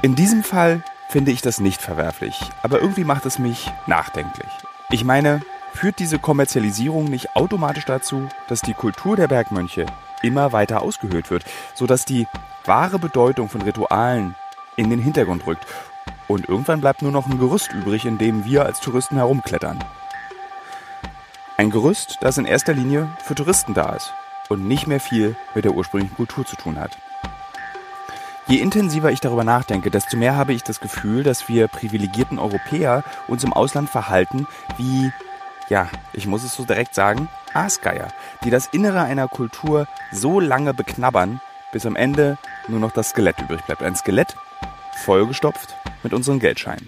In 0.01 0.15
diesem 0.15 0.43
Fall 0.43 0.81
finde 1.07 1.29
ich 1.29 1.43
das 1.43 1.59
nicht 1.59 1.83
verwerflich, 1.83 2.39
aber 2.63 2.81
irgendwie 2.81 3.03
macht 3.03 3.27
es 3.27 3.37
mich 3.37 3.71
nachdenklich. 3.85 4.49
Ich 4.89 5.03
meine, 5.03 5.41
führt 5.75 5.99
diese 5.99 6.17
Kommerzialisierung 6.17 7.05
nicht 7.05 7.35
automatisch 7.35 7.85
dazu, 7.85 8.27
dass 8.47 8.61
die 8.61 8.73
Kultur 8.73 9.15
der 9.15 9.27
Bergmönche 9.27 9.85
immer 10.23 10.51
weiter 10.51 10.81
ausgehöhlt 10.81 11.29
wird, 11.29 11.45
sodass 11.75 12.05
die 12.05 12.25
wahre 12.65 12.97
Bedeutung 12.97 13.49
von 13.49 13.61
Ritualen 13.61 14.33
in 14.77 14.89
den 14.89 14.99
Hintergrund 14.99 15.45
rückt 15.45 15.67
und 16.29 16.47
irgendwann 16.47 16.79
bleibt 16.79 17.01
nur 17.01 17.11
noch 17.11 17.25
ein 17.25 17.39
Gerüst 17.39 17.73
übrig, 17.73 18.05
in 18.05 18.17
dem 18.17 18.45
wir 18.45 18.65
als 18.65 18.79
Touristen 18.79 19.15
herumklettern. 19.15 19.83
Ein 21.57 21.71
Gerüst, 21.71 22.19
das 22.21 22.37
in 22.37 22.45
erster 22.45 22.73
Linie 22.73 23.09
für 23.21 23.35
Touristen 23.35 23.73
da 23.73 23.93
ist 23.93 24.13
und 24.47 24.65
nicht 24.67 24.87
mehr 24.87 24.99
viel 24.99 25.35
mit 25.55 25.65
der 25.65 25.73
ursprünglichen 25.73 26.15
Kultur 26.15 26.45
zu 26.45 26.55
tun 26.55 26.79
hat. 26.79 26.97
Je 28.47 28.57
intensiver 28.57 29.11
ich 29.11 29.19
darüber 29.19 29.43
nachdenke, 29.43 29.91
desto 29.91 30.17
mehr 30.17 30.35
habe 30.35 30.53
ich 30.53 30.63
das 30.63 30.79
Gefühl, 30.79 31.23
dass 31.23 31.49
wir 31.49 31.67
privilegierten 31.67 32.39
Europäer 32.39 33.03
uns 33.27 33.43
im 33.43 33.51
Ausland 33.51 33.89
verhalten 33.89 34.47
wie, 34.77 35.11
ja, 35.67 35.89
ich 36.13 36.27
muss 36.27 36.43
es 36.43 36.55
so 36.55 36.63
direkt 36.63 36.93
sagen, 36.93 37.27
Aasgeier, 37.53 38.09
die 38.43 38.51
das 38.51 38.67
Innere 38.67 39.01
einer 39.01 39.27
Kultur 39.27 39.87
so 40.11 40.39
lange 40.39 40.75
beknabbern, 40.75 41.41
bis 41.71 41.87
am 41.87 41.95
Ende 41.95 42.37
nur 42.67 42.79
noch 42.79 42.91
das 42.91 43.09
Skelett 43.09 43.39
übrig 43.41 43.61
bleibt. 43.63 43.81
Ein 43.81 43.95
Skelett 43.95 44.35
vollgestopft 44.93 45.78
mit 46.03 46.13
unseren 46.13 46.39
Geldscheinen. 46.39 46.87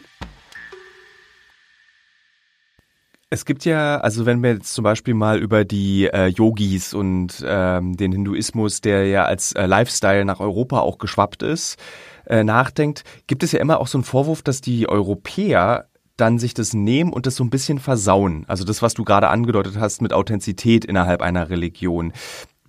Es 3.33 3.45
gibt 3.45 3.63
ja, 3.63 3.97
also 3.99 4.25
wenn 4.25 4.43
wir 4.43 4.55
jetzt 4.55 4.73
zum 4.73 4.83
Beispiel 4.83 5.13
mal 5.13 5.39
über 5.39 5.63
die 5.63 6.05
äh, 6.07 6.27
Yogis 6.27 6.93
und 6.93 7.41
ähm, 7.47 7.95
den 7.95 8.11
Hinduismus, 8.11 8.81
der 8.81 9.07
ja 9.07 9.23
als 9.23 9.53
äh, 9.53 9.65
Lifestyle 9.65 10.25
nach 10.25 10.41
Europa 10.41 10.81
auch 10.81 10.97
geschwappt 10.97 11.41
ist, 11.41 11.77
äh, 12.25 12.43
nachdenkt, 12.43 13.05
gibt 13.27 13.43
es 13.43 13.53
ja 13.53 13.61
immer 13.61 13.79
auch 13.79 13.87
so 13.87 13.97
einen 13.97 14.03
Vorwurf, 14.03 14.41
dass 14.41 14.59
die 14.59 14.89
Europäer 14.89 15.87
dann 16.17 16.39
sich 16.39 16.53
das 16.53 16.73
nehmen 16.73 17.13
und 17.13 17.25
das 17.25 17.37
so 17.37 17.45
ein 17.45 17.49
bisschen 17.49 17.79
versauen. 17.79 18.43
Also 18.49 18.65
das, 18.65 18.81
was 18.81 18.95
du 18.95 19.05
gerade 19.05 19.29
angedeutet 19.29 19.77
hast 19.79 20.01
mit 20.01 20.11
Authentizität 20.11 20.83
innerhalb 20.83 21.21
einer 21.21 21.49
Religion. 21.49 22.11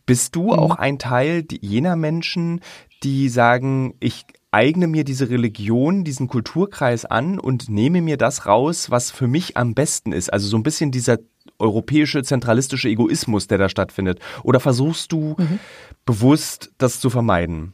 Bist 0.07 0.37
du 0.37 0.44
mhm. 0.44 0.59
auch 0.59 0.76
ein 0.76 1.00
Teil 1.00 1.44
jener 1.61 1.96
Menschen, 1.96 2.61
die 3.02 3.28
sagen, 3.28 3.94
ich 3.98 4.26
eigne 4.53 4.87
mir 4.87 5.03
diese 5.03 5.31
Religion, 5.31 6.05
diesen 6.05 6.29
Kulturkreis 6.29 7.05
an 7.05 7.38
und 7.38 7.69
nehme 7.69 8.03
mir 8.03 8.17
das 8.17 8.47
raus, 8.47 8.91
was 8.91 9.11
für 9.11 9.27
mich 9.27 9.57
am 9.57 9.75
besten 9.75 10.12
ist. 10.12 10.33
Also 10.33 10.47
so 10.47 10.57
ein 10.57 10.62
bisschen 10.62 10.91
dieser 10.93 11.19
europäische 11.59 12.23
zentralistische 12.23 12.88
Egoismus, 12.88 13.47
der 13.47 13.59
da 13.59 13.69
stattfindet. 13.69 14.21
Oder 14.43 14.61
versuchst 14.61 15.11
du 15.11 15.37
mhm. 15.38 15.59
bewusst 16.05 16.71
das 16.79 17.01
zu 17.01 17.09
vermeiden? 17.09 17.73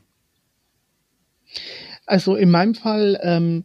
Also 2.07 2.37
in 2.37 2.51
meinem 2.51 2.75
Fall, 2.75 3.19
ähm, 3.23 3.65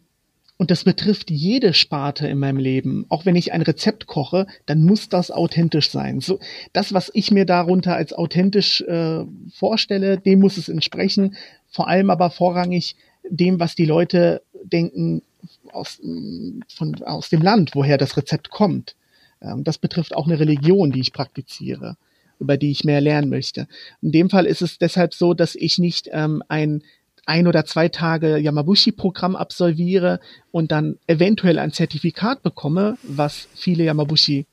und 0.56 0.70
das 0.70 0.84
betrifft 0.84 1.30
jede 1.30 1.72
Sparte 1.72 2.26
in 2.26 2.38
meinem 2.38 2.58
Leben, 2.58 3.06
auch 3.08 3.26
wenn 3.26 3.36
ich 3.36 3.52
ein 3.52 3.62
Rezept 3.62 4.06
koche, 4.06 4.46
dann 4.66 4.82
muss 4.82 5.08
das 5.08 5.30
authentisch 5.30 5.90
sein. 5.90 6.20
So, 6.20 6.38
das, 6.72 6.92
was 6.92 7.10
ich 7.14 7.30
mir 7.30 7.44
darunter 7.44 7.94
als 7.94 8.12
authentisch 8.12 8.80
äh, 8.82 9.24
vorstelle, 9.52 10.18
dem 10.18 10.40
muss 10.40 10.56
es 10.56 10.68
entsprechen 10.68 11.36
vor 11.74 11.88
allem 11.88 12.08
aber 12.08 12.30
vorrangig 12.30 12.94
dem, 13.28 13.58
was 13.58 13.74
die 13.74 13.84
Leute 13.84 14.42
denken 14.62 15.22
aus, 15.72 16.00
von, 16.68 17.02
aus 17.02 17.30
dem 17.30 17.42
Land, 17.42 17.74
woher 17.74 17.98
das 17.98 18.16
Rezept 18.16 18.50
kommt. 18.50 18.94
Ähm, 19.42 19.64
das 19.64 19.78
betrifft 19.78 20.14
auch 20.14 20.26
eine 20.26 20.38
Religion, 20.38 20.92
die 20.92 21.00
ich 21.00 21.12
praktiziere, 21.12 21.96
über 22.38 22.56
die 22.56 22.70
ich 22.70 22.84
mehr 22.84 23.00
lernen 23.00 23.28
möchte. 23.28 23.66
In 24.02 24.12
dem 24.12 24.30
Fall 24.30 24.46
ist 24.46 24.62
es 24.62 24.78
deshalb 24.78 25.14
so, 25.14 25.34
dass 25.34 25.56
ich 25.56 25.78
nicht 25.78 26.08
ähm, 26.12 26.44
ein 26.48 26.82
ein 27.26 27.46
oder 27.46 27.64
zwei 27.64 27.88
Tage 27.88 28.36
Yamabushi-Programm 28.36 29.34
absolviere 29.34 30.20
und 30.50 30.70
dann 30.70 30.98
eventuell 31.06 31.58
ein 31.58 31.72
Zertifikat 31.72 32.42
bekomme, 32.42 32.98
was 33.02 33.48
viele 33.54 33.84
Yamabushi 33.84 34.44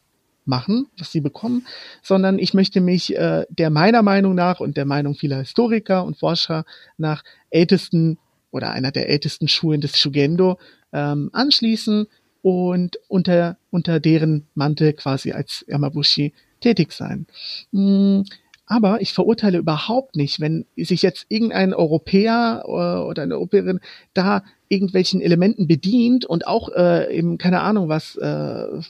machen, 0.46 0.88
was 0.98 1.12
sie 1.12 1.22
bekommen, 1.22 1.66
sondern 2.02 2.40
ich 2.40 2.54
möchte 2.54 2.82
mich 2.82 3.16
äh, 3.16 3.46
der 3.50 3.70
meiner 3.70 4.02
Meinung 4.02 4.36
nach 4.36 4.60
und 4.60 4.78
der 4.78 4.86
Meinung 4.86 5.16
vieler 5.16 5.40
Historiker 5.40 6.04
und 6.04 6.18
Forscher 6.18 6.66
nach 6.98 7.24
ältesten 7.50 8.18
oder 8.52 8.72
einer 8.72 8.92
der 8.92 9.10
ältesten 9.10 9.48
Schulen 9.48 9.82
des 9.82 9.98
Shugendo 9.98 10.58
ähm, 10.94 11.30
anschließen 11.34 12.08
und 12.42 12.98
unter, 13.08 13.58
unter 13.70 14.00
deren 14.00 14.48
Mantel 14.56 14.94
quasi 14.94 15.32
als 15.32 15.64
Yamabushi 15.68 16.34
tätig 16.60 16.92
sein. 16.92 17.28
Mm, 17.72 18.22
aber 18.66 19.02
ich 19.02 19.14
verurteile 19.14 19.58
überhaupt 19.58 20.16
nicht, 20.16 20.40
wenn 20.40 20.66
sich 20.78 21.02
jetzt 21.02 21.26
irgendein 21.30 21.74
Europäer 21.74 22.64
äh, 22.66 22.70
oder 22.70 23.24
eine 23.24 23.36
Europäerin 23.36 23.80
da 24.14 24.44
irgendwelchen 24.70 25.22
Elementen 25.22 25.68
bedient 25.68 26.26
und 26.26 26.48
auch 26.48 26.70
äh, 26.70 27.14
eben 27.16 27.38
keine 27.38 27.62
Ahnung 27.62 27.90
was 27.90 28.16
äh, 28.16 28.82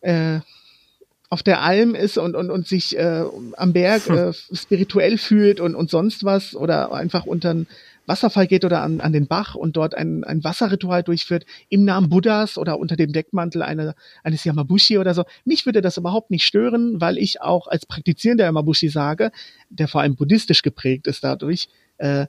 äh, 0.00 0.40
auf 1.30 1.44
der 1.44 1.62
Alm 1.62 1.94
ist 1.94 2.18
und, 2.18 2.34
und, 2.34 2.50
und 2.50 2.66
sich 2.66 2.98
äh, 2.98 3.24
am 3.56 3.72
Berg 3.72 4.06
äh, 4.10 4.32
spirituell 4.32 5.16
fühlt 5.16 5.60
und, 5.60 5.74
und 5.74 5.90
sonst 5.90 6.24
was 6.24 6.54
oder 6.56 6.92
einfach 6.92 7.24
unter 7.24 7.50
einen 7.50 7.66
Wasserfall 8.06 8.48
geht 8.48 8.64
oder 8.64 8.82
an, 8.82 9.00
an 9.00 9.12
den 9.12 9.28
Bach 9.28 9.54
und 9.54 9.76
dort 9.76 9.94
ein, 9.94 10.24
ein 10.24 10.42
Wasserritual 10.42 11.04
durchführt 11.04 11.46
im 11.68 11.84
Namen 11.84 12.08
Buddhas 12.08 12.58
oder 12.58 12.80
unter 12.80 12.96
dem 12.96 13.12
Deckmantel 13.12 13.62
eine, 13.62 13.94
eines 14.24 14.42
Yamabushi 14.42 14.98
oder 14.98 15.14
so. 15.14 15.22
Mich 15.44 15.64
würde 15.64 15.80
das 15.80 15.96
überhaupt 15.96 16.32
nicht 16.32 16.44
stören, 16.44 17.00
weil 17.00 17.16
ich 17.16 17.40
auch 17.40 17.68
als 17.68 17.86
praktizierender 17.86 18.44
Yamabushi 18.44 18.88
sage, 18.88 19.30
der 19.68 19.86
vor 19.86 20.00
allem 20.00 20.16
buddhistisch 20.16 20.62
geprägt 20.62 21.06
ist 21.06 21.22
dadurch, 21.22 21.68
äh, 21.98 22.26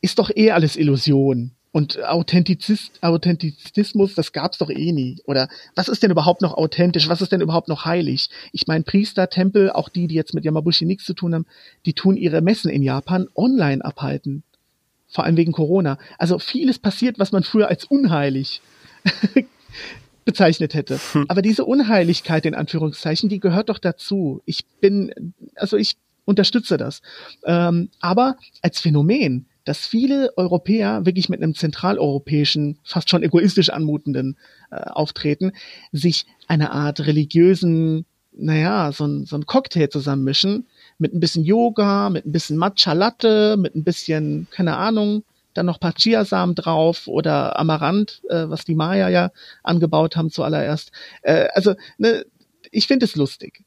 ist 0.00 0.20
doch 0.20 0.30
eh 0.34 0.52
alles 0.52 0.76
Illusion. 0.76 1.55
Und 1.76 2.02
Authentizist, 2.02 3.02
Authentizismus, 3.02 4.14
das 4.14 4.32
gab's 4.32 4.56
doch 4.56 4.70
eh 4.70 4.92
nie. 4.92 5.18
Oder 5.26 5.50
was 5.74 5.88
ist 5.88 6.02
denn 6.02 6.10
überhaupt 6.10 6.40
noch 6.40 6.54
authentisch? 6.54 7.10
Was 7.10 7.20
ist 7.20 7.32
denn 7.32 7.42
überhaupt 7.42 7.68
noch 7.68 7.84
heilig? 7.84 8.30
Ich 8.52 8.66
meine, 8.66 8.82
Priester, 8.82 9.28
Tempel, 9.28 9.70
auch 9.70 9.90
die, 9.90 10.06
die 10.06 10.14
jetzt 10.14 10.32
mit 10.32 10.46
Yamabushi 10.46 10.86
nichts 10.86 11.04
zu 11.04 11.12
tun 11.12 11.34
haben, 11.34 11.44
die 11.84 11.92
tun 11.92 12.16
ihre 12.16 12.40
Messen 12.40 12.70
in 12.70 12.82
Japan 12.82 13.28
online 13.36 13.84
abhalten. 13.84 14.42
Vor 15.06 15.24
allem 15.24 15.36
wegen 15.36 15.52
Corona. 15.52 15.98
Also 16.16 16.38
vieles 16.38 16.78
passiert, 16.78 17.18
was 17.18 17.30
man 17.30 17.42
früher 17.42 17.68
als 17.68 17.84
unheilig 17.84 18.62
bezeichnet 20.24 20.72
hätte. 20.72 20.98
Hm. 21.12 21.26
Aber 21.28 21.42
diese 21.42 21.66
Unheiligkeit 21.66 22.46
in 22.46 22.54
Anführungszeichen, 22.54 23.28
die 23.28 23.38
gehört 23.38 23.68
doch 23.68 23.78
dazu. 23.78 24.40
Ich 24.46 24.64
bin, 24.80 25.34
also 25.56 25.76
ich 25.76 25.98
unterstütze 26.24 26.78
das. 26.78 27.02
Ähm, 27.44 27.90
aber 28.00 28.38
als 28.62 28.80
Phänomen 28.80 29.44
dass 29.66 29.86
viele 29.86 30.32
Europäer 30.36 31.04
wirklich 31.04 31.28
mit 31.28 31.42
einem 31.42 31.54
zentraleuropäischen, 31.54 32.78
fast 32.84 33.10
schon 33.10 33.22
egoistisch 33.22 33.68
anmutenden 33.68 34.38
äh, 34.70 34.76
Auftreten 34.76 35.52
sich 35.92 36.24
eine 36.46 36.70
Art 36.70 37.06
religiösen, 37.06 38.06
naja, 38.32 38.92
so 38.92 39.06
ein, 39.06 39.26
so 39.26 39.36
ein 39.36 39.44
Cocktail 39.44 39.88
zusammenmischen 39.88 40.68
mit 40.98 41.12
ein 41.12 41.20
bisschen 41.20 41.44
Yoga, 41.44 42.10
mit 42.10 42.26
ein 42.26 42.32
bisschen 42.32 42.56
Matcha 42.56 42.92
Latte, 42.92 43.56
mit 43.58 43.74
ein 43.74 43.84
bisschen, 43.84 44.46
keine 44.50 44.76
Ahnung, 44.76 45.24
dann 45.52 45.66
noch 45.66 45.80
paar 45.80 45.94
Chiasamen 45.94 46.54
drauf 46.54 47.08
oder 47.08 47.58
Amaranth, 47.58 48.22
äh, 48.28 48.48
was 48.48 48.64
die 48.64 48.74
Maya 48.76 49.08
ja 49.08 49.30
angebaut 49.64 50.16
haben 50.16 50.30
zuallererst. 50.30 50.92
Äh, 51.22 51.48
also, 51.54 51.74
ne, 51.98 52.24
ich 52.70 52.86
finde 52.86 53.06
es 53.06 53.16
lustig 53.16 53.65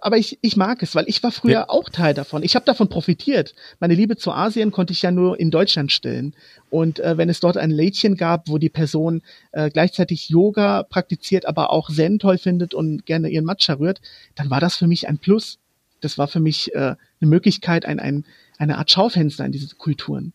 aber 0.00 0.18
ich, 0.18 0.38
ich 0.40 0.56
mag 0.56 0.82
es, 0.82 0.94
weil 0.94 1.04
ich 1.08 1.22
war 1.22 1.32
früher 1.32 1.52
ja. 1.52 1.68
auch 1.68 1.88
Teil 1.88 2.14
davon. 2.14 2.42
Ich 2.42 2.54
habe 2.54 2.64
davon 2.64 2.88
profitiert. 2.88 3.54
Meine 3.80 3.94
Liebe 3.94 4.16
zu 4.16 4.30
Asien 4.30 4.70
konnte 4.70 4.92
ich 4.92 5.02
ja 5.02 5.10
nur 5.10 5.38
in 5.40 5.50
Deutschland 5.50 5.90
stillen. 5.90 6.34
Und 6.70 7.00
äh, 7.00 7.18
wenn 7.18 7.28
es 7.28 7.40
dort 7.40 7.56
ein 7.56 7.70
Lädchen 7.70 8.16
gab, 8.16 8.48
wo 8.48 8.58
die 8.58 8.68
Person 8.68 9.22
äh, 9.50 9.68
gleichzeitig 9.68 10.28
Yoga 10.28 10.84
praktiziert, 10.84 11.44
aber 11.44 11.70
auch 11.70 11.90
Zen 11.90 12.20
toll 12.20 12.38
findet 12.38 12.72
und 12.72 13.04
gerne 13.04 13.28
ihren 13.28 13.44
Matcha 13.44 13.74
rührt, 13.74 14.00
dann 14.36 14.48
war 14.48 14.60
das 14.60 14.76
für 14.76 14.86
mich 14.86 15.08
ein 15.08 15.18
Plus. 15.18 15.58
Das 16.00 16.18
war 16.18 16.28
für 16.28 16.40
mich 16.40 16.72
äh, 16.74 16.78
eine 16.78 16.96
Möglichkeit, 17.20 17.84
ein, 17.84 17.98
ein, 17.98 18.24
eine 18.58 18.78
Art 18.78 18.90
Schaufenster 18.90 19.44
in 19.44 19.52
diese 19.52 19.74
Kulturen. 19.74 20.32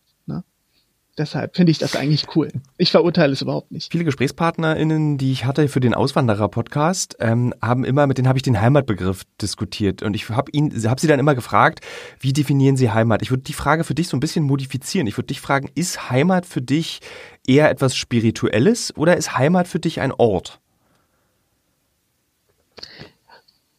Deshalb 1.18 1.56
finde 1.56 1.70
ich 1.70 1.78
das 1.78 1.96
eigentlich 1.96 2.36
cool. 2.36 2.52
Ich 2.76 2.90
verurteile 2.90 3.32
es 3.32 3.40
überhaupt 3.40 3.72
nicht. 3.72 3.90
Viele 3.90 4.04
GesprächspartnerInnen, 4.04 5.16
die 5.16 5.32
ich 5.32 5.46
hatte 5.46 5.68
für 5.68 5.80
den 5.80 5.94
Auswanderer-Podcast, 5.94 7.16
ähm, 7.20 7.54
haben 7.62 7.84
immer, 7.84 8.06
mit 8.06 8.18
denen 8.18 8.28
habe 8.28 8.38
ich 8.38 8.42
den 8.42 8.60
Heimatbegriff 8.60 9.22
diskutiert. 9.40 10.02
Und 10.02 10.14
ich 10.14 10.28
habe 10.28 10.52
habe 10.52 11.00
sie 11.00 11.06
dann 11.06 11.18
immer 11.18 11.34
gefragt, 11.34 11.80
wie 12.20 12.34
definieren 12.34 12.76
sie 12.76 12.90
Heimat? 12.90 13.22
Ich 13.22 13.30
würde 13.30 13.44
die 13.44 13.54
Frage 13.54 13.84
für 13.84 13.94
dich 13.94 14.08
so 14.08 14.16
ein 14.16 14.20
bisschen 14.20 14.44
modifizieren. 14.44 15.06
Ich 15.06 15.16
würde 15.16 15.28
dich 15.28 15.40
fragen, 15.40 15.70
ist 15.74 16.10
Heimat 16.10 16.44
für 16.44 16.60
dich 16.60 17.00
eher 17.46 17.70
etwas 17.70 17.96
Spirituelles 17.96 18.94
oder 18.94 19.16
ist 19.16 19.38
Heimat 19.38 19.68
für 19.68 19.78
dich 19.78 20.02
ein 20.02 20.12
Ort? 20.12 20.60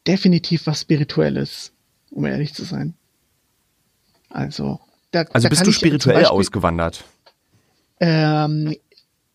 Definitiv 0.08 0.66
was 0.66 0.82
Spirituelles, 0.82 1.72
um 2.10 2.26
ehrlich 2.26 2.56
zu 2.56 2.64
sein. 2.64 2.96
Also, 4.30 4.80
da, 5.12 5.22
also 5.32 5.46
da 5.46 5.50
bist 5.50 5.68
du 5.68 5.72
spirituell 5.72 6.26
ausgewandert? 6.26 7.04
Ähm, 8.00 8.76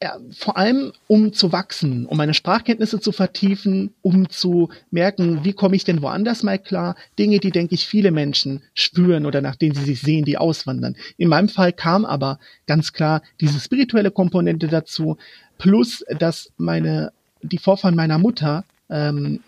ja, 0.03 0.19
vor 0.33 0.57
allem 0.57 0.93
um 1.07 1.33
zu 1.33 1.53
wachsen, 1.53 2.07
um 2.07 2.17
meine 2.17 2.35
Sprachkenntnisse 2.35 2.99
zu 2.99 3.13
vertiefen, 3.13 3.95
um 4.03 4.29
zu 4.29 4.69
merken, 4.91 5.45
wie 5.45 5.53
komme 5.53 5.77
ich 5.77 5.85
denn 5.85 6.03
woanders 6.03 6.43
mal 6.43 6.59
klar. 6.59 6.97
Dinge, 7.21 7.39
die, 7.39 7.53
denke 7.53 7.77
ich, 7.77 7.87
viele 7.87 8.11
Menschen 8.11 8.63
spüren 8.75 9.27
oder 9.27 9.41
nach 9.41 9.55
denen 9.55 9.77
sie 9.77 9.85
sich 9.85 10.01
sehen, 10.01 10.25
die 10.25 10.39
auswandern. 10.39 10.97
In 11.19 11.29
meinem 11.29 11.49
Fall 11.49 11.73
kam 11.73 12.05
aber 12.05 12.41
ganz 12.67 12.93
klar 12.93 13.23
diese 13.41 13.61
spirituelle 13.61 14.11
Komponente 14.11 14.67
dazu, 14.67 15.19
plus 15.57 16.05
dass 16.19 16.51
meine, 16.57 17.13
die 17.43 17.59
Vorfahren 17.59 17.95
meiner 17.95 18.19
Mutter 18.19 18.65
ähm, 18.91 19.39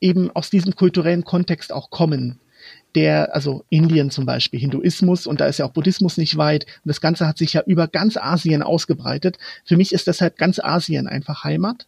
eben 0.00 0.30
aus 0.30 0.50
diesem 0.50 0.76
kulturellen 0.76 1.24
Kontext 1.24 1.72
auch 1.72 1.90
kommen 1.90 2.38
der, 2.94 3.34
also 3.34 3.64
Indien 3.68 4.10
zum 4.10 4.26
Beispiel, 4.26 4.60
Hinduismus 4.60 5.26
und 5.26 5.40
da 5.40 5.46
ist 5.46 5.58
ja 5.58 5.66
auch 5.66 5.72
Buddhismus 5.72 6.16
nicht 6.16 6.36
weit 6.36 6.64
und 6.64 6.88
das 6.88 7.00
Ganze 7.00 7.26
hat 7.26 7.38
sich 7.38 7.52
ja 7.52 7.62
über 7.66 7.86
ganz 7.86 8.16
Asien 8.16 8.62
ausgebreitet. 8.62 9.38
Für 9.64 9.76
mich 9.76 9.92
ist 9.92 10.06
deshalb 10.06 10.36
ganz 10.36 10.58
Asien 10.58 11.06
einfach 11.06 11.44
Heimat 11.44 11.86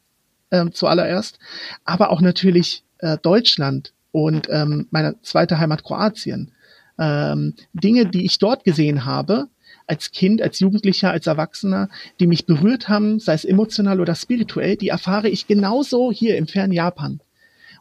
äh, 0.51 0.71
zuallererst, 0.71 1.39
aber 1.85 2.11
auch 2.11 2.21
natürlich 2.21 2.85
äh, 2.99 3.19
Deutschland 3.19 3.93
und 4.13 4.49
ähm, 4.51 4.87
meine 4.91 5.17
zweite 5.23 5.59
Heimat 5.59 5.85
Kroatien. 5.85 6.53
Ähm, 6.99 7.55
Dinge, 7.73 8.07
die 8.07 8.27
ich 8.27 8.39
dort 8.39 8.65
gesehen 8.65 9.05
habe, 9.05 9.49
als 9.87 10.13
Kind, 10.13 10.41
als 10.43 10.61
Jugendlicher, 10.61 11.11
als 11.11 11.27
Erwachsener, 11.27 11.89
die 12.21 12.27
mich 12.27 12.47
berührt 12.47 12.89
haben, 12.89 13.19
sei 13.19 13.35
es 13.35 13.45
emotional 13.45 14.01
oder 14.01 14.15
spirituell, 14.15 14.77
die 14.77 14.89
erfahre 14.89 15.29
ich 15.29 15.47
genauso 15.47 16.13
hier 16.13 16.37
im 16.37 16.47
fernen 16.47 16.73
Japan. 16.73 17.21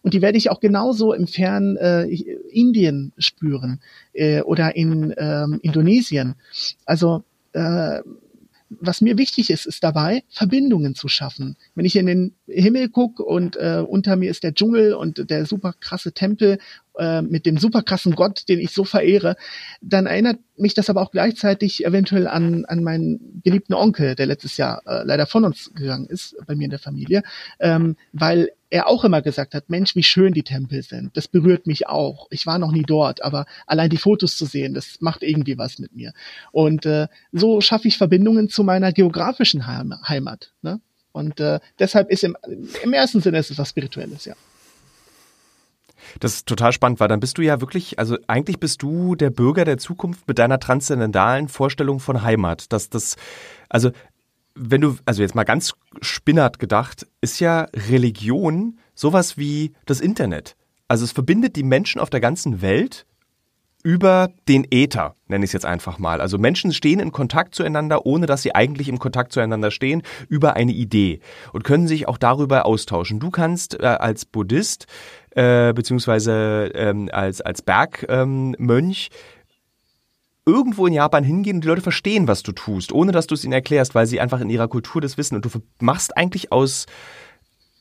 Und 0.02 0.14
die 0.14 0.22
werde 0.22 0.38
ich 0.38 0.50
auch 0.50 0.60
genauso 0.60 1.14
im 1.14 1.28
fernen 1.28 1.78
äh, 1.78 2.06
Indien 2.06 3.14
spüren 3.18 3.80
äh, 4.14 4.42
oder 4.42 4.76
in 4.76 5.14
ähm, 5.18 5.60
Indonesien. 5.62 6.36
Also 6.86 7.24
äh, 7.54 8.00
was 8.70 9.02
mir 9.02 9.18
wichtig 9.18 9.50
ist, 9.50 9.66
ist 9.66 9.84
dabei, 9.84 10.24
Verbindungen 10.30 10.94
zu 10.94 11.08
schaffen. 11.08 11.58
Wenn 11.74 11.86
ich 11.86 11.96
in 11.96 12.06
den 12.06 12.36
Himmel 12.48 12.90
gucke 12.90 13.24
und 13.24 13.56
äh, 13.56 13.84
unter 13.86 14.16
mir 14.16 14.30
ist 14.30 14.44
der 14.44 14.54
Dschungel 14.54 14.94
und 14.94 15.30
der 15.30 15.46
super 15.46 15.74
krasse 15.80 16.12
Tempel 16.12 16.60
äh, 17.00 17.22
mit 17.22 17.46
dem 17.46 17.58
super 17.58 17.82
krassen 17.82 18.16
Gott, 18.16 18.48
den 18.50 18.60
ich 18.60 18.72
so 18.72 18.84
verehre, 18.84 19.36
dann 19.82 20.06
erinnert 20.06 20.40
mich 20.58 20.74
das 20.74 20.90
aber 20.90 21.02
auch 21.02 21.12
gleichzeitig 21.12 21.86
eventuell 21.86 22.28
an, 22.28 22.66
an 22.66 22.84
meinen 22.84 23.42
geliebten 23.44 23.74
Onkel, 23.74 24.16
der 24.16 24.26
letztes 24.26 24.58
Jahr 24.58 24.82
äh, 24.86 25.04
leider 25.04 25.26
von 25.26 25.46
uns 25.46 25.74
gegangen 25.74 26.08
ist, 26.08 26.36
bei 26.46 26.56
mir 26.56 26.66
in 26.66 26.72
der 26.72 26.80
Familie, 26.80 27.24
ähm, 27.60 27.96
weil 28.12 28.52
er 28.70 28.88
auch 28.88 29.04
immer 29.04 29.22
gesagt 29.22 29.56
hat, 29.56 29.70
Mensch, 29.70 29.96
wie 29.96 30.04
schön 30.04 30.34
die 30.34 30.44
Tempel 30.44 30.84
sind. 30.84 31.16
Das 31.18 31.28
berührt 31.28 31.66
mich 31.66 31.88
auch. 31.88 32.28
Ich 32.30 32.46
war 32.46 32.60
noch 32.60 32.72
nie 32.72 32.84
dort, 32.84 33.24
aber 33.24 33.46
allein 33.66 33.90
die 33.90 33.98
Fotos 33.98 34.38
zu 34.38 34.46
sehen, 34.46 34.74
das 34.74 34.98
macht 35.00 35.24
irgendwie 35.24 35.58
was 35.58 35.80
mit 35.80 35.96
mir. 35.96 36.14
Und 36.52 36.86
äh, 36.86 37.08
so 37.32 37.62
schaffe 37.62 37.88
ich 37.88 37.98
Verbindungen 37.98 38.50
zu 38.50 38.64
meiner 38.64 38.92
geografischen 38.92 39.66
Heim 39.66 39.96
Heimat. 40.08 40.52
Ne? 40.62 40.82
Und 41.12 41.40
äh, 41.40 41.60
deshalb 41.80 42.12
ist 42.12 42.24
im, 42.24 42.38
im 42.84 42.94
ersten 42.94 43.22
Sinne 43.22 43.40
ist 43.40 43.50
es 43.50 43.58
was 43.58 43.70
Spirituelles, 43.70 44.26
ja. 44.26 44.36
Das 46.20 46.36
ist 46.36 46.48
total 46.48 46.74
spannend, 46.74 47.00
weil 47.00 47.08
dann 47.08 47.20
bist 47.20 47.38
du 47.38 47.42
ja 47.42 47.62
wirklich, 47.62 48.00
also 48.00 48.18
eigentlich 48.28 48.60
bist 48.60 48.82
du 48.82 49.16
der 49.16 49.30
Bürger 49.30 49.66
der 49.66 49.78
Zukunft 49.78 50.28
mit 50.28 50.40
deiner 50.40 50.60
transzendentalen 50.60 51.48
Vorstellung 51.48 52.00
von 52.00 52.22
Heimat. 52.22 52.72
Dass 52.74 52.90
das, 52.90 53.16
also 53.70 53.92
wenn 54.56 54.82
du, 54.82 54.98
also 55.06 55.22
jetzt 55.22 55.36
mal 55.36 55.44
ganz 55.44 55.74
spinnert 56.02 56.60
gedacht, 56.60 57.08
ist 57.22 57.40
ja 57.40 57.68
Religion 57.90 58.80
sowas 58.94 59.38
wie 59.38 59.74
das 59.86 60.02
Internet. 60.02 60.56
Also 60.88 61.06
es 61.06 61.12
verbindet 61.12 61.56
die 61.56 61.64
Menschen 61.64 62.02
auf 62.02 62.10
der 62.10 62.20
ganzen 62.20 62.62
Welt 62.62 63.06
über 63.90 64.30
den 64.48 64.68
Äther, 64.70 65.16
nenne 65.28 65.44
ich 65.44 65.50
es 65.50 65.54
jetzt 65.54 65.66
einfach 65.66 65.98
mal. 65.98 66.22
Also 66.22 66.38
Menschen 66.38 66.74
stehen 66.74 67.00
in 67.00 67.12
Kontakt 67.12 67.56
zueinander, 67.56 68.06
ohne 68.06 68.28
dass 68.28 68.44
sie 68.44 68.54
eigentlich 68.54 68.88
im 68.88 69.00
Kontakt 69.00 69.34
zueinander 69.34 69.72
stehen, 69.72 70.04
über 70.28 70.56
eine 70.56 70.74
Idee 70.74 71.22
und 71.54 71.64
können 71.64 71.88
sich 71.88 72.08
auch 72.08 72.20
darüber 72.20 72.68
austauschen. 72.68 73.20
Du 73.20 73.32
kannst 73.32 73.80
äh, 73.80 73.88
als 73.88 74.26
Buddhist 74.26 74.86
äh, 75.32 75.74
beziehungsweise 75.74 76.70
ähm, 76.76 77.10
als, 77.12 77.42
als 77.42 77.64
Bergmönch 77.64 79.10
ähm, 79.12 79.18
irgendwo 80.46 80.86
in 80.86 80.94
Japan 80.94 81.24
hingehen 81.24 81.58
und 81.58 81.64
die 81.64 81.68
Leute 81.68 81.82
verstehen, 81.82 82.28
was 82.28 82.44
du 82.44 82.52
tust, 82.52 82.92
ohne 82.92 83.12
dass 83.12 83.26
du 83.26 83.34
es 83.34 83.44
ihnen 83.44 83.54
erklärst, 83.54 83.96
weil 83.96 84.06
sie 84.06 84.20
einfach 84.20 84.40
in 84.40 84.52
ihrer 84.52 84.68
Kultur 84.68 85.02
das 85.02 85.18
wissen. 85.18 85.34
Und 85.34 85.46
du 85.46 85.50
machst 85.80 86.16
eigentlich 86.16 86.52
aus, 86.52 86.86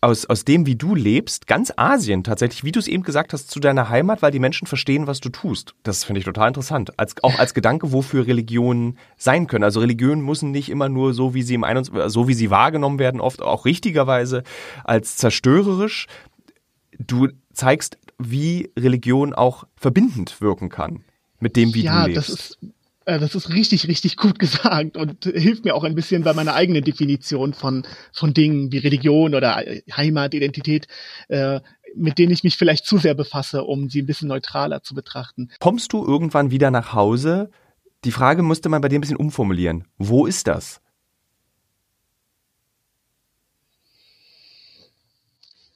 aus, 0.01 0.27
aus 0.27 0.45
dem, 0.45 0.67
wie 0.67 0.77
du 0.77 0.95
lebst, 0.95 1.47
ganz 1.47 1.73
Asien 1.77 2.23
tatsächlich, 2.23 2.65
wie 2.65 2.73
du 2.73 2.79
es 2.79 2.87
eben 2.87 3.03
gesagt 3.03 3.33
hast, 3.33 3.51
zu 3.51 3.59
deiner 3.59 3.89
Heimat, 3.89 4.23
weil 4.23 4.31
die 4.31 4.39
Menschen 4.39 4.67
verstehen, 4.67 5.07
was 5.07 5.21
du 5.21 5.29
tust. 5.29 5.75
Das 5.83 6.05
finde 6.05 6.21
ich 6.21 6.25
total 6.25 6.49
interessant. 6.49 6.99
Als, 6.99 7.15
auch 7.23 7.39
als 7.39 7.55
Gedanke, 7.55 7.93
wofür 7.93 8.27
Religionen 8.27 8.99
sein 9.17 9.47
können. 9.47 9.65
Also 9.65 9.81
Religionen 9.81 10.23
müssen 10.25 10.51
nicht 10.51 10.69
immer 10.69 10.89
nur 10.89 11.15
so, 11.15 11.35
wie 11.35 11.43
sie 11.43 11.55
im 11.55 11.65
21, 11.65 12.13
so 12.13 12.29
wie 12.29 12.35
sie 12.35 12.51
wahrgenommen 12.51 12.99
werden, 12.99 13.21
oft 13.21 13.43
auch 13.43 13.65
richtigerweise 13.65 14.45
als 14.85 15.17
zerstörerisch. 15.17 16.07
Du 16.99 17.29
zeigst, 17.53 17.99
wie 18.19 18.71
Religion 18.79 19.35
auch 19.35 19.65
verbindend 19.77 20.41
wirken 20.41 20.69
kann 20.69 21.03
mit 21.41 21.57
dem, 21.57 21.75
wie 21.75 21.83
ja, 21.83 22.05
du 22.05 22.11
lebst. 22.13 22.29
Das 22.29 22.41
ist, 22.41 22.59
das 23.16 23.35
ist 23.35 23.49
richtig, 23.49 23.88
richtig 23.88 24.16
gut 24.16 24.38
gesagt 24.38 24.97
und 24.97 25.25
hilft 25.25 25.64
mir 25.64 25.75
auch 25.75 25.85
ein 25.85 25.94
bisschen 25.94 26.23
bei 26.25 26.35
meiner 26.35 26.55
eigenen 26.55 26.85
Definition 26.85 27.55
von, 27.55 27.87
von 28.12 28.35
Dingen 28.35 28.71
wie 28.71 28.79
Religion 28.79 29.35
oder 29.35 29.64
Heimat, 29.97 30.35
Identität, 30.35 30.87
äh, 31.29 31.61
mit 31.94 32.18
denen 32.18 32.33
ich 32.33 32.44
mich 32.44 32.59
vielleicht 32.59 32.85
zu 32.85 32.99
sehr 32.99 33.14
befasse, 33.14 33.64
um 33.64 33.88
sie 33.88 34.03
ein 34.03 34.07
bisschen 34.07 34.29
neutraler 34.29 34.83
zu 34.83 34.94
betrachten. 34.94 35.49
Kommst 35.59 35.92
du 35.94 36.05
irgendwann 36.05 36.51
wieder 36.51 36.71
nach 36.71 36.92
Hause? 36.92 37.51
Die 38.05 38.12
Frage 38.12 38.42
musste 38.42 38.68
man 38.68 38.83
bei 38.83 38.88
dir 38.88 38.99
ein 38.99 39.01
bisschen 39.01 39.16
umformulieren. 39.16 39.87
Wo 39.97 40.27
ist 40.27 40.47
das? 40.47 40.83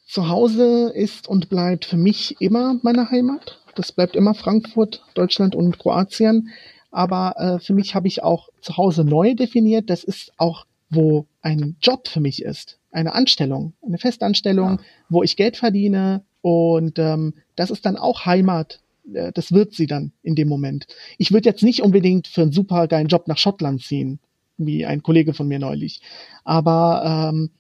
Zu 0.07 0.29
Hause 0.29 0.92
ist 0.95 1.27
und 1.27 1.49
bleibt 1.49 1.87
für 1.87 1.97
mich 1.97 2.37
immer 2.40 2.79
meine 2.83 3.11
Heimat. 3.11 3.59
Das 3.75 3.92
bleibt 3.92 4.14
immer 4.16 4.35
Frankfurt, 4.35 5.03
Deutschland 5.14 5.55
und 5.55 5.79
Kroatien. 5.79 6.51
Aber 6.92 7.35
äh, 7.38 7.59
für 7.59 7.72
mich 7.72 7.94
habe 7.94 8.07
ich 8.07 8.22
auch 8.22 8.50
zu 8.61 8.76
Hause 8.76 9.05
neu 9.05 9.35
definiert. 9.35 9.90
Das 9.90 10.05
ist 10.05 10.33
auch, 10.37 10.66
wo 10.90 11.26
ein 11.40 11.76
Job 11.81 12.07
für 12.07 12.20
mich 12.20 12.42
ist. 12.42 12.78
Eine 12.92 13.14
Anstellung, 13.14 13.72
eine 13.85 13.98
Festanstellung, 13.98 14.72
ja. 14.72 14.78
wo 15.09 15.22
ich 15.22 15.37
Geld 15.37 15.57
verdiene. 15.57 16.22
Und 16.42 16.98
ähm, 16.98 17.35
das 17.57 17.70
ist 17.70 17.87
dann 17.87 17.96
auch 17.96 18.26
Heimat. 18.26 18.81
Äh, 19.12 19.33
das 19.33 19.52
wird 19.52 19.72
sie 19.72 19.87
dann 19.87 20.12
in 20.22 20.35
dem 20.35 20.48
Moment. 20.48 20.87
Ich 21.16 21.33
würde 21.33 21.48
jetzt 21.48 21.62
nicht 21.62 21.83
unbedingt 21.83 22.28
für 22.28 22.42
einen 22.42 22.52
super 22.52 22.87
geilen 22.87 23.09
Job 23.09 23.26
nach 23.26 23.38
Schottland 23.38 23.83
ziehen, 23.83 24.20
wie 24.59 24.85
ein 24.85 25.02
Kollege 25.02 25.33
von 25.33 25.48
mir 25.48 25.59
neulich. 25.59 26.02
Aber 26.44 27.31
ähm, 27.33 27.50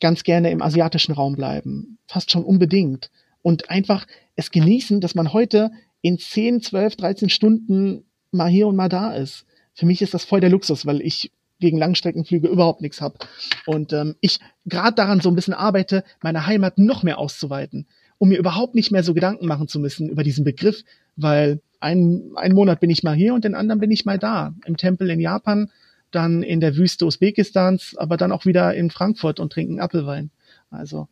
ganz 0.00 0.22
gerne 0.22 0.52
im 0.52 0.62
asiatischen 0.62 1.12
Raum 1.12 1.34
bleiben. 1.34 1.98
Fast 2.06 2.30
schon 2.30 2.44
unbedingt. 2.44 3.10
Und 3.42 3.70
einfach 3.70 4.06
es 4.36 4.52
genießen, 4.52 5.00
dass 5.00 5.16
man 5.16 5.32
heute 5.32 5.72
in 6.00 6.18
10, 6.18 6.62
12, 6.62 6.96
13 6.96 7.28
Stunden 7.28 8.04
mal 8.32 8.48
hier 8.48 8.66
und 8.66 8.76
mal 8.76 8.88
da 8.88 9.14
ist. 9.14 9.44
Für 9.74 9.86
mich 9.86 10.02
ist 10.02 10.14
das 10.14 10.24
voll 10.24 10.40
der 10.40 10.50
Luxus, 10.50 10.86
weil 10.86 11.00
ich 11.00 11.30
gegen 11.58 11.78
Langstreckenflüge 11.78 12.48
überhaupt 12.48 12.80
nichts 12.80 13.00
habe. 13.00 13.18
Und 13.66 13.92
ähm, 13.92 14.16
ich 14.20 14.40
gerade 14.66 14.94
daran 14.94 15.20
so 15.20 15.30
ein 15.30 15.34
bisschen 15.34 15.54
arbeite, 15.54 16.04
meine 16.22 16.46
Heimat 16.46 16.78
noch 16.78 17.02
mehr 17.02 17.18
auszuweiten, 17.18 17.86
um 18.18 18.28
mir 18.28 18.38
überhaupt 18.38 18.74
nicht 18.74 18.90
mehr 18.90 19.02
so 19.02 19.14
Gedanken 19.14 19.46
machen 19.46 19.68
zu 19.68 19.78
müssen 19.78 20.08
über 20.08 20.22
diesen 20.22 20.44
Begriff, 20.44 20.82
weil 21.16 21.60
ein, 21.80 22.32
einen 22.36 22.54
Monat 22.54 22.80
bin 22.80 22.90
ich 22.90 23.02
mal 23.02 23.14
hier 23.14 23.34
und 23.34 23.44
den 23.44 23.54
anderen 23.54 23.80
bin 23.80 23.90
ich 23.90 24.04
mal 24.04 24.18
da. 24.18 24.54
Im 24.64 24.76
Tempel 24.76 25.10
in 25.10 25.20
Japan, 25.20 25.70
dann 26.10 26.42
in 26.42 26.60
der 26.60 26.76
Wüste 26.76 27.06
Usbekistans, 27.06 27.96
aber 27.96 28.16
dann 28.16 28.32
auch 28.32 28.44
wieder 28.44 28.74
in 28.74 28.90
Frankfurt 28.90 29.40
und 29.40 29.52
trinken 29.52 29.80
Apfelwein. 29.80 30.30
Also 30.70 31.08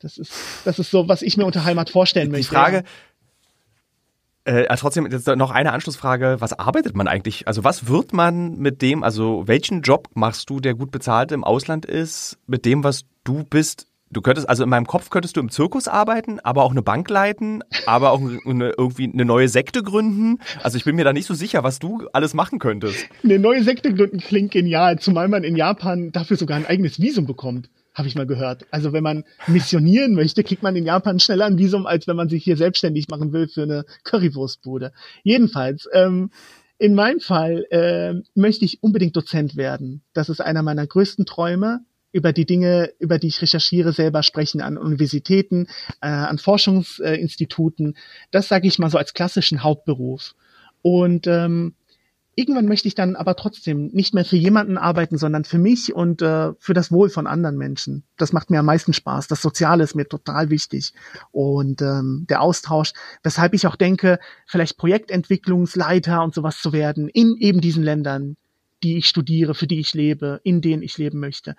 das 0.00 0.18
ist, 0.18 0.32
das 0.64 0.78
ist 0.78 0.90
so, 0.90 1.08
was 1.08 1.22
ich 1.22 1.36
mir 1.36 1.46
unter 1.46 1.64
Heimat 1.64 1.90
vorstellen 1.90 2.26
Die 2.26 2.32
möchte. 2.32 2.50
Die 2.50 2.54
Frage, 2.54 2.84
äh, 4.44 4.66
also 4.66 4.82
trotzdem 4.82 5.06
jetzt 5.10 5.26
noch 5.26 5.50
eine 5.50 5.72
Anschlussfrage. 5.72 6.36
Was 6.38 6.52
arbeitet 6.52 6.94
man 6.94 7.08
eigentlich? 7.08 7.46
Also 7.48 7.64
was 7.64 7.88
wird 7.88 8.12
man 8.12 8.58
mit 8.58 8.82
dem, 8.82 9.02
also 9.02 9.44
welchen 9.46 9.82
Job 9.82 10.08
machst 10.14 10.50
du, 10.50 10.60
der 10.60 10.74
gut 10.74 10.90
bezahlt 10.90 11.32
im 11.32 11.44
Ausland 11.44 11.86
ist, 11.86 12.38
mit 12.46 12.64
dem, 12.64 12.84
was 12.84 13.04
du 13.24 13.44
bist? 13.44 13.86
Du 14.10 14.20
könntest, 14.20 14.48
also 14.48 14.62
in 14.62 14.68
meinem 14.68 14.86
Kopf 14.86 15.10
könntest 15.10 15.36
du 15.36 15.40
im 15.40 15.50
Zirkus 15.50 15.88
arbeiten, 15.88 16.38
aber 16.38 16.62
auch 16.62 16.70
eine 16.70 16.82
Bank 16.82 17.10
leiten, 17.10 17.64
aber 17.86 18.12
auch 18.12 18.20
eine, 18.20 18.72
irgendwie 18.78 19.10
eine 19.12 19.24
neue 19.24 19.48
Sekte 19.48 19.82
gründen. 19.82 20.38
Also 20.62 20.76
ich 20.76 20.84
bin 20.84 20.94
mir 20.94 21.04
da 21.04 21.12
nicht 21.12 21.26
so 21.26 21.34
sicher, 21.34 21.64
was 21.64 21.80
du 21.80 22.06
alles 22.12 22.32
machen 22.32 22.60
könntest. 22.60 23.08
Eine 23.24 23.40
neue 23.40 23.64
Sekte 23.64 23.92
gründen 23.92 24.18
klingt 24.18 24.52
genial, 24.52 25.00
zumal 25.00 25.26
man 25.26 25.42
in 25.42 25.56
Japan 25.56 26.12
dafür 26.12 26.36
sogar 26.36 26.56
ein 26.56 26.66
eigenes 26.66 27.00
Visum 27.00 27.26
bekommt 27.26 27.68
habe 27.94 28.08
ich 28.08 28.14
mal 28.14 28.26
gehört. 28.26 28.66
Also 28.70 28.92
wenn 28.92 29.02
man 29.02 29.24
missionieren 29.46 30.14
möchte, 30.14 30.42
kriegt 30.42 30.62
man 30.62 30.76
in 30.76 30.84
Japan 30.84 31.20
schneller 31.20 31.46
ein 31.46 31.58
Visum, 31.58 31.86
als 31.86 32.06
wenn 32.06 32.16
man 32.16 32.28
sich 32.28 32.44
hier 32.44 32.56
selbstständig 32.56 33.08
machen 33.08 33.32
will 33.32 33.48
für 33.48 33.62
eine 33.62 33.84
Currywurstbude. 34.02 34.92
Jedenfalls, 35.22 35.88
ähm, 35.92 36.30
in 36.78 36.94
meinem 36.94 37.20
Fall 37.20 37.66
äh, 37.70 38.14
möchte 38.34 38.64
ich 38.64 38.82
unbedingt 38.82 39.16
Dozent 39.16 39.56
werden. 39.56 40.02
Das 40.12 40.28
ist 40.28 40.40
einer 40.40 40.62
meiner 40.62 40.86
größten 40.86 41.24
Träume 41.24 41.80
über 42.10 42.32
die 42.32 42.46
Dinge, 42.46 42.92
über 42.98 43.18
die 43.18 43.28
ich 43.28 43.42
recherchiere, 43.42 43.92
selber 43.92 44.22
sprechen 44.22 44.60
an 44.60 44.76
Universitäten, 44.76 45.66
äh, 46.00 46.08
an 46.08 46.38
Forschungsinstituten. 46.38 47.96
Das 48.30 48.48
sage 48.48 48.68
ich 48.68 48.78
mal 48.78 48.90
so 48.90 48.98
als 48.98 49.14
klassischen 49.14 49.62
Hauptberuf. 49.62 50.34
Und 50.82 51.26
ähm, 51.26 51.74
irgendwann 52.36 52.66
möchte 52.66 52.88
ich 52.88 52.94
dann 52.94 53.16
aber 53.16 53.36
trotzdem 53.36 53.88
nicht 53.92 54.14
mehr 54.14 54.24
für 54.24 54.36
jemanden 54.36 54.78
arbeiten, 54.78 55.18
sondern 55.18 55.44
für 55.44 55.58
mich 55.58 55.94
und 55.94 56.22
äh, 56.22 56.52
für 56.58 56.74
das 56.74 56.90
Wohl 56.90 57.08
von 57.08 57.26
anderen 57.26 57.56
Menschen. 57.56 58.04
Das 58.16 58.32
macht 58.32 58.50
mir 58.50 58.60
am 58.60 58.66
meisten 58.66 58.92
Spaß. 58.92 59.28
Das 59.28 59.42
Soziale 59.42 59.84
ist 59.84 59.94
mir 59.94 60.08
total 60.08 60.50
wichtig 60.50 60.92
und 61.32 61.82
ähm, 61.82 62.26
der 62.28 62.40
Austausch, 62.40 62.92
weshalb 63.22 63.54
ich 63.54 63.66
auch 63.66 63.76
denke, 63.76 64.18
vielleicht 64.46 64.76
Projektentwicklungsleiter 64.76 66.22
und 66.22 66.34
sowas 66.34 66.60
zu 66.60 66.72
werden 66.72 67.08
in 67.08 67.36
eben 67.38 67.60
diesen 67.60 67.82
Ländern, 67.82 68.36
die 68.82 68.98
ich 68.98 69.08
studiere, 69.08 69.54
für 69.54 69.66
die 69.66 69.80
ich 69.80 69.94
lebe, 69.94 70.40
in 70.44 70.60
denen 70.60 70.82
ich 70.82 70.98
leben 70.98 71.20
möchte. 71.20 71.56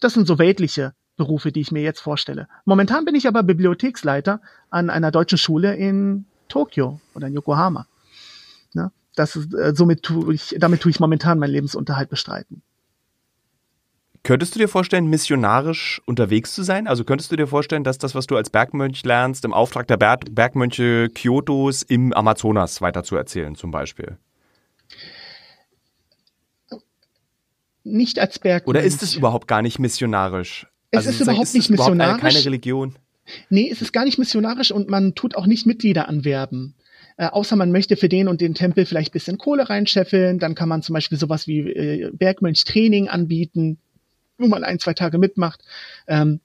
Das 0.00 0.14
sind 0.14 0.26
so 0.26 0.38
weltliche 0.38 0.94
Berufe, 1.16 1.52
die 1.52 1.60
ich 1.60 1.70
mir 1.72 1.82
jetzt 1.82 2.00
vorstelle. 2.00 2.48
Momentan 2.64 3.04
bin 3.04 3.14
ich 3.14 3.28
aber 3.28 3.42
Bibliotheksleiter 3.42 4.40
an 4.70 4.90
einer 4.90 5.10
deutschen 5.10 5.38
Schule 5.38 5.76
in 5.76 6.24
Tokio 6.48 7.00
oder 7.14 7.28
in 7.28 7.34
Yokohama. 7.34 7.86
Ne? 8.74 8.90
Das 9.14 9.36
ist, 9.36 9.54
äh, 9.54 9.74
somit 9.74 10.02
tue 10.02 10.34
ich, 10.34 10.54
damit 10.58 10.80
tue 10.80 10.90
ich 10.90 11.00
momentan 11.00 11.38
meinen 11.38 11.52
Lebensunterhalt 11.52 12.08
bestreiten. 12.08 12.62
Könntest 14.24 14.54
du 14.54 14.60
dir 14.60 14.68
vorstellen, 14.68 15.08
missionarisch 15.08 16.00
unterwegs 16.06 16.54
zu 16.54 16.62
sein? 16.62 16.86
Also 16.86 17.02
könntest 17.02 17.32
du 17.32 17.36
dir 17.36 17.48
vorstellen, 17.48 17.82
dass 17.82 17.98
das, 17.98 18.14
was 18.14 18.28
du 18.28 18.36
als 18.36 18.50
Bergmönch 18.50 19.02
lernst, 19.04 19.44
im 19.44 19.52
Auftrag 19.52 19.88
der 19.88 19.96
Berg 19.96 20.32
Bergmönche 20.32 21.08
Kyotos 21.12 21.82
im 21.82 22.12
Amazonas 22.12 22.80
weiterzuerzählen, 22.80 23.56
zum 23.56 23.72
Beispiel? 23.72 24.16
Nicht 27.82 28.20
als 28.20 28.38
Bergmönch. 28.38 28.68
Oder 28.68 28.82
ist 28.84 29.02
es 29.02 29.16
überhaupt 29.16 29.48
gar 29.48 29.60
nicht 29.60 29.80
missionarisch? 29.80 30.68
Es 30.92 30.98
also 30.98 31.10
ist 31.10 31.20
überhaupt 31.20 31.42
ist 31.44 31.54
nicht 31.54 31.70
missionarisch. 31.70 31.98
Überhaupt 31.98 32.22
eine, 32.22 32.32
keine 32.32 32.44
Religion. 32.44 32.94
Nee, 33.50 33.70
es 33.70 33.82
ist 33.82 33.92
gar 33.92 34.04
nicht 34.04 34.18
missionarisch 34.18 34.70
und 34.70 34.88
man 34.88 35.16
tut 35.16 35.34
auch 35.34 35.46
nicht 35.46 35.66
Mitglieder 35.66 36.08
anwerben. 36.08 36.74
Äh, 37.22 37.26
außer 37.26 37.54
man 37.54 37.70
möchte 37.70 37.96
für 37.96 38.08
den 38.08 38.26
und 38.26 38.40
den 38.40 38.54
Tempel 38.54 38.84
vielleicht 38.84 39.10
ein 39.10 39.12
bisschen 39.12 39.38
Kohle 39.38 39.70
reinscheffeln, 39.70 40.40
dann 40.40 40.56
kann 40.56 40.68
man 40.68 40.82
zum 40.82 40.94
Beispiel 40.94 41.16
sowas 41.16 41.46
wie 41.46 41.60
äh, 41.60 42.10
Bergmönch-Training 42.12 43.06
anbieten, 43.06 43.78
wo 44.38 44.48
man 44.48 44.64
ein, 44.64 44.80
zwei 44.80 44.92
Tage 44.92 45.18
mitmacht. 45.18 45.62
Ähm, 46.08 46.40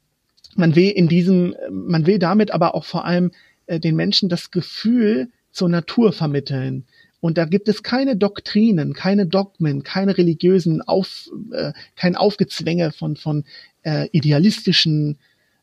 man 0.56 0.76
will 0.76 0.92
in 0.92 1.08
diesem, 1.08 1.56
man 1.72 2.06
will 2.06 2.20
damit 2.20 2.52
aber 2.52 2.76
auch 2.76 2.86
vor 2.86 3.06
allem 3.06 3.32
äh, 3.66 3.80
den 3.80 3.96
Menschen 3.96 4.30
das 4.30 4.52
Gefühl 4.52 5.32
zur 5.50 5.68
Natur 5.68 6.14
vermitteln. 6.14 6.86
Und 7.22 7.40
da 7.40 7.46
gibt 7.46 7.70
es 7.70 7.82
keine 7.82 8.16
Doktrinen, 8.16 8.94
keine 8.94 9.26
Dogmen, 9.26 9.82
keine 9.82 10.16
religiösen 10.16 10.84
Auf, 10.84 11.28
äh, 11.54 11.74
kein 11.96 12.16
Aufgezwänge 12.16 12.92
von, 12.92 13.16
von 13.16 13.46
äh, 13.82 14.10
idealistischen 14.12 15.18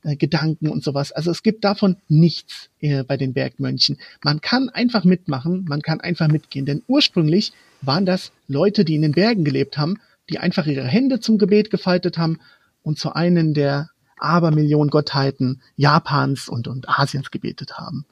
äh, 0.04 0.16
Gedanken 0.16 0.68
und 0.68 0.84
sowas. 0.84 1.12
Also 1.12 1.30
es 1.30 1.42
gibt 1.42 1.64
davon 1.64 1.96
nichts 2.08 2.68
äh, 2.80 3.02
bei 3.02 3.16
den 3.16 3.32
Bergmönchen. 3.32 3.98
Man 4.22 4.40
kann 4.40 4.68
einfach 4.68 5.04
mitmachen, 5.04 5.64
man 5.68 5.82
kann 5.82 6.00
einfach 6.00 6.28
mitgehen. 6.28 6.66
Denn 6.66 6.82
ursprünglich 6.86 7.52
waren 7.80 8.06
das 8.06 8.30
Leute, 8.46 8.84
die 8.84 8.94
in 8.94 9.02
den 9.02 9.12
Bergen 9.12 9.44
gelebt 9.44 9.78
haben, 9.78 9.98
die 10.30 10.38
einfach 10.38 10.66
ihre 10.66 10.86
Hände 10.86 11.20
zum 11.20 11.38
Gebet 11.38 11.70
gefaltet 11.70 12.18
haben 12.18 12.38
und 12.82 12.98
zu 12.98 13.14
einen 13.14 13.54
der 13.54 13.90
Abermillionen 14.18 14.90
Gottheiten 14.90 15.62
Japans 15.76 16.48
und, 16.48 16.68
und 16.68 16.88
Asiens 16.88 17.30
gebetet 17.30 17.78
haben. 17.78 18.06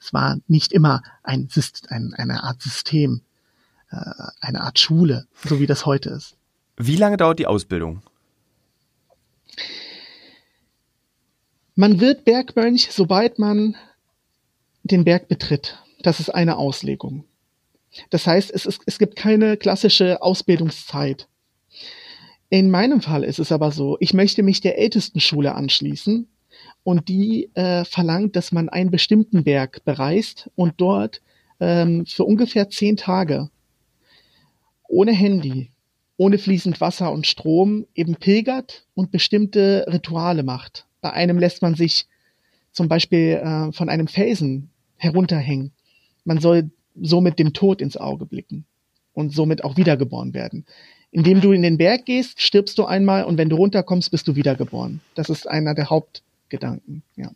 Es 0.00 0.12
war 0.12 0.38
nicht 0.48 0.72
immer 0.72 1.02
ein, 1.22 1.48
ein, 1.88 2.14
eine 2.14 2.42
Art 2.42 2.62
System, 2.62 3.20
äh, 3.90 3.96
eine 4.40 4.62
Art 4.62 4.78
Schule, 4.78 5.26
so 5.44 5.60
wie 5.60 5.66
das 5.66 5.86
heute 5.86 6.10
ist. 6.10 6.36
Wie 6.76 6.96
lange 6.96 7.16
dauert 7.16 7.38
die 7.38 7.46
Ausbildung? 7.46 8.02
Man 11.74 12.00
wird 12.00 12.24
Bergmönch, 12.24 12.88
sobald 12.90 13.38
man 13.38 13.76
den 14.82 15.04
Berg 15.04 15.28
betritt. 15.28 15.78
Das 16.02 16.20
ist 16.20 16.28
eine 16.28 16.58
Auslegung. 16.58 17.24
Das 18.10 18.26
heißt, 18.26 18.50
es, 18.50 18.66
ist, 18.66 18.82
es 18.84 18.98
gibt 18.98 19.16
keine 19.16 19.56
klassische 19.56 20.20
Ausbildungszeit. 20.22 21.28
In 22.50 22.70
meinem 22.70 23.00
Fall 23.00 23.24
ist 23.24 23.38
es 23.38 23.52
aber 23.52 23.70
so, 23.70 23.96
ich 24.00 24.12
möchte 24.12 24.42
mich 24.42 24.60
der 24.60 24.78
ältesten 24.78 25.20
Schule 25.20 25.54
anschließen 25.54 26.28
und 26.84 27.08
die 27.08 27.50
äh, 27.54 27.84
verlangt, 27.84 28.36
dass 28.36 28.52
man 28.52 28.68
einen 28.68 28.90
bestimmten 28.90 29.44
Berg 29.44 29.84
bereist 29.84 30.50
und 30.54 30.74
dort 30.76 31.22
ähm, 31.60 32.04
für 32.04 32.24
ungefähr 32.24 32.68
zehn 32.68 32.98
Tage 32.98 33.48
ohne 34.88 35.12
Handy, 35.12 35.70
ohne 36.18 36.36
fließend 36.36 36.82
Wasser 36.82 37.10
und 37.12 37.26
Strom 37.26 37.86
eben 37.94 38.16
pilgert 38.16 38.86
und 38.92 39.10
bestimmte 39.10 39.86
Rituale 39.88 40.42
macht. 40.42 40.86
Bei 41.02 41.12
einem 41.12 41.38
lässt 41.38 41.60
man 41.60 41.74
sich 41.74 42.06
zum 42.70 42.88
Beispiel 42.88 43.42
äh, 43.44 43.72
von 43.72 43.90
einem 43.90 44.06
Felsen 44.06 44.70
herunterhängen. 44.96 45.72
Man 46.24 46.38
soll 46.38 46.70
somit 46.98 47.38
dem 47.38 47.52
Tod 47.52 47.82
ins 47.82 47.98
Auge 47.98 48.24
blicken 48.24 48.64
und 49.12 49.34
somit 49.34 49.64
auch 49.64 49.76
wiedergeboren 49.76 50.32
werden. 50.32 50.64
Indem 51.10 51.42
du 51.42 51.52
in 51.52 51.62
den 51.62 51.76
Berg 51.76 52.06
gehst, 52.06 52.40
stirbst 52.40 52.78
du 52.78 52.84
einmal 52.84 53.24
und 53.24 53.36
wenn 53.36 53.50
du 53.50 53.56
runterkommst, 53.56 54.10
bist 54.10 54.26
du 54.28 54.36
wiedergeboren. 54.36 55.00
Das 55.14 55.28
ist 55.28 55.46
einer 55.46 55.74
der 55.74 55.90
Hauptgedanken. 55.90 57.02
Ja. 57.16 57.32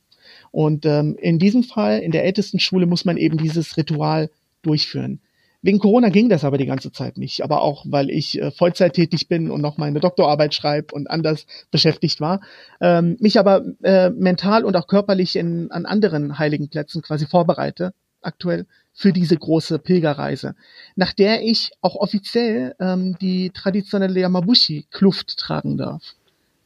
Und 0.50 0.86
ähm, 0.86 1.16
in 1.20 1.38
diesem 1.38 1.62
Fall, 1.62 1.98
in 2.00 2.12
der 2.12 2.24
ältesten 2.24 2.58
Schule, 2.58 2.86
muss 2.86 3.04
man 3.04 3.16
eben 3.18 3.36
dieses 3.36 3.76
Ritual 3.76 4.30
durchführen. 4.62 5.20
Wegen 5.62 5.78
Corona 5.78 6.10
ging 6.10 6.28
das 6.28 6.44
aber 6.44 6.58
die 6.58 6.66
ganze 6.66 6.92
Zeit 6.92 7.18
nicht, 7.18 7.42
aber 7.42 7.62
auch 7.62 7.84
weil 7.88 8.10
ich 8.10 8.40
äh, 8.40 8.50
Vollzeit 8.50 8.94
tätig 8.94 9.28
bin 9.28 9.50
und 9.50 9.60
noch 9.60 9.78
meine 9.78 10.00
Doktorarbeit 10.00 10.54
schreibe 10.54 10.94
und 10.94 11.10
anders 11.10 11.46
beschäftigt 11.70 12.20
war, 12.20 12.40
ähm, 12.80 13.16
mich 13.20 13.38
aber 13.38 13.64
äh, 13.82 14.10
mental 14.10 14.64
und 14.64 14.76
auch 14.76 14.86
körperlich 14.86 15.36
in, 15.36 15.70
an 15.70 15.86
anderen 15.86 16.38
heiligen 16.38 16.68
Plätzen 16.68 17.02
quasi 17.02 17.26
vorbereite, 17.26 17.92
aktuell 18.22 18.66
für 18.92 19.12
diese 19.12 19.36
große 19.36 19.78
Pilgerreise, 19.78 20.54
nach 20.94 21.12
der 21.12 21.42
ich 21.42 21.72
auch 21.80 21.96
offiziell 21.96 22.74
ähm, 22.80 23.16
die 23.20 23.50
traditionelle 23.50 24.20
Yamabushi-Kluft 24.20 25.36
tragen 25.36 25.76
darf. 25.76 26.14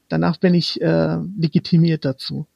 Danach 0.08 0.36
bin 0.36 0.54
ich 0.54 0.80
äh, 0.80 1.18
legitimiert 1.38 2.04
dazu. 2.04 2.46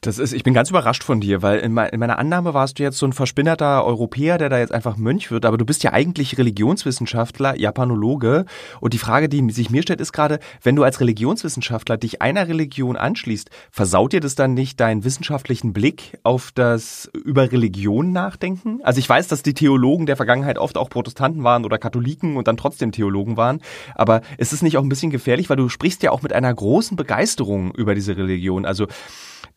Das 0.00 0.20
ist, 0.20 0.32
ich 0.32 0.44
bin 0.44 0.54
ganz 0.54 0.70
überrascht 0.70 1.02
von 1.02 1.20
dir, 1.20 1.42
weil 1.42 1.58
in, 1.58 1.76
in, 1.76 1.98
meiner 1.98 2.20
Annahme 2.20 2.54
warst 2.54 2.78
du 2.78 2.84
jetzt 2.84 2.98
so 2.98 3.06
ein 3.06 3.12
verspinnerter 3.12 3.84
Europäer, 3.84 4.38
der 4.38 4.48
da 4.48 4.60
jetzt 4.60 4.70
einfach 4.70 4.96
Mönch 4.96 5.32
wird, 5.32 5.44
aber 5.44 5.58
du 5.58 5.64
bist 5.64 5.82
ja 5.82 5.92
eigentlich 5.92 6.38
Religionswissenschaftler, 6.38 7.58
Japanologe. 7.58 8.44
Und 8.80 8.94
die 8.94 8.98
Frage, 8.98 9.28
die 9.28 9.50
sich 9.50 9.70
mir 9.70 9.82
stellt, 9.82 10.00
ist 10.00 10.12
gerade, 10.12 10.38
wenn 10.62 10.76
du 10.76 10.84
als 10.84 11.00
Religionswissenschaftler 11.00 11.96
dich 11.96 12.22
einer 12.22 12.46
Religion 12.46 12.96
anschließt, 12.96 13.50
versaut 13.72 14.12
dir 14.12 14.20
das 14.20 14.36
dann 14.36 14.54
nicht 14.54 14.78
deinen 14.78 15.02
wissenschaftlichen 15.02 15.72
Blick 15.72 16.16
auf 16.22 16.52
das 16.54 17.10
über 17.24 17.50
Religion 17.50 18.12
nachdenken? 18.12 18.78
Also 18.84 19.00
ich 19.00 19.08
weiß, 19.08 19.26
dass 19.26 19.42
die 19.42 19.54
Theologen 19.54 20.06
der 20.06 20.16
Vergangenheit 20.16 20.58
oft 20.58 20.78
auch 20.78 20.90
Protestanten 20.90 21.42
waren 21.42 21.64
oder 21.64 21.76
Katholiken 21.76 22.36
und 22.36 22.46
dann 22.46 22.56
trotzdem 22.56 22.92
Theologen 22.92 23.36
waren, 23.36 23.62
aber 23.96 24.20
ist 24.36 24.52
es 24.52 24.62
nicht 24.62 24.78
auch 24.78 24.82
ein 24.84 24.88
bisschen 24.88 25.10
gefährlich, 25.10 25.50
weil 25.50 25.56
du 25.56 25.68
sprichst 25.68 26.04
ja 26.04 26.12
auch 26.12 26.22
mit 26.22 26.32
einer 26.32 26.54
großen 26.54 26.96
Begeisterung 26.96 27.74
über 27.74 27.96
diese 27.96 28.16
Religion. 28.16 28.64
Also 28.64 28.86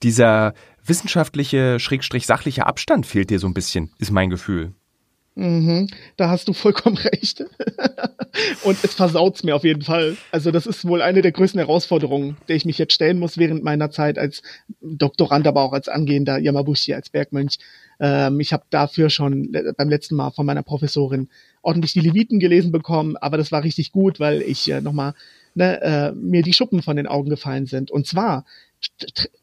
dieser 0.04 0.31
wissenschaftliche, 0.86 1.80
schrägstrich 1.80 2.26
sachliche 2.26 2.66
Abstand 2.66 3.06
fehlt 3.06 3.30
dir 3.30 3.40
so 3.40 3.48
ein 3.48 3.54
bisschen, 3.54 3.92
ist 4.00 4.12
mein 4.12 4.30
Gefühl. 4.30 4.74
Mhm, 5.36 5.88
da 6.18 6.30
hast 6.30 6.50
du 6.50 6.54
vollkommen 6.54 6.98
recht. 7.14 7.46
und 8.64 8.78
es 8.84 8.94
versaut's 8.94 9.44
mir 9.44 9.56
auf 9.56 9.64
jeden 9.64 9.82
Fall. 9.82 10.18
Also 10.32 10.52
das 10.52 10.66
ist 10.66 10.86
wohl 10.86 11.02
eine 11.02 11.22
der 11.22 11.32
größten 11.32 11.60
Herausforderungen, 11.60 12.36
der 12.50 12.58
ich 12.58 12.66
mich 12.66 12.78
jetzt 12.78 12.94
stellen 12.94 13.18
muss 13.18 13.38
während 13.38 13.64
meiner 13.64 13.92
Zeit 13.92 14.18
als 14.18 14.42
Doktorand, 14.82 15.48
aber 15.48 15.62
auch 15.62 15.72
als 15.72 15.88
angehender 15.88 16.38
Yamabushi, 16.38 16.94
als 16.94 17.10
Bergmönch. 17.10 17.60
Ähm, 18.02 18.42
ich 18.42 18.52
habe 18.52 18.66
dafür 18.70 19.10
schon 19.10 19.56
beim 19.78 19.90
letzten 19.90 20.16
Mal 20.16 20.32
von 20.32 20.46
meiner 20.46 20.64
Professorin 20.64 21.30
ordentlich 21.62 21.94
die 21.94 22.02
Leviten 22.02 22.40
gelesen 22.40 22.74
bekommen, 22.74 23.16
aber 23.16 23.38
das 23.38 23.54
war 23.54 23.64
richtig 23.64 23.94
gut, 23.94 24.20
weil 24.20 24.42
ich 24.42 24.70
äh, 24.70 24.82
nochmal 24.82 25.14
ne, 25.56 25.82
äh, 25.82 26.12
mir 26.12 26.42
die 26.42 26.54
Schuppen 26.54 26.82
von 26.82 26.98
den 26.98 27.08
Augen 27.08 27.30
gefallen 27.30 27.68
sind. 27.68 27.90
Und 27.90 28.06
zwar 28.06 28.46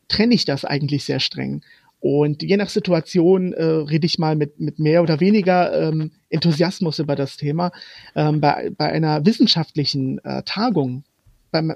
trenne 0.08 0.34
ich 0.34 0.44
das 0.44 0.64
eigentlich 0.64 1.04
sehr 1.04 1.20
streng. 1.20 1.62
Und 2.00 2.42
je 2.42 2.56
nach 2.56 2.68
Situation 2.68 3.52
äh, 3.52 3.64
rede 3.64 4.06
ich 4.06 4.18
mal 4.18 4.36
mit, 4.36 4.60
mit 4.60 4.78
mehr 4.78 5.02
oder 5.02 5.18
weniger 5.18 5.88
ähm, 5.88 6.12
Enthusiasmus 6.30 7.00
über 7.00 7.16
das 7.16 7.36
Thema. 7.36 7.72
Ähm, 8.14 8.40
bei, 8.40 8.70
bei 8.76 8.92
einer 8.92 9.26
wissenschaftlichen 9.26 10.18
äh, 10.24 10.42
Tagung, 10.44 11.02
beim, 11.50 11.72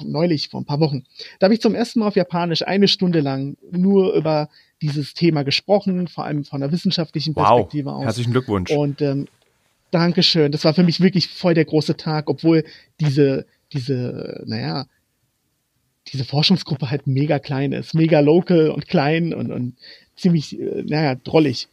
neulich, 0.00 0.48
vor 0.48 0.60
ein 0.60 0.64
paar 0.64 0.80
Wochen, 0.80 1.04
da 1.38 1.44
habe 1.44 1.54
ich 1.54 1.60
zum 1.60 1.74
ersten 1.74 2.00
Mal 2.00 2.08
auf 2.08 2.16
Japanisch 2.16 2.62
eine 2.62 2.88
Stunde 2.88 3.20
lang 3.20 3.56
nur 3.70 4.14
über 4.14 4.48
dieses 4.80 5.14
Thema 5.14 5.44
gesprochen, 5.44 6.08
vor 6.08 6.24
allem 6.24 6.44
von 6.44 6.62
einer 6.62 6.72
wissenschaftlichen 6.72 7.34
Perspektive 7.34 7.86
wow. 7.86 7.98
aus. 7.98 8.04
Herzlichen 8.04 8.32
Glückwunsch. 8.32 8.70
Und 8.72 9.00
ähm, 9.00 9.28
Dankeschön. 9.92 10.50
Das 10.50 10.64
war 10.64 10.74
für 10.74 10.82
mich 10.82 11.00
wirklich 11.00 11.28
voll 11.28 11.54
der 11.54 11.66
große 11.66 11.96
Tag, 11.96 12.30
obwohl 12.30 12.64
diese, 12.98 13.46
diese, 13.72 14.42
naja, 14.46 14.86
diese 16.08 16.24
Forschungsgruppe 16.24 16.90
halt 16.90 17.06
mega 17.06 17.38
klein 17.38 17.72
ist, 17.72 17.94
mega 17.94 18.20
local 18.20 18.70
und 18.70 18.88
klein 18.88 19.32
und, 19.34 19.52
und 19.52 19.76
ziemlich, 20.16 20.58
äh, 20.58 20.82
naja, 20.86 21.14
drollig. 21.14 21.68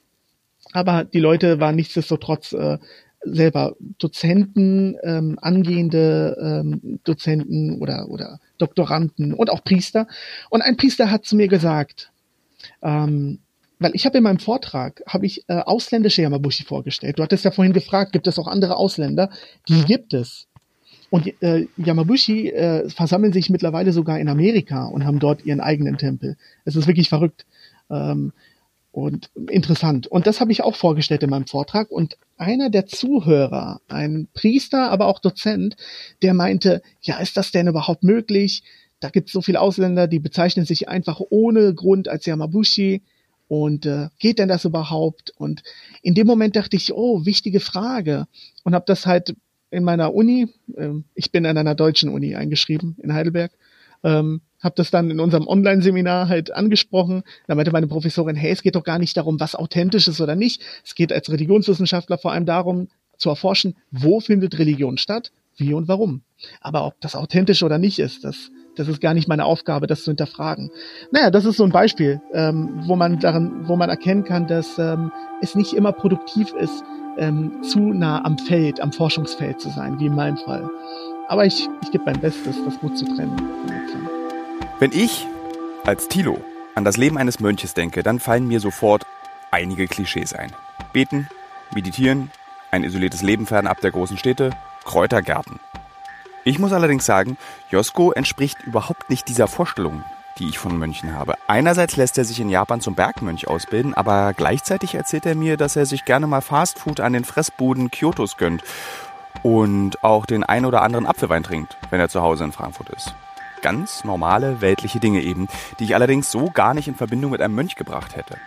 Aber 0.71 1.03
die 1.03 1.19
Leute 1.19 1.59
waren 1.59 1.75
nichtsdestotrotz 1.75 2.53
äh, 2.53 2.77
selber 3.21 3.75
Dozenten, 3.97 4.95
ähm, 5.03 5.37
angehende 5.41 6.37
ähm, 6.41 6.99
Dozenten 7.03 7.79
oder, 7.81 8.07
oder 8.09 8.39
Doktoranden 8.57 9.33
und 9.33 9.49
auch 9.49 9.63
Priester. 9.63 10.07
Und 10.49 10.61
ein 10.61 10.77
Priester 10.77 11.11
hat 11.11 11.25
zu 11.25 11.35
mir 11.35 11.47
gesagt, 11.47 12.11
ähm, 12.81 13.39
weil 13.79 13.95
ich 13.95 14.05
habe 14.05 14.17
in 14.17 14.23
meinem 14.23 14.39
Vortrag 14.39 15.01
habe 15.07 15.25
ich 15.25 15.45
äh, 15.47 15.53
ausländische 15.53 16.21
Yamabushi 16.21 16.63
vorgestellt. 16.63 17.17
Du 17.17 17.23
hattest 17.23 17.45
ja 17.45 17.51
vorhin 17.51 17.73
gefragt, 17.73 18.11
gibt 18.11 18.27
es 18.27 18.37
auch 18.37 18.47
andere 18.47 18.75
Ausländer? 18.75 19.29
Die 19.69 19.83
gibt 19.85 20.13
es. 20.13 20.48
Und 21.09 21.41
äh, 21.41 21.67
Yamabushi 21.77 22.49
äh, 22.49 22.89
versammeln 22.89 23.33
sich 23.33 23.49
mittlerweile 23.49 23.93
sogar 23.93 24.19
in 24.19 24.29
Amerika 24.29 24.85
und 24.85 25.05
haben 25.05 25.19
dort 25.19 25.45
ihren 25.45 25.59
eigenen 25.59 25.97
Tempel. 25.97 26.37
Es 26.65 26.75
ist 26.75 26.87
wirklich 26.87 27.09
verrückt 27.09 27.45
ähm, 27.89 28.31
und 28.91 29.29
interessant. 29.49 30.07
Und 30.07 30.27
das 30.27 30.39
habe 30.39 30.51
ich 30.51 30.63
auch 30.63 30.75
vorgestellt 30.75 31.23
in 31.23 31.29
meinem 31.29 31.47
Vortrag. 31.47 31.89
Und 31.89 32.17
einer 32.37 32.69
der 32.69 32.85
Zuhörer, 32.85 33.81
ein 33.87 34.27
Priester, 34.33 34.91
aber 34.91 35.07
auch 35.07 35.19
Dozent, 35.19 35.75
der 36.21 36.33
meinte, 36.33 36.81
ja, 37.01 37.19
ist 37.19 37.37
das 37.37 37.51
denn 37.51 37.67
überhaupt 37.67 38.03
möglich? 38.03 38.63
Da 38.99 39.09
gibt 39.09 39.29
es 39.29 39.33
so 39.33 39.41
viele 39.41 39.61
Ausländer, 39.61 40.07
die 40.07 40.19
bezeichnen 40.19 40.65
sich 40.65 40.89
einfach 40.89 41.21
ohne 41.29 41.73
Grund 41.73 42.07
als 42.07 42.25
Yamabushi. 42.25 43.01
Und 43.47 43.87
äh, 43.87 44.09
geht 44.19 44.37
denn 44.37 44.47
das 44.47 44.65
überhaupt? 44.65 45.33
Und 45.35 45.63
in 46.03 46.13
dem 46.13 46.27
Moment 46.27 46.55
dachte 46.55 46.75
ich, 46.75 46.93
oh, 46.93 47.25
wichtige 47.25 47.59
Frage. 47.59 48.27
Und 48.63 48.75
habe 48.75 48.85
das 48.85 49.07
halt 49.07 49.33
in 49.71 49.84
meiner 49.84 50.13
Uni, 50.13 50.47
ähm, 50.77 51.05
ich 51.15 51.32
bin 51.32 51.45
an 51.45 51.58
einer 51.58 51.75
deutschen 51.75 52.10
Uni 52.10 52.36
eingeschrieben 52.36 52.95
in 53.01 53.13
Heidelberg, 53.13 53.51
ähm, 54.03 54.41
habe 54.62 54.75
das 54.75 54.91
dann 54.91 55.10
in 55.10 55.19
unserem 55.19 55.48
Online-Seminar 55.48 56.27
halt 56.27 56.52
angesprochen. 56.52 57.23
Da 57.48 57.56
meinte 57.56 57.71
meine 57.71 57.87
Professorin, 57.87 58.35
hey, 58.35 58.52
es 58.52 58.62
geht 58.62 58.75
doch 58.75 58.83
gar 58.83 59.00
nicht 59.00 59.15
darum, 59.15 59.39
was 59.39 59.56
authentisch 59.56 60.08
ist 60.08 60.19
oder 60.19 60.35
nicht. 60.35 60.62
Es 60.83 60.96
geht 60.96 61.13
als 61.13 61.31
Religionswissenschaftler 61.31 62.17
vor 62.17 62.31
allem 62.31 62.46
darum, 62.46 62.89
zu 63.17 63.29
erforschen, 63.29 63.75
wo 63.91 64.19
findet 64.19 64.60
Religion 64.60 64.98
statt, 64.98 65.31
wie 65.58 65.73
und 65.73 65.87
warum. 65.87 66.21
Aber 66.62 66.85
ob 66.85 67.00
das 67.02 67.15
authentisch 67.15 67.63
oder 67.63 67.77
nicht 67.77 68.00
ist, 68.00 68.23
das, 68.23 68.50
Das 68.75 68.87
ist 68.87 69.02
gar 69.02 69.13
nicht 69.13 69.27
meine 69.27 69.43
Aufgabe, 69.43 69.87
das 69.87 70.04
zu 70.04 70.12
hinterfragen. 70.12 70.71
Naja, 71.12 71.31
das 71.31 71.43
ist 71.43 71.58
so 71.58 71.65
ein 71.65 71.71
Beispiel, 71.71 72.21
ähm, 72.33 72.83
wo 72.85 72.96
man 72.96 73.19
darin, 73.19 73.67
wo 73.67 73.75
man 73.75 73.89
erkennen 73.89 74.23
kann, 74.23 74.48
dass 74.48 74.77
ähm, 74.79 75.12
es 75.41 75.56
nicht 75.56 75.73
immer 75.73 75.91
produktiv 75.91 76.54
ist, 76.54 76.83
ähm, 77.17 77.63
zu 77.63 77.79
nah 77.79 78.23
am 78.23 78.37
Feld, 78.37 78.81
am 78.81 78.91
Forschungsfeld 78.91 79.60
zu 79.60 79.69
sein, 79.69 79.99
wie 79.99 80.07
in 80.07 80.15
meinem 80.15 80.37
Fall. 80.37 80.69
Aber 81.27 81.45
ich, 81.45 81.69
ich 81.83 81.91
gebe 81.91 82.05
mein 82.05 82.19
Bestes, 82.19 82.57
das 82.63 82.79
gut 82.79 82.97
zu 82.97 83.05
trennen. 83.05 83.39
Wenn 84.79 84.91
ich 84.91 85.27
als 85.85 86.07
Tilo 86.07 86.39
an 86.75 86.85
das 86.85 86.97
Leben 86.97 87.17
eines 87.17 87.39
Mönches 87.39 87.73
denke, 87.73 88.03
dann 88.03 88.19
fallen 88.19 88.47
mir 88.47 88.60
sofort 88.60 89.05
einige 89.51 89.87
Klischees 89.87 90.33
ein. 90.33 90.51
Beten, 90.93 91.27
meditieren, 91.73 92.31
ein 92.71 92.83
isoliertes 92.83 93.21
Leben 93.21 93.45
fernab 93.45 93.81
der 93.81 93.91
großen 93.91 94.17
Städte, 94.17 94.51
Kräutergärten. 94.85 95.60
Ich 96.45 96.57
muss 96.57 96.71
allerdings 96.71 97.05
sagen, 97.05 97.37
Josko 97.69 98.12
entspricht 98.12 98.63
überhaupt 98.63 99.10
nicht 99.10 99.27
dieser 99.27 99.47
Vorstellung, 99.47 100.03
die 100.38 100.48
ich 100.48 100.60
von 100.60 100.77
Mönchen 100.77 101.15
habe. 101.15 101.36
Einerseits 101.48 101.98
lässt 101.98 102.17
er 102.17 102.25
sich 102.25 102.40
in 102.40 102.50
Japan 102.50 102.82
zum 102.82 102.96
Bergmönch 102.96 103.48
ausbilden, 103.48 103.94
aber 103.94 104.34
gleichzeitig 104.34 104.96
erzählt 104.96 105.25
er 105.25 105.36
mir, 105.36 105.58
dass 105.58 105.75
er 105.75 105.86
sich 105.86 106.06
gerne 106.06 106.27
mal 106.27 106.42
Fastfood 106.42 107.00
an 107.00 107.13
den 107.13 107.25
Fressbuden 107.25 107.92
Kyotos 107.92 108.38
gönnt 108.38 108.63
und 109.44 110.04
auch 110.04 110.25
den 110.25 110.44
ein 110.44 110.65
oder 110.65 110.82
anderen 110.82 111.06
Apfelwein 111.06 111.44
trinkt, 111.44 111.77
wenn 111.90 112.00
er 112.00 112.10
zu 112.10 112.21
Hause 112.21 112.44
in 112.46 112.52
Frankfurt 112.52 112.90
ist. 112.90 113.15
Ganz 113.62 114.04
normale 114.06 114.62
weltliche 114.62 115.00
Dinge 115.00 115.21
eben, 115.21 115.48
die 115.80 115.86
ich 115.86 115.96
allerdings 115.96 116.32
so 116.32 116.50
gar 116.50 116.73
nicht 116.73 116.88
in 116.88 116.96
Verbindung 116.96 117.32
mit 117.32 117.42
einem 117.42 117.56
Mönch 117.56 117.75
gebracht 117.75 118.15
hätte. 118.15 118.38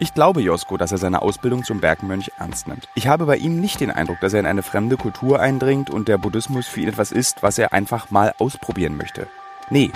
Ich 0.00 0.14
glaube 0.14 0.40
Josko, 0.40 0.76
dass 0.76 0.92
er 0.92 0.98
seine 0.98 1.22
Ausbildung 1.22 1.64
zum 1.64 1.80
Bergmönch 1.80 2.30
ernst 2.38 2.68
nimmt. 2.68 2.88
Ich 2.94 3.08
habe 3.08 3.26
bei 3.26 3.36
ihm 3.36 3.60
nicht 3.60 3.80
den 3.80 3.90
Eindruck, 3.90 4.20
dass 4.20 4.32
er 4.32 4.38
in 4.38 4.46
eine 4.46 4.62
fremde 4.62 4.96
Kultur 4.96 5.40
eindringt 5.40 5.90
und 5.90 6.06
der 6.06 6.18
Buddhismus 6.18 6.68
für 6.68 6.80
ihn 6.80 6.88
etwas 6.88 7.10
ist, 7.10 7.42
was 7.42 7.58
er 7.58 7.72
einfach 7.72 8.12
mal 8.12 8.32
ausprobieren 8.38 8.96
möchte. 8.96 9.26
Nee, 9.70 9.90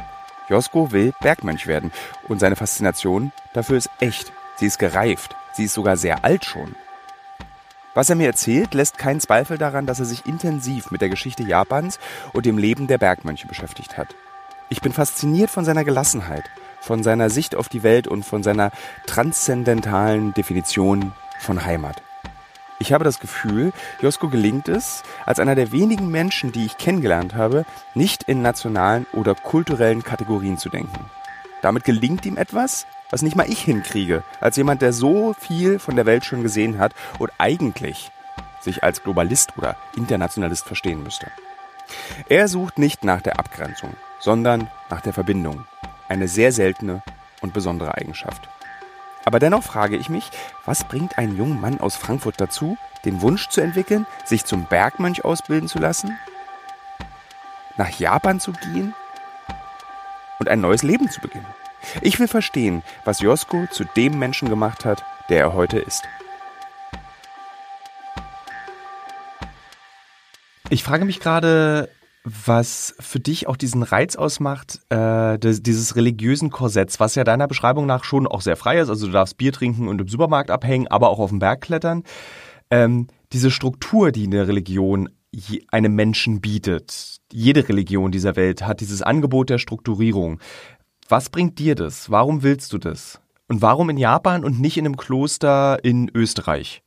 Josko 0.53 0.93
will 0.93 1.15
Bergmönch 1.23 1.67
werden 1.67 1.93
und 2.29 2.39
seine 2.39 2.57
Faszination 2.57 3.33
dafür 3.55 3.79
ist 3.79 3.89
echt. 4.01 4.33
Sie 4.57 4.67
ist 4.67 4.79
gereift. 4.79 5.35
Sie 5.55 5.65
ist 5.65 5.73
sogar 5.73 5.97
sehr 5.97 6.27
alt 6.27 6.45
schon. 6.45 6.77
Was 7.95 8.11
er 8.11 8.17
mir 8.17 8.27
erzählt, 8.27 8.75
lässt 8.75 8.99
keinen 8.99 9.21
Zweifel 9.21 9.57
daran, 9.57 9.87
dass 9.87 9.99
er 9.99 10.05
sich 10.05 10.27
intensiv 10.27 10.91
mit 10.91 11.01
der 11.01 11.09
Geschichte 11.09 11.43
Japans 11.43 11.99
und 12.35 12.45
dem 12.45 12.59
Leben 12.59 12.87
der 12.87 12.99
Bergmönche 12.99 13.47
beschäftigt 13.47 13.97
hat. 13.97 14.15
Ich 14.69 14.83
bin 14.83 14.93
fasziniert 14.93 15.49
von 15.49 15.65
seiner 15.65 15.85
Gelassenheit, 15.85 16.45
von 16.81 17.03
seiner 17.03 17.31
Sicht 17.31 17.55
auf 17.55 17.71
die 17.71 17.83
Welt 17.83 18.07
und 18.07 18.23
von 18.23 18.43
seiner 18.43 18.73
transzendentalen 19.07 20.35
Definition 20.35 21.13
von 21.39 21.65
Heimat. 21.65 22.03
Ich 22.83 22.93
habe 22.93 23.05
das 23.05 23.21
Gefühl, 23.21 23.73
Josko 24.01 24.29
gelingt 24.29 24.69
es, 24.69 25.05
als 25.25 25.39
einer 25.39 25.55
der 25.55 25.71
wenigen 25.71 26.09
Menschen, 26.09 26.51
die 26.51 26.65
ich 26.65 26.79
kennengelernt 26.79 27.37
habe, 27.37 27.65
nicht 27.95 28.25
in 28.25 28.43
nationalen 28.43 29.07
oder 29.13 29.37
kulturellen 29.37 30.03
Kategorien 30.03 30.59
zu 30.59 30.69
denken. 30.69 31.09
Damit 31.61 31.85
gelingt 31.85 32.27
ihm 32.27 32.37
etwas, 32.37 32.89
was 33.09 33.23
nicht 33.23 33.37
mal 33.37 33.49
ich 33.49 33.61
hinkriege, 33.61 34.25
als 34.41 34.57
jemand, 34.57 34.83
der 34.83 34.93
so 34.93 35.33
viel 35.33 35.79
von 35.79 35.95
der 35.95 36.07
Welt 36.07 36.25
schon 36.25 36.43
gesehen 36.43 36.81
hat 36.81 36.93
und 37.21 37.31
eigentlich 37.39 38.11
sich 38.61 38.83
als 38.83 39.05
Globalist 39.05 39.57
oder 39.57 39.77
Internationalist 39.97 40.67
verstehen 40.67 41.05
müsste. 41.05 41.29
Er 42.29 42.49
sucht 42.49 42.79
nicht 42.79 43.05
nach 43.05 43.23
der 43.23 43.39
Abgrenzung, 43.39 43.95
sondern 44.19 44.69
nach 44.91 45.03
der 45.03 45.13
Verbindung. 45.13 45.67
Eine 46.09 46.27
sehr 46.27 46.51
seltene 46.51 47.05
und 47.43 47.55
besondere 47.55 47.95
Eigenschaft. 47.95 48.49
Aber 49.25 49.39
dennoch 49.39 49.63
frage 49.63 49.97
ich 49.97 50.09
mich, 50.09 50.31
was 50.65 50.85
bringt 50.85 51.19
einen 51.19 51.37
jungen 51.37 51.61
Mann 51.61 51.81
aus 51.81 51.97
Frankfurt 51.97 52.41
dazu, 52.41 52.77
den 53.05 53.21
Wunsch 53.23 53.49
zu 53.49 53.61
entwickeln, 53.61 54.07
sich 54.25 54.45
zum 54.45 54.67
Bergmönch 54.67 55.25
ausbilden 55.25 55.69
zu 55.69 55.79
lassen, 55.79 56.19
nach 57.77 57.91
Japan 57.91 58.41
zu 58.41 58.53
gehen 58.53 58.95
und 60.39 60.49
ein 60.49 60.61
neues 60.61 60.83
Leben 60.83 61.11
zu 61.11 61.21
beginnen? 61.21 61.47
Ich 62.01 62.19
will 62.19 62.29
verstehen, 62.29 62.83
was 63.05 63.21
Josko 63.21 63.67
zu 63.71 63.85
dem 63.85 64.19
Menschen 64.19 64.49
gemacht 64.49 64.85
hat, 64.85 65.05
der 65.29 65.41
er 65.41 65.53
heute 65.53 65.79
ist. 65.79 66.05
Ich 70.69 70.85
frage 70.85 71.05
mich 71.05 71.21
gerade, 71.21 71.91
was 72.25 72.95
für 73.01 73.19
dich 73.19 73.49
auch 73.49 73.57
diesen 73.57 73.83
Reiz 73.83 74.15
ausmacht, 74.15 74.81
äh, 74.91 75.39
des, 75.39 75.63
dieses 75.63 75.97
religiösen 75.97 76.51
Korsetts, 76.51 77.01
was 77.01 77.15
ja 77.15 77.25
deiner 77.25 77.49
Beschreibung 77.49 77.87
nach 77.87 78.05
schon 78.05 78.27
auch 78.27 78.43
sehr 78.43 78.57
frei 78.57 78.79
ist. 78.79 78.89
Also 78.89 79.07
du 79.07 79.13
darfst 79.13 79.37
Bier 79.39 79.53
trinken 79.53 79.89
und 79.89 80.01
im 80.01 80.09
Supermarkt 80.09 80.51
abhängen, 80.51 80.87
aber 80.89 81.11
auch 81.11 81.19
auf 81.19 81.31
dem 81.31 81.41
Berg 81.41 81.63
klettern. 81.63 82.05
Ähm, 82.71 83.09
diese 83.33 83.51
Struktur, 83.51 84.13
die 84.13 84.27
eine 84.27 84.47
Religion 84.47 85.09
einem 85.71 85.95
Menschen 85.95 86.41
bietet, 86.41 87.17
jede 87.33 87.67
Religion 87.69 88.13
dieser 88.13 88.37
Welt 88.37 88.63
hat 88.63 88.81
dieses 88.81 89.01
Angebot 89.01 89.49
der 89.49 89.59
Strukturierung. 89.59 90.39
Was 91.09 91.31
bringt 91.31 91.59
dir 91.59 91.75
das? 91.75 92.11
Warum 92.11 92.43
willst 92.43 92.73
du 92.73 92.79
das? 92.79 93.21
Und 93.49 93.63
warum 93.63 93.91
in 93.91 93.97
Japan 93.97 94.45
und 94.45 94.61
nicht 94.61 94.77
in 94.77 94.85
einem 94.85 94.97
Kloster 94.97 95.83
in 95.83 96.11
Österreich? 96.15 96.83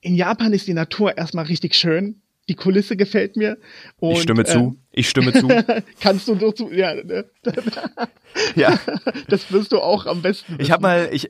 In 0.00 0.14
Japan 0.14 0.52
ist 0.52 0.66
die 0.66 0.74
Natur 0.74 1.16
erstmal 1.16 1.44
richtig 1.44 1.74
schön 1.74 2.22
die 2.48 2.54
Kulisse 2.54 2.96
gefällt 2.96 3.36
mir. 3.36 3.58
Und, 3.98 4.12
ich 4.12 4.22
stimme 4.22 4.42
äh, 4.42 4.46
zu. 4.46 4.76
Ich 4.90 5.08
stimme 5.08 5.32
zu. 5.32 5.48
kannst 6.00 6.28
du 6.28 6.38
so 6.38 6.52
zu, 6.52 6.72
ja, 6.72 6.94
ne? 6.94 7.26
ja. 8.54 8.78
Das 9.28 9.52
wirst 9.52 9.72
du 9.72 9.78
auch 9.78 10.06
am 10.06 10.22
besten. 10.22 10.52
Wissen. 10.52 10.62
Ich 10.62 10.70
habe 10.70 10.82
mal, 10.82 11.08
ich, 11.12 11.28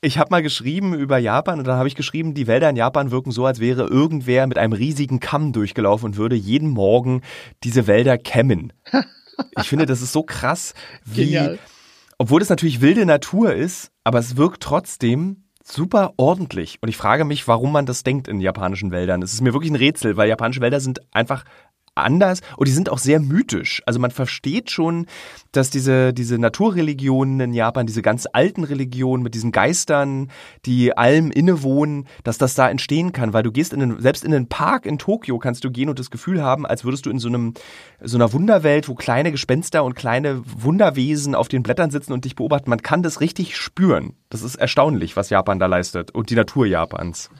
ich 0.00 0.18
habe 0.18 0.30
mal 0.30 0.42
geschrieben 0.42 0.94
über 0.94 1.18
Japan 1.18 1.58
und 1.58 1.66
dann 1.66 1.76
habe 1.76 1.88
ich 1.88 1.94
geschrieben, 1.94 2.34
die 2.34 2.46
Wälder 2.46 2.70
in 2.70 2.76
Japan 2.76 3.10
wirken 3.10 3.30
so, 3.30 3.46
als 3.46 3.60
wäre 3.60 3.86
irgendwer 3.86 4.46
mit 4.46 4.58
einem 4.58 4.72
riesigen 4.72 5.20
Kamm 5.20 5.52
durchgelaufen 5.52 6.06
und 6.06 6.16
würde 6.16 6.36
jeden 6.36 6.70
Morgen 6.70 7.22
diese 7.64 7.86
Wälder 7.86 8.18
kämmen. 8.18 8.72
Ich 9.58 9.68
finde, 9.68 9.86
das 9.86 10.02
ist 10.02 10.12
so 10.12 10.22
krass, 10.22 10.74
wie, 11.04 11.24
Genial. 11.24 11.58
obwohl 12.18 12.42
es 12.42 12.48
natürlich 12.48 12.80
wilde 12.80 13.06
Natur 13.06 13.54
ist, 13.54 13.90
aber 14.04 14.18
es 14.18 14.36
wirkt 14.36 14.62
trotzdem 14.62 15.47
super 15.70 16.14
ordentlich. 16.16 16.78
Und 16.80 16.88
ich 16.88 16.96
frage 16.96 17.24
mich, 17.24 17.46
warum 17.46 17.72
man 17.72 17.86
das 17.86 18.02
denkt 18.02 18.28
in 18.28 18.40
japanischen 18.40 18.90
Wäldern. 18.90 19.22
Es 19.22 19.32
ist 19.32 19.40
mir 19.40 19.52
wirklich 19.52 19.70
ein 19.70 19.76
Rätsel, 19.76 20.16
weil 20.16 20.28
japanische 20.28 20.60
Wälder 20.60 20.80
sind 20.80 21.00
einfach 21.14 21.44
anders 21.98 22.40
und 22.56 22.68
die 22.68 22.72
sind 22.72 22.88
auch 22.88 22.98
sehr 22.98 23.20
mythisch. 23.20 23.82
Also 23.86 24.00
man 24.00 24.10
versteht 24.10 24.70
schon, 24.70 25.06
dass 25.52 25.70
diese, 25.70 26.12
diese 26.12 26.38
Naturreligionen 26.38 27.40
in 27.40 27.52
Japan, 27.52 27.86
diese 27.86 28.02
ganz 28.02 28.26
alten 28.32 28.64
Religionen 28.64 29.22
mit 29.22 29.34
diesen 29.34 29.52
Geistern, 29.52 30.30
die 30.66 30.96
allem 30.96 31.30
innewohnen, 31.30 32.06
dass 32.24 32.38
das 32.38 32.54
da 32.54 32.68
entstehen 32.68 33.12
kann, 33.12 33.32
weil 33.32 33.42
du 33.42 33.52
gehst 33.52 33.72
in 33.72 33.80
den, 33.80 34.00
selbst 34.00 34.24
in 34.24 34.30
den 34.30 34.48
Park 34.48 34.86
in 34.86 34.98
Tokio 34.98 35.38
kannst 35.38 35.64
du 35.64 35.70
gehen 35.70 35.88
und 35.88 35.98
das 35.98 36.10
Gefühl 36.10 36.42
haben, 36.42 36.66
als 36.66 36.84
würdest 36.84 37.06
du 37.06 37.10
in 37.10 37.18
so 37.18 37.28
einem, 37.28 37.54
so 38.00 38.16
einer 38.16 38.32
Wunderwelt, 38.32 38.88
wo 38.88 38.94
kleine 38.94 39.32
Gespenster 39.32 39.84
und 39.84 39.94
kleine 39.94 40.42
Wunderwesen 40.44 41.34
auf 41.34 41.48
den 41.48 41.62
Blättern 41.62 41.90
sitzen 41.90 42.12
und 42.12 42.24
dich 42.24 42.36
beobachten. 42.36 42.70
Man 42.70 42.82
kann 42.82 43.02
das 43.02 43.20
richtig 43.20 43.56
spüren. 43.56 44.14
Das 44.30 44.42
ist 44.42 44.56
erstaunlich, 44.56 45.16
was 45.16 45.30
Japan 45.30 45.58
da 45.58 45.66
leistet 45.66 46.10
und 46.10 46.30
die 46.30 46.34
Natur 46.34 46.66
Japans. 46.66 47.30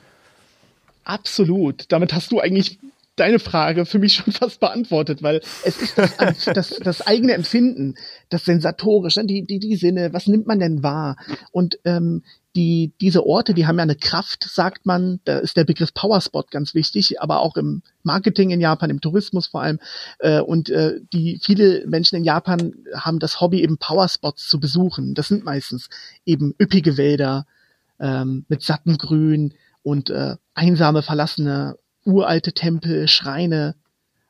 Absolut. 1.03 1.85
Damit 1.91 2.13
hast 2.13 2.31
du 2.31 2.39
eigentlich 2.39 2.79
deine 3.19 3.39
Frage 3.39 3.85
für 3.85 3.99
mich 3.99 4.15
schon 4.15 4.33
fast 4.33 4.59
beantwortet, 4.59 5.23
weil 5.23 5.41
es 5.63 5.81
ist 5.81 5.97
das, 5.97 6.45
das, 6.45 6.69
das 6.83 7.07
eigene 7.07 7.33
Empfinden, 7.33 7.95
das 8.29 8.45
Sensatorische, 8.45 9.25
die, 9.25 9.43
die, 9.43 9.59
die 9.59 9.75
Sinne, 9.75 10.13
was 10.13 10.27
nimmt 10.27 10.47
man 10.47 10.59
denn 10.59 10.83
wahr? 10.83 11.17
Und 11.51 11.79
ähm, 11.85 12.23
die, 12.55 12.93
diese 12.99 13.25
Orte, 13.25 13.53
die 13.53 13.67
haben 13.67 13.77
ja 13.77 13.83
eine 13.83 13.95
Kraft, 13.95 14.43
sagt 14.43 14.85
man, 14.85 15.19
da 15.23 15.37
ist 15.37 15.55
der 15.55 15.65
Begriff 15.65 15.93
Powerspot 15.93 16.49
ganz 16.49 16.73
wichtig, 16.73 17.21
aber 17.21 17.41
auch 17.41 17.55
im 17.55 17.83
Marketing 18.03 18.49
in 18.49 18.59
Japan, 18.59 18.89
im 18.89 19.01
Tourismus 19.01 19.47
vor 19.47 19.61
allem. 19.61 19.79
Äh, 20.19 20.41
und 20.41 20.69
äh, 20.69 20.99
die 21.13 21.39
viele 21.41 21.85
Menschen 21.85 22.15
in 22.15 22.23
Japan 22.23 22.73
haben 22.95 23.19
das 23.19 23.39
Hobby, 23.39 23.61
eben 23.61 23.77
Powerspots 23.77 24.47
zu 24.47 24.59
besuchen. 24.59 25.13
Das 25.13 25.27
sind 25.27 25.43
meistens 25.43 25.89
eben 26.25 26.55
üppige 26.59 26.97
Wälder 26.97 27.45
ähm, 27.99 28.45
mit 28.47 28.63
sattem 28.63 28.97
Grün 28.97 29.53
und 29.83 30.09
äh, 30.09 30.35
einsame, 30.53 31.03
verlassene 31.03 31.77
uralte 32.05 32.53
Tempel, 32.53 33.07
Schreine 33.07 33.75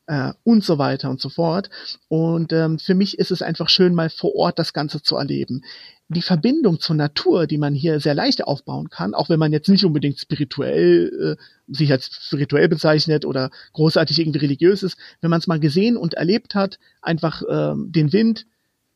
äh, 0.09 0.33
und 0.43 0.63
so 0.63 0.77
weiter 0.79 1.09
und 1.09 1.21
so 1.21 1.29
fort. 1.29 1.69
Und 2.07 2.51
ähm, 2.51 2.79
für 2.79 2.95
mich 2.95 3.19
ist 3.19 3.31
es 3.31 3.41
einfach 3.41 3.69
schön, 3.69 3.93
mal 3.93 4.09
vor 4.09 4.35
Ort 4.35 4.57
das 4.57 4.73
Ganze 4.73 5.01
zu 5.03 5.15
erleben. 5.15 5.63
Die 6.07 6.23
Verbindung 6.23 6.79
zur 6.79 6.95
Natur, 6.95 7.45
die 7.45 7.59
man 7.59 7.75
hier 7.75 7.99
sehr 7.99 8.15
leicht 8.15 8.43
aufbauen 8.43 8.89
kann, 8.89 9.13
auch 9.13 9.29
wenn 9.29 9.37
man 9.37 9.53
jetzt 9.53 9.69
nicht 9.69 9.85
unbedingt 9.85 10.19
spirituell 10.19 11.37
äh, 11.37 11.73
sich 11.73 11.91
als 11.91 12.07
spirituell 12.07 12.67
bezeichnet 12.67 13.23
oder 13.23 13.51
großartig 13.73 14.17
irgendwie 14.17 14.39
religiös 14.39 14.81
ist, 14.81 14.97
wenn 15.21 15.29
man 15.29 15.39
es 15.39 15.47
mal 15.47 15.59
gesehen 15.59 15.95
und 15.95 16.15
erlebt 16.15 16.55
hat, 16.55 16.79
einfach 17.03 17.43
äh, 17.43 17.75
den 17.77 18.11
Wind 18.11 18.47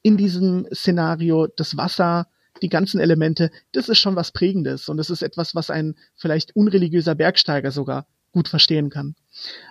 in 0.02 0.18
diesem 0.18 0.66
Szenario, 0.74 1.48
das 1.56 1.78
Wasser, 1.78 2.28
die 2.64 2.70
ganzen 2.70 3.00
Elemente, 3.00 3.52
das 3.72 3.88
ist 3.88 4.00
schon 4.00 4.16
was 4.16 4.32
Prägendes 4.32 4.90
und 4.90 4.98
das 4.98 5.12
ist 5.12 5.22
etwas, 5.22 5.54
was 5.54 5.70
ein 5.70 5.96
vielleicht 6.16 6.56
unreligiöser 6.56 7.14
Bergsteiger 7.14 7.72
sogar 7.72 8.08
gut 8.34 8.50
verstehen 8.50 8.90
kann. 8.90 9.16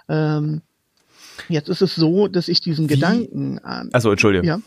Ähm, 0.08 0.62
jetzt 1.48 1.68
ist 1.68 1.82
es 1.82 1.94
so, 1.94 2.28
dass 2.28 2.48
ich 2.48 2.60
diesen 2.60 2.88
Wie? 2.88 2.94
Gedanken 2.94 3.58
an. 3.58 3.90
Also 3.92 4.10
Entschuldigung. 4.10 4.46
Ja. 4.46 4.60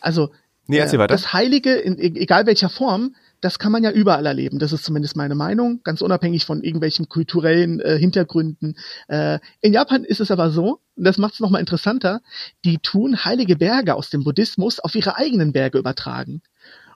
Also 0.00 0.30
nee, 0.66 0.78
äh, 0.78 1.06
das 1.06 1.32
Heilige, 1.34 1.74
in, 1.74 1.98
e-, 1.98 2.18
egal 2.18 2.46
welcher 2.46 2.70
Form, 2.70 3.14
das 3.40 3.58
kann 3.58 3.72
man 3.72 3.84
ja 3.84 3.90
überall 3.90 4.24
erleben. 4.24 4.58
Das 4.58 4.72
ist 4.72 4.84
zumindest 4.84 5.16
meine 5.16 5.34
Meinung, 5.34 5.80
ganz 5.84 6.00
unabhängig 6.00 6.46
von 6.46 6.62
irgendwelchen 6.62 7.10
kulturellen 7.10 7.80
äh, 7.80 7.98
Hintergründen. 7.98 8.76
Äh, 9.08 9.38
in 9.60 9.74
Japan 9.74 10.04
ist 10.04 10.20
es 10.20 10.30
aber 10.30 10.50
so, 10.50 10.80
und 10.96 11.04
das 11.04 11.18
macht 11.18 11.34
es 11.34 11.40
nochmal 11.40 11.60
interessanter, 11.60 12.22
die 12.64 12.78
tun 12.78 13.22
heilige 13.24 13.56
Berge 13.56 13.94
aus 13.96 14.08
dem 14.08 14.24
Buddhismus 14.24 14.80
auf 14.80 14.94
ihre 14.94 15.18
eigenen 15.18 15.52
Berge 15.52 15.78
übertragen. 15.78 16.40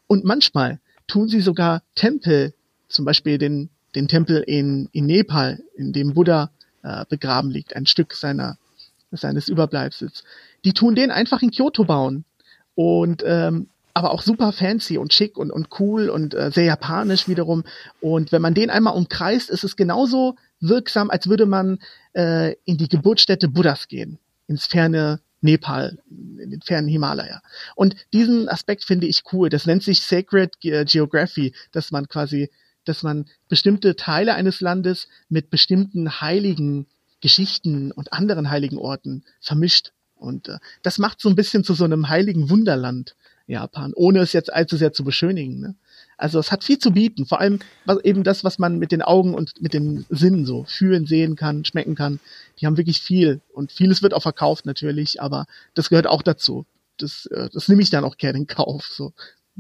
Und 0.07 0.25
manchmal 0.25 0.81
tun 1.07 1.29
sie 1.29 1.41
sogar 1.41 1.83
Tempel, 1.95 2.55
zum 2.89 3.05
Beispiel 3.05 3.37
den, 3.37 3.69
den 3.95 4.09
Tempel 4.09 4.43
in, 4.47 4.89
in 4.93 5.07
Nepal, 5.07 5.63
in 5.77 5.93
dem 5.93 6.15
Buddha 6.15 6.51
äh, 6.83 7.05
begraben 7.09 7.51
liegt, 7.51 7.75
ein 7.77 7.87
Stück 7.87 8.15
seiner, 8.15 8.59
seines 9.11 9.49
Überbleibsels. 9.49 10.25
Die 10.65 10.73
tun 10.73 10.95
den 10.95 11.11
einfach 11.11 11.43
in 11.43 11.51
Kyoto 11.51 11.85
bauen. 11.85 12.25
Und 12.75 13.25
ähm, 13.27 13.69
aber 13.99 14.13
auch 14.13 14.23
super 14.23 14.53
fancy 14.53 14.97
und 14.97 15.13
schick 15.13 15.37
und, 15.37 15.51
und 15.51 15.69
cool 15.81 16.09
und 16.09 16.33
äh, 16.33 16.53
sehr 16.53 16.67
japanisch 16.67 17.27
wiederum. 17.27 17.65
Und 18.01 18.31
wenn 18.31 18.41
man 18.41 18.55
den 18.55 18.71
einmal 18.71 18.95
umkreist, 18.95 19.51
ist 19.51 19.65
es 19.65 19.75
genauso 19.75 20.37
wirksam, 20.61 21.11
als 21.11 21.29
würde 21.29 21.47
man 21.47 21.81
äh, 22.13 22.53
in 22.65 22.77
die 22.77 22.89
Geburtsstätte 22.89 23.49
Buddhas 23.49 23.89
gehen, 23.89 24.21
ins 24.47 24.67
ferne 24.67 25.19
Nepal, 25.41 25.99
in 26.11 26.51
den 26.51 26.63
fernen 26.63 26.87
Himalaya. 26.87 27.43
Und 27.75 27.97
diesen 28.13 28.49
Aspekt 28.49 28.85
finde 28.85 29.09
ich 29.09 29.25
cool. 29.33 29.49
Das 29.49 29.67
nennt 29.67 29.83
sich 29.83 30.01
Sacred 30.01 30.61
Geography, 30.61 31.53
dass 31.73 31.91
man 31.91 32.07
quasi, 32.07 32.51
dass 32.89 33.03
man 33.03 33.27
bestimmte 33.49 33.97
Teile 33.97 34.35
eines 34.35 34.61
Landes 34.61 35.09
mit 35.29 35.51
bestimmten 35.51 36.21
heiligen 36.21 36.87
Geschichten 37.21 37.93
und 37.93 38.13
anderen 38.13 38.51
heiligen 38.51 38.79
Orten 38.79 39.25
vermischt. 39.41 39.93
Und 40.15 40.49
äh, 40.49 40.59
das 40.83 40.99
macht 40.99 41.21
so 41.21 41.29
ein 41.29 41.37
bisschen 41.37 41.65
zu 41.65 41.75
so 41.75 41.85
einem 41.85 42.09
heiligen 42.09 42.51
Wunderland. 42.51 43.15
Japan, 43.49 43.95
ohne 43.95 44.21
es 44.21 44.35
jetzt 44.35 44.53
allzu 44.53 44.77
sehr 44.77 44.93
zu 44.93 45.05
beschönigen. 45.05 45.59
Ne? 45.59 45.75
Also 46.19 46.39
es 46.39 46.53
hat 46.53 46.65
viel 46.65 46.79
zu 46.79 46.91
bieten, 46.91 47.25
vor 47.25 47.41
allem 47.41 47.61
was, 47.87 47.99
eben 48.05 48.23
das, 48.23 48.45
was 48.45 48.59
man 48.59 48.79
mit 48.79 48.93
den 48.93 49.01
Augen 49.01 49.35
und 49.35 49.63
mit 49.63 49.73
den 49.73 50.05
Sinnen 50.11 50.45
so 50.45 50.65
fühlen, 50.65 51.07
sehen 51.07 51.35
kann, 51.35 51.65
schmecken 51.65 51.95
kann. 51.95 52.21
Die 52.61 52.67
haben 52.67 52.77
wirklich 52.77 53.01
viel 53.01 53.41
und 53.55 53.73
vieles 53.73 54.03
wird 54.03 54.13
auch 54.13 54.23
verkauft 54.23 54.67
natürlich, 54.67 55.23
aber 55.23 55.47
das 55.75 55.89
gehört 55.89 56.07
auch 56.07 56.23
dazu. 56.23 56.67
Das, 56.99 57.25
äh, 57.27 57.49
das 57.51 57.69
nehme 57.69 57.81
ich 57.81 57.89
dann 57.89 58.05
auch 58.05 58.19
gerne 58.19 58.39
in 58.39 58.47
Kauf, 58.47 58.85
so 58.87 59.13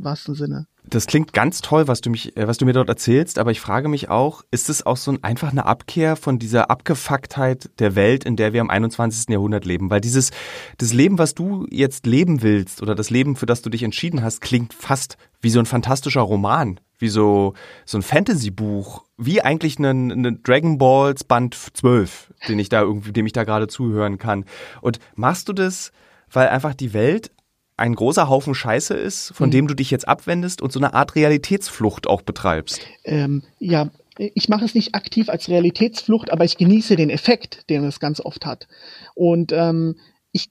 wahrsten 0.03 0.35
Sinne. 0.35 0.67
Das 0.85 1.07
klingt 1.07 1.35
ganz 1.35 1.61
toll, 1.61 1.87
was 1.87 2.01
du 2.01 2.09
mich, 2.09 2.37
äh, 2.37 2.49
was 2.49 2.59
du 2.59 2.65
mir 2.65 2.73
dort 2.73 2.89
erzählst, 2.89 3.39
aber 3.39 3.51
ich 3.51 3.61
frage 3.61 3.89
mich 3.89 4.09
auch, 4.09 4.43
ist 4.51 4.71
es 4.71 4.87
auch 4.87 4.97
so 4.97 5.13
ein, 5.13 5.23
einfach 5.23 5.51
eine 5.51 5.67
Abkehr 5.67 6.17
von 6.17 6.39
dieser 6.39 6.71
Abgefucktheit 6.71 7.71
der 7.79 7.95
Welt, 7.95 8.25
in 8.25 8.37
der 8.37 8.53
wir 8.53 8.61
im 8.61 8.71
21. 8.71 9.29
Jahrhundert 9.29 9.65
leben? 9.65 9.91
Weil 9.91 10.01
dieses, 10.01 10.31
das 10.79 10.93
Leben, 10.93 11.19
was 11.19 11.35
du 11.35 11.67
jetzt 11.71 12.07
leben 12.07 12.43
willst 12.43 12.81
oder 12.81 12.95
das 12.95 13.11
Leben, 13.11 13.37
für 13.37 13.47
das 13.47 13.61
du 13.61 13.71
dich 13.71 13.83
entschieden 13.83 14.23
hast, 14.23 14.41
klingt 14.41 14.73
fast 14.73 15.17
wie 15.41 15.51
so 15.51 15.59
ein 15.59 15.67
fantastischer 15.67 16.23
Roman, 16.23 16.81
wie 16.99 17.09
so, 17.09 17.55
so 17.85 17.99
ein 17.99 18.03
Fantasy-Buch, 18.03 19.05
wie 19.19 19.43
eigentlich 19.43 19.79
ein, 19.79 20.11
ein 20.11 20.43
Dragon 20.43 20.79
Balls 20.79 21.25
Band 21.25 21.55
12, 21.55 22.33
den 22.49 22.59
ich 22.59 22.71
da 22.71 22.81
irgendwie, 22.81 23.13
dem 23.13 23.27
ich 23.27 23.33
da 23.33 23.45
gerade 23.45 23.69
zuhören 23.69 24.19
kann. 24.19 24.45
Und 24.81 25.01
machst 25.15 25.49
du 25.49 25.53
das, 25.53 25.93
weil 26.31 26.49
einfach 26.49 26.75
die 26.75 26.93
Welt 26.93 27.31
ein 27.79 27.95
großer 27.95 28.29
Haufen 28.29 28.55
Scheiße 28.55 28.95
ist, 28.95 29.33
von 29.35 29.49
mhm. 29.49 29.53
dem 29.53 29.69
du 29.69 29.75
dich 29.75 29.91
jetzt 29.91 30.07
abwendest 30.07 30.61
und 30.61 30.73
so 30.73 30.81
eine 30.81 30.95
Art 30.95 31.15
Realitätsflucht 31.15 32.07
auch 32.07 32.23
betreibst. 32.23 32.81
Ähm, 33.05 33.43
ja, 33.59 33.89
ich 34.19 34.49
mache 34.49 34.65
es 34.65 34.75
nicht 34.75 34.95
aktiv 34.95 35.29
als 35.29 35.49
Realitätsflucht, 35.49 36.31
aber 36.33 36.45
ich 36.45 36.57
genieße 36.57 36.97
den 36.97 37.09
Effekt, 37.09 37.71
den 37.71 37.85
es 37.85 38.01
ganz 38.01 38.21
oft 38.21 38.45
hat. 38.47 38.67
Und 39.15 39.53
ähm, 39.53 39.95
ich, 40.33 40.51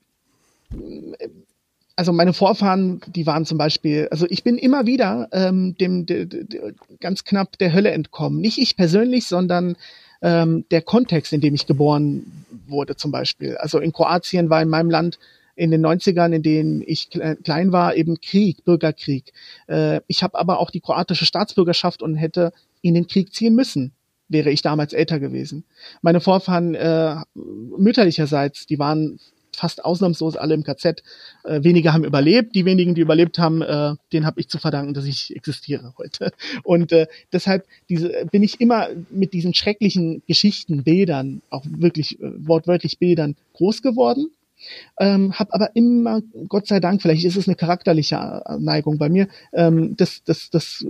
also 1.97 2.13
meine 2.13 2.31
Vorfahren, 2.31 3.01
die 3.07 3.27
waren 3.27 3.45
zum 3.45 3.57
Beispiel, 3.57 4.07
also 4.09 4.25
ich 4.29 4.45
bin 4.45 4.57
immer 4.57 4.85
wieder 4.85 5.27
ähm, 5.33 5.75
dem, 5.77 6.05
de, 6.05 6.25
de, 6.25 6.73
ganz 7.01 7.25
knapp 7.25 7.57
der 7.57 7.73
Hölle 7.73 7.91
entkommen. 7.91 8.39
Nicht 8.39 8.57
ich 8.57 8.77
persönlich, 8.77 9.27
sondern 9.27 9.75
ähm, 10.21 10.63
der 10.71 10.81
Kontext, 10.81 11.33
in 11.33 11.41
dem 11.41 11.53
ich 11.53 11.67
geboren 11.67 12.45
wurde 12.67 12.95
zum 12.95 13.11
Beispiel. 13.11 13.57
Also 13.57 13.79
in 13.79 13.91
Kroatien 13.91 14.49
war 14.49 14.61
in 14.61 14.69
meinem 14.69 14.89
Land 14.89 15.19
in 15.57 15.71
den 15.71 15.85
90ern, 15.85 16.33
in 16.33 16.43
denen 16.43 16.83
ich 16.85 17.09
klein 17.09 17.71
war, 17.71 17.95
eben 17.95 18.21
Krieg, 18.21 18.63
Bürgerkrieg. 18.63 19.33
Äh, 19.67 20.01
ich 20.07 20.23
habe 20.23 20.37
aber 20.37 20.59
auch 20.59 20.69
die 20.69 20.79
kroatische 20.79 21.25
Staatsbürgerschaft 21.25 22.01
und 22.01 22.15
hätte 22.15 22.53
in 22.81 22.93
den 22.93 23.07
Krieg 23.07 23.33
ziehen 23.33 23.55
müssen, 23.55 23.91
wäre 24.29 24.51
ich 24.51 24.61
damals 24.61 24.93
älter 24.93 25.19
gewesen. 25.19 25.63
Meine 26.01 26.21
Vorfahren 26.21 26.75
äh, 26.75 27.15
mütterlicherseits, 27.33 28.67
die 28.67 28.77
waren 28.77 29.19
fast 29.55 29.83
ausnahmslos 29.83 30.37
alle 30.37 30.53
im 30.53 30.63
KZ. 30.63 31.01
Äh, 31.43 31.63
wenige 31.63 31.91
haben 31.91 32.03
überlebt. 32.03 32.53
Die 32.53 32.65
wenigen, 32.65 32.93
die 32.93 33.01
überlebt 33.01 33.39
haben, 33.39 33.63
äh, 33.63 33.95
den 34.13 34.27
habe 34.27 34.39
ich 34.39 34.49
zu 34.49 34.59
verdanken, 34.59 34.93
dass 34.93 35.05
ich 35.05 35.35
existiere 35.35 35.93
heute. 35.97 36.31
Und 36.63 36.91
äh, 36.91 37.07
deshalb 37.33 37.65
diese, 37.89 38.27
bin 38.31 38.43
ich 38.43 38.61
immer 38.61 38.89
mit 39.09 39.33
diesen 39.33 39.55
schrecklichen 39.55 40.21
Geschichten, 40.27 40.83
Bildern, 40.83 41.41
auch 41.49 41.65
wirklich 41.67 42.19
äh, 42.21 42.47
wortwörtlich 42.47 42.99
Bildern 42.99 43.35
groß 43.53 43.81
geworden 43.81 44.29
ähm, 44.99 45.33
habe 45.33 45.53
aber 45.53 45.75
immer, 45.75 46.21
Gott 46.47 46.67
sei 46.67 46.79
Dank, 46.79 47.01
vielleicht 47.01 47.25
ist 47.25 47.37
es 47.37 47.47
eine 47.47 47.55
charakterliche 47.55 48.43
äh, 48.45 48.57
Neigung 48.59 48.97
bei 48.97 49.09
mir, 49.09 49.27
ähm, 49.53 49.95
das, 49.97 50.23
das, 50.23 50.49
das 50.49 50.85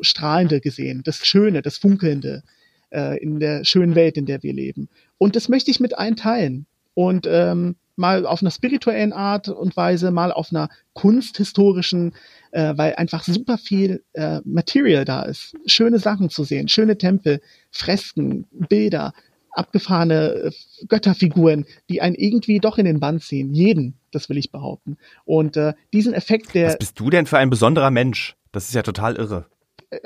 Strahlende 0.00 0.60
gesehen, 0.60 1.02
das 1.04 1.26
Schöne, 1.26 1.62
das 1.62 1.78
Funkelnde 1.78 2.42
äh, 2.90 3.18
in 3.22 3.40
der 3.40 3.64
schönen 3.64 3.94
Welt, 3.94 4.16
in 4.16 4.26
der 4.26 4.42
wir 4.42 4.52
leben. 4.52 4.88
Und 5.18 5.36
das 5.36 5.48
möchte 5.48 5.70
ich 5.70 5.80
mit 5.80 5.98
allen 5.98 6.16
teilen. 6.16 6.66
Und 6.94 7.26
ähm, 7.30 7.76
mal 7.96 8.26
auf 8.26 8.42
einer 8.42 8.50
spirituellen 8.50 9.12
Art 9.12 9.48
und 9.48 9.76
Weise, 9.76 10.10
mal 10.10 10.32
auf 10.32 10.48
einer 10.50 10.68
kunsthistorischen, 10.94 12.14
äh, 12.50 12.72
weil 12.76 12.94
einfach 12.94 13.22
super 13.22 13.58
viel 13.58 14.02
äh, 14.14 14.40
Material 14.44 15.04
da 15.04 15.22
ist. 15.22 15.54
Schöne 15.66 15.98
Sachen 15.98 16.30
zu 16.30 16.42
sehen, 16.44 16.68
schöne 16.68 16.98
Tempel, 16.98 17.40
Fresken, 17.70 18.46
Bilder, 18.50 19.12
abgefahrene 19.52 20.30
äh, 20.34 20.50
Götterfiguren, 20.88 21.66
die 21.88 22.00
einen 22.00 22.14
irgendwie 22.14 22.58
doch 22.58 22.78
in 22.78 22.84
den 22.84 23.00
Bann 23.00 23.20
ziehen. 23.20 23.52
Jeden, 23.54 23.94
das 24.10 24.28
will 24.28 24.38
ich 24.38 24.50
behaupten. 24.50 24.96
Und 25.24 25.56
äh, 25.56 25.74
diesen 25.92 26.14
Effekt, 26.14 26.54
der. 26.54 26.68
Was 26.68 26.78
bist 26.78 26.98
du 26.98 27.10
denn 27.10 27.26
für 27.26 27.38
ein 27.38 27.50
besonderer 27.50 27.90
Mensch? 27.90 28.36
Das 28.52 28.68
ist 28.68 28.74
ja 28.74 28.82
total 28.82 29.16
irre. 29.16 29.46
Äh, 29.90 29.98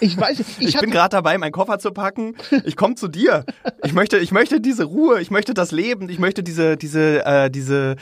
ich 0.00 0.16
weiß, 0.16 0.40
ich, 0.58 0.68
ich 0.68 0.78
bin 0.78 0.90
gerade 0.90 1.10
dabei, 1.10 1.38
meinen 1.38 1.52
Koffer 1.52 1.78
zu 1.78 1.92
packen. 1.92 2.36
Ich 2.64 2.76
komme 2.76 2.94
zu 2.94 3.08
dir. 3.08 3.44
Ich 3.84 3.92
möchte, 3.92 4.18
ich 4.18 4.32
möchte 4.32 4.60
diese 4.60 4.84
Ruhe, 4.84 5.20
ich 5.20 5.30
möchte 5.30 5.54
das 5.54 5.72
Leben, 5.72 6.08
ich 6.08 6.18
möchte 6.18 6.42
diese, 6.42 6.76
diese, 6.76 7.24
äh, 7.24 7.50
diese 7.50 7.96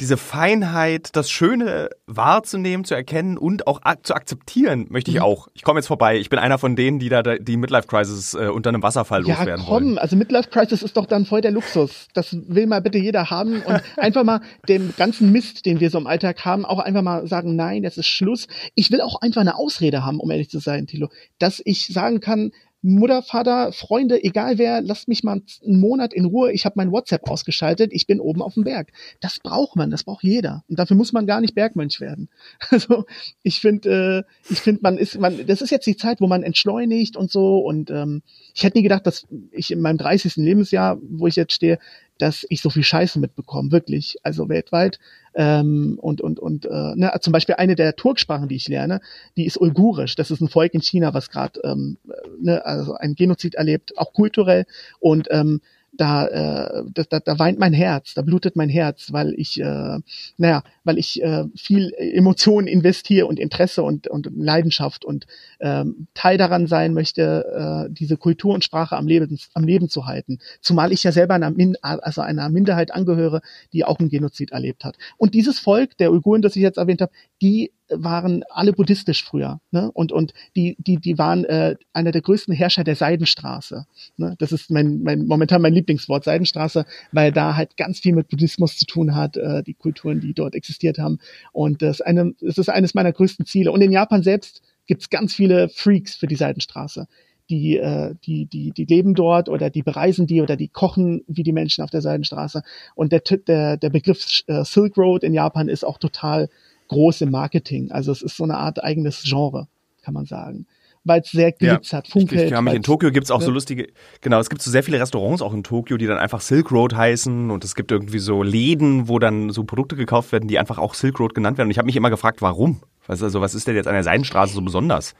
diese 0.00 0.16
Feinheit, 0.16 1.16
das 1.16 1.28
Schöne 1.28 1.90
wahrzunehmen, 2.06 2.84
zu 2.84 2.94
erkennen 2.94 3.36
und 3.36 3.66
auch 3.66 3.80
ak 3.82 4.06
zu 4.06 4.14
akzeptieren, 4.14 4.86
möchte 4.90 5.10
ich 5.10 5.16
mhm. 5.16 5.22
auch. 5.22 5.48
Ich 5.54 5.62
komme 5.62 5.80
jetzt 5.80 5.88
vorbei. 5.88 6.18
Ich 6.18 6.30
bin 6.30 6.38
einer 6.38 6.58
von 6.58 6.76
denen, 6.76 7.00
die 7.00 7.08
da 7.08 7.22
die 7.22 7.56
Midlife 7.56 7.88
Crisis 7.88 8.34
äh, 8.34 8.46
unter 8.46 8.68
einem 8.68 8.82
Wasserfall 8.82 9.26
ja, 9.26 9.34
loswerden 9.34 9.64
komm, 9.64 9.84
wollen. 9.84 9.98
Also 9.98 10.14
Midlife 10.14 10.50
Crisis 10.50 10.82
ist 10.82 10.96
doch 10.96 11.06
dann 11.06 11.26
voll 11.26 11.40
der 11.40 11.50
Luxus. 11.50 12.06
Das 12.14 12.36
will 12.48 12.66
mal 12.68 12.80
bitte 12.80 12.98
jeder 12.98 13.30
haben 13.30 13.62
und 13.62 13.82
einfach 13.96 14.22
mal 14.22 14.40
dem 14.68 14.94
ganzen 14.96 15.32
Mist, 15.32 15.66
den 15.66 15.80
wir 15.80 15.90
so 15.90 15.98
im 15.98 16.06
Alltag 16.06 16.44
haben, 16.44 16.64
auch 16.64 16.78
einfach 16.78 17.02
mal 17.02 17.26
sagen, 17.26 17.56
nein, 17.56 17.82
das 17.82 17.98
ist 17.98 18.06
Schluss. 18.06 18.46
Ich 18.76 18.92
will 18.92 19.00
auch 19.00 19.20
einfach 19.20 19.40
eine 19.40 19.56
Ausrede 19.56 20.04
haben, 20.04 20.20
um 20.20 20.30
ehrlich 20.30 20.48
zu 20.48 20.60
sein, 20.60 20.86
Tilo, 20.86 21.08
dass 21.38 21.60
ich 21.64 21.88
sagen 21.88 22.20
kann, 22.20 22.52
Mutter, 22.80 23.22
Vater, 23.22 23.72
Freunde, 23.72 24.22
egal 24.22 24.58
wer, 24.58 24.80
lasst 24.80 25.08
mich 25.08 25.24
mal 25.24 25.42
einen 25.64 25.80
Monat 25.80 26.14
in 26.14 26.24
Ruhe. 26.24 26.52
Ich 26.52 26.64
habe 26.64 26.74
mein 26.76 26.92
WhatsApp 26.92 27.28
ausgeschaltet. 27.28 27.90
Ich 27.92 28.06
bin 28.06 28.20
oben 28.20 28.40
auf 28.40 28.54
dem 28.54 28.64
Berg. 28.64 28.92
Das 29.20 29.40
braucht 29.40 29.74
man, 29.74 29.90
das 29.90 30.04
braucht 30.04 30.22
jeder. 30.22 30.64
Und 30.68 30.78
dafür 30.78 30.96
muss 30.96 31.12
man 31.12 31.26
gar 31.26 31.40
nicht 31.40 31.54
Bergmönch 31.54 32.00
werden. 32.00 32.28
Also 32.70 33.06
ich 33.42 33.60
finde, 33.60 34.24
äh, 34.28 34.52
ich 34.52 34.60
finde, 34.60 34.82
man 34.82 34.98
ist, 34.98 35.18
man, 35.18 35.46
das 35.46 35.62
ist 35.62 35.70
jetzt 35.70 35.86
die 35.86 35.96
Zeit, 35.96 36.20
wo 36.20 36.28
man 36.28 36.42
entschleunigt 36.42 37.16
und 37.16 37.30
so. 37.30 37.58
Und 37.58 37.90
ähm, 37.90 38.22
ich 38.54 38.62
hätte 38.62 38.78
nie 38.78 38.82
gedacht, 38.82 39.06
dass 39.06 39.26
ich 39.50 39.70
in 39.72 39.80
meinem 39.80 39.98
30. 39.98 40.36
Lebensjahr, 40.36 40.98
wo 41.02 41.26
ich 41.26 41.34
jetzt 41.34 41.54
stehe, 41.54 41.78
dass 42.18 42.46
ich 42.48 42.60
so 42.60 42.70
viel 42.70 42.82
Scheiße 42.82 43.18
mitbekomme, 43.18 43.72
wirklich, 43.72 44.16
also 44.22 44.48
weltweit. 44.48 44.98
Ähm, 45.34 45.98
und 46.00 46.20
und 46.20 46.40
und 46.40 46.66
äh, 46.66 46.94
ne, 46.96 47.12
zum 47.20 47.32
Beispiel 47.32 47.54
eine 47.56 47.76
der 47.76 47.94
Turksprachen, 47.96 48.48
die 48.48 48.56
ich 48.56 48.68
lerne, 48.68 49.00
die 49.36 49.46
ist 49.46 49.60
Uigurisch. 49.60 50.16
Das 50.16 50.30
ist 50.30 50.40
ein 50.40 50.48
Volk 50.48 50.74
in 50.74 50.82
China, 50.82 51.14
was 51.14 51.30
gerade 51.30 51.60
ähm, 51.64 51.96
ne, 52.40 52.64
also 52.64 52.94
ein 52.94 53.14
Genozid 53.14 53.54
erlebt, 53.54 53.96
auch 53.96 54.12
kulturell. 54.12 54.66
Und 55.00 55.28
ähm, 55.30 55.60
da, 55.92 56.26
äh, 56.26 56.84
da, 56.94 57.20
da 57.20 57.38
weint 57.38 57.58
mein 57.58 57.72
Herz, 57.72 58.14
da 58.14 58.22
blutet 58.22 58.56
mein 58.56 58.68
Herz, 58.68 59.12
weil 59.12 59.34
ich, 59.36 59.60
äh, 59.60 59.98
naja, 60.36 60.62
weil 60.88 60.96
ich 60.96 61.22
äh, 61.22 61.44
viel 61.54 61.92
Emotionen 61.98 62.66
investiere 62.66 63.26
und 63.26 63.38
Interesse 63.38 63.82
und, 63.82 64.08
und 64.08 64.30
Leidenschaft 64.34 65.04
und 65.04 65.26
ähm, 65.60 66.06
Teil 66.14 66.38
daran 66.38 66.66
sein 66.66 66.94
möchte, 66.94 67.86
äh, 67.88 67.92
diese 67.92 68.16
Kultur 68.16 68.54
und 68.54 68.64
Sprache 68.64 68.96
am 68.96 69.06
Leben, 69.06 69.38
am 69.52 69.64
Leben 69.64 69.90
zu 69.90 70.06
halten. 70.06 70.38
Zumal 70.62 70.90
ich 70.90 71.04
ja 71.04 71.12
selber 71.12 71.34
einer, 71.34 71.50
Min 71.50 71.76
also 71.82 72.22
einer 72.22 72.48
Minderheit 72.48 72.90
angehöre, 72.90 73.42
die 73.74 73.84
auch 73.84 73.98
einen 73.98 74.08
Genozid 74.08 74.52
erlebt 74.52 74.86
hat. 74.86 74.96
Und 75.18 75.34
dieses 75.34 75.58
Volk 75.58 75.98
der 75.98 76.10
Uiguren, 76.10 76.40
das 76.40 76.56
ich 76.56 76.62
jetzt 76.62 76.78
erwähnt 76.78 77.02
habe, 77.02 77.12
die 77.42 77.70
waren 77.90 78.44
alle 78.50 78.72
buddhistisch 78.72 79.24
früher. 79.24 79.60
Ne? 79.70 79.90
Und, 79.92 80.12
und 80.12 80.34
die, 80.56 80.76
die, 80.78 80.98
die 80.98 81.18
waren 81.18 81.44
äh, 81.44 81.76
einer 81.92 82.12
der 82.12 82.22
größten 82.22 82.54
Herrscher 82.54 82.84
der 82.84 82.96
Seidenstraße. 82.96 83.86
Ne? 84.16 84.34
Das 84.38 84.52
ist 84.52 84.70
mein, 84.70 85.02
mein, 85.02 85.26
momentan 85.26 85.62
mein 85.62 85.74
Lieblingswort, 85.74 86.24
Seidenstraße, 86.24 86.84
weil 87.12 87.32
da 87.32 87.56
halt 87.56 87.76
ganz 87.76 88.00
viel 88.00 88.14
mit 88.14 88.28
Buddhismus 88.28 88.76
zu 88.76 88.86
tun 88.86 89.14
hat, 89.14 89.36
äh, 89.36 89.62
die 89.62 89.74
Kulturen, 89.74 90.20
die 90.20 90.34
dort 90.34 90.54
existiert 90.78 90.98
haben. 90.98 91.18
Und 91.52 91.82
das, 91.82 92.00
eine, 92.00 92.34
das 92.40 92.58
ist 92.58 92.68
eines 92.68 92.94
meiner 92.94 93.12
größten 93.12 93.46
Ziele. 93.46 93.72
Und 93.72 93.80
in 93.80 93.92
Japan 93.92 94.22
selbst 94.22 94.62
gibt's 94.86 95.10
ganz 95.10 95.34
viele 95.34 95.68
Freaks 95.68 96.14
für 96.14 96.26
die 96.26 96.36
Seidenstraße. 96.36 97.06
Die, 97.50 97.78
äh, 97.78 98.14
die, 98.24 98.44
die, 98.44 98.72
die 98.72 98.84
leben 98.84 99.14
dort 99.14 99.48
oder 99.48 99.70
die 99.70 99.82
bereisen 99.82 100.26
die 100.26 100.42
oder 100.42 100.56
die 100.56 100.68
kochen 100.68 101.22
wie 101.26 101.42
die 101.42 101.52
Menschen 101.52 101.82
auf 101.82 101.90
der 101.90 102.02
Seidenstraße. 102.02 102.62
Und 102.94 103.12
der, 103.12 103.20
der, 103.20 103.76
der 103.78 103.90
Begriff 103.90 104.42
äh, 104.46 104.64
Silk 104.64 104.96
Road 104.98 105.24
in 105.24 105.32
Japan 105.32 105.68
ist 105.68 105.84
auch 105.84 105.98
total 105.98 106.48
groß 106.88 107.22
im 107.22 107.30
Marketing. 107.30 107.90
Also 107.90 108.12
es 108.12 108.22
ist 108.22 108.36
so 108.36 108.44
eine 108.44 108.58
Art 108.58 108.84
eigenes 108.84 109.22
Genre, 109.22 109.66
kann 110.02 110.14
man 110.14 110.26
sagen 110.26 110.66
weil 111.04 111.20
es 111.20 111.30
sehr 111.30 111.52
Glitz 111.52 111.90
ja, 111.90 111.98
hat, 111.98 112.08
funkelt. 112.08 112.42
Ich, 112.42 112.52
ich 112.52 112.60
mich, 112.60 112.74
in 112.74 112.82
Tokio 112.82 113.10
gibt's 113.10 113.30
auch 113.30 113.40
ne? 113.40 113.46
so 113.46 113.50
lustige, 113.50 113.88
genau, 114.20 114.38
es 114.40 114.50
gibt 114.50 114.62
so 114.62 114.70
sehr 114.70 114.82
viele 114.82 115.00
Restaurants 115.00 115.42
auch 115.42 115.54
in 115.54 115.62
Tokio, 115.62 115.96
die 115.96 116.06
dann 116.06 116.18
einfach 116.18 116.40
Silk 116.40 116.70
Road 116.70 116.94
heißen 116.94 117.50
und 117.50 117.64
es 117.64 117.74
gibt 117.74 117.90
irgendwie 117.90 118.18
so 118.18 118.42
Läden, 118.42 119.08
wo 119.08 119.18
dann 119.18 119.50
so 119.50 119.64
Produkte 119.64 119.96
gekauft 119.96 120.32
werden, 120.32 120.48
die 120.48 120.58
einfach 120.58 120.78
auch 120.78 120.94
Silk 120.94 121.18
Road 121.20 121.34
genannt 121.34 121.58
werden. 121.58 121.68
Und 121.68 121.72
ich 121.72 121.78
habe 121.78 121.86
mich 121.86 121.96
immer 121.96 122.10
gefragt, 122.10 122.42
warum? 122.42 122.80
Was, 123.06 123.22
also, 123.22 123.40
was 123.40 123.54
ist 123.54 123.66
denn 123.66 123.74
jetzt 123.74 123.86
an 123.86 123.94
der 123.94 124.04
Seidenstraße 124.04 124.52
so 124.52 124.60
besonders? 124.60 125.14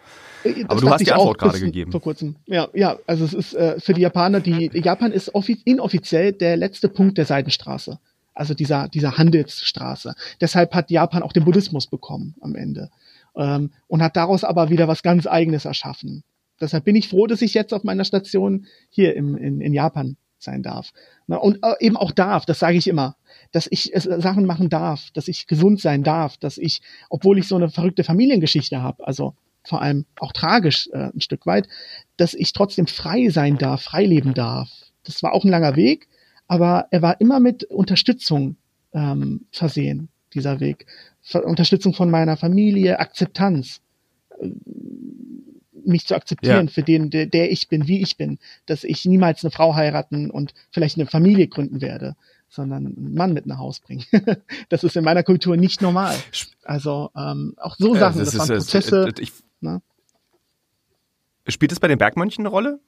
Äh, 0.45 0.53
das 0.55 0.65
Aber 0.69 0.81
du 0.81 0.91
hast 0.91 1.01
die 1.01 1.13
Antwort 1.13 1.39
gerade 1.39 1.59
gegeben. 1.59 1.91
Vor 1.91 2.03
kurzem. 2.03 2.37
Ja, 2.47 2.69
ja, 2.75 2.99
also 3.07 3.25
es 3.25 3.33
ist 3.33 3.55
äh, 3.55 3.81
für 3.81 3.95
die 3.95 4.03
Japaner, 4.03 4.41
die 4.41 4.71
Japan 4.75 5.11
ist 5.13 5.33
inoffiziell 5.65 6.33
der 6.33 6.57
letzte 6.57 6.89
Punkt 6.89 7.19
der 7.19 7.25
Seidenstraße. 7.25 7.99
Also 8.35 8.55
dieser, 8.55 8.89
dieser 8.89 9.19
Handelsstraße. 9.19 10.15
Deshalb 10.41 10.73
hat 10.75 10.93
Japan 10.93 11.25
auch 11.25 11.33
den 11.33 11.45
Buddhismus 11.45 11.89
bekommen 11.89 12.37
am 12.41 12.55
Ende 12.55 12.91
ähm, 13.39 13.71
und 13.87 14.03
hat 14.03 14.17
daraus 14.17 14.45
aber 14.45 14.69
wieder 14.69 14.89
was 14.89 15.03
ganz 15.03 15.27
Eigenes 15.27 15.65
erschaffen. 15.65 16.25
Deshalb 16.61 16.85
bin 16.85 16.97
ich 16.97 17.09
froh, 17.09 17.27
dass 17.27 17.41
ich 17.41 17.55
jetzt 17.55 17.73
auf 17.73 17.85
meiner 17.85 18.05
Station 18.05 18.67
hier 18.91 19.15
im, 19.15 19.37
in, 19.37 19.61
in 19.61 19.73
Japan 19.73 20.17
sein 20.39 20.63
darf. 20.63 20.93
Na, 21.27 21.37
und 21.37 21.59
äh, 21.63 21.75
eben 21.81 21.97
auch 21.97 22.13
darf, 22.13 22.47
das 22.47 22.59
sage 22.59 22.77
ich 22.77 22.89
immer, 22.89 23.17
dass 23.53 23.69
ich 23.71 23.95
äh, 23.95 24.01
Sachen 24.01 24.45
machen 24.45 24.69
darf, 24.69 25.11
dass 25.13 25.29
ich 25.29 25.47
gesund 25.47 25.81
sein 25.81 26.03
darf, 26.03 26.37
dass 26.37 26.59
ich, 26.59 26.81
obwohl 27.09 27.39
ich 27.39 27.49
so 27.49 27.57
eine 27.57 27.71
verrückte 27.71 28.05
Familiengeschichte 28.05 28.83
habe, 28.83 29.07
also 29.07 29.35
vor 29.65 29.83
allem 29.83 30.07
auch 30.19 30.33
tragisch 30.33 30.89
äh, 30.93 31.11
ein 31.15 31.21
Stück 31.21 31.47
weit, 31.47 31.69
dass 32.17 32.35
ich 32.35 32.53
trotzdem 32.53 32.87
frei 32.87 33.29
sein 33.31 33.59
darf, 33.59 33.83
frei 33.83 34.05
leben 34.05 34.35
darf. 34.35 34.71
Das 35.05 35.23
war 35.23 35.33
auch 35.33 35.45
ein 35.45 35.51
langer 35.51 35.77
Weg, 35.77 36.09
aber 36.47 36.87
er 36.91 37.03
war 37.03 37.21
immer 37.21 37.41
mit 37.41 37.65
Unterstützung 37.65 38.57
ähm, 38.93 39.47
versehen, 39.51 40.09
dieser 40.35 40.61
Weg. 40.61 40.87
Unterstützung 41.35 41.95
von 41.95 42.11
meiner 42.11 42.37
Familie, 42.37 42.99
Akzeptanz, 42.99 43.81
äh, 44.41 44.51
mich 45.85 46.07
zu 46.07 46.15
akzeptieren 46.15 46.67
ja. 46.67 46.73
für 46.73 46.83
den, 46.83 47.11
der, 47.11 47.27
der, 47.27 47.51
ich 47.51 47.69
bin, 47.69 47.89
wie 47.89 48.03
ich 48.03 48.17
bin, 48.17 48.39
dass 48.67 48.85
ich 48.85 49.05
niemals 49.07 49.43
eine 49.43 49.51
Frau 49.51 49.75
heiraten 49.75 50.31
und 50.31 50.53
vielleicht 50.71 50.99
eine 50.99 51.07
Familie 51.07 51.49
gründen 51.49 51.81
werde, 51.81 52.15
sondern 52.49 52.87
einen 52.87 53.15
Mann 53.15 53.33
mit 53.33 53.47
nach 53.47 53.59
Haus 53.59 53.81
bringen. 53.81 54.05
das 54.69 54.85
ist 54.85 54.97
in 54.97 55.05
meiner 55.05 55.23
Kultur 55.23 55.57
nicht 55.57 55.81
normal. 55.81 56.15
Also 56.63 57.11
ähm, 57.17 57.55
auch 57.57 57.77
so 57.77 57.95
Sachen, 57.95 58.19
das, 58.19 58.33
das 58.33 58.39
waren 58.39 58.59
Prozesse. 58.59 59.09
Äh, 59.17 59.23
ich, 59.23 59.33
ne? 59.61 59.81
Spielt 61.47 61.73
es 61.73 61.81
bei 61.81 61.89
den 61.89 61.99
Bergmönchen 61.99 62.43
eine 62.43 62.51
Rolle? 62.51 62.81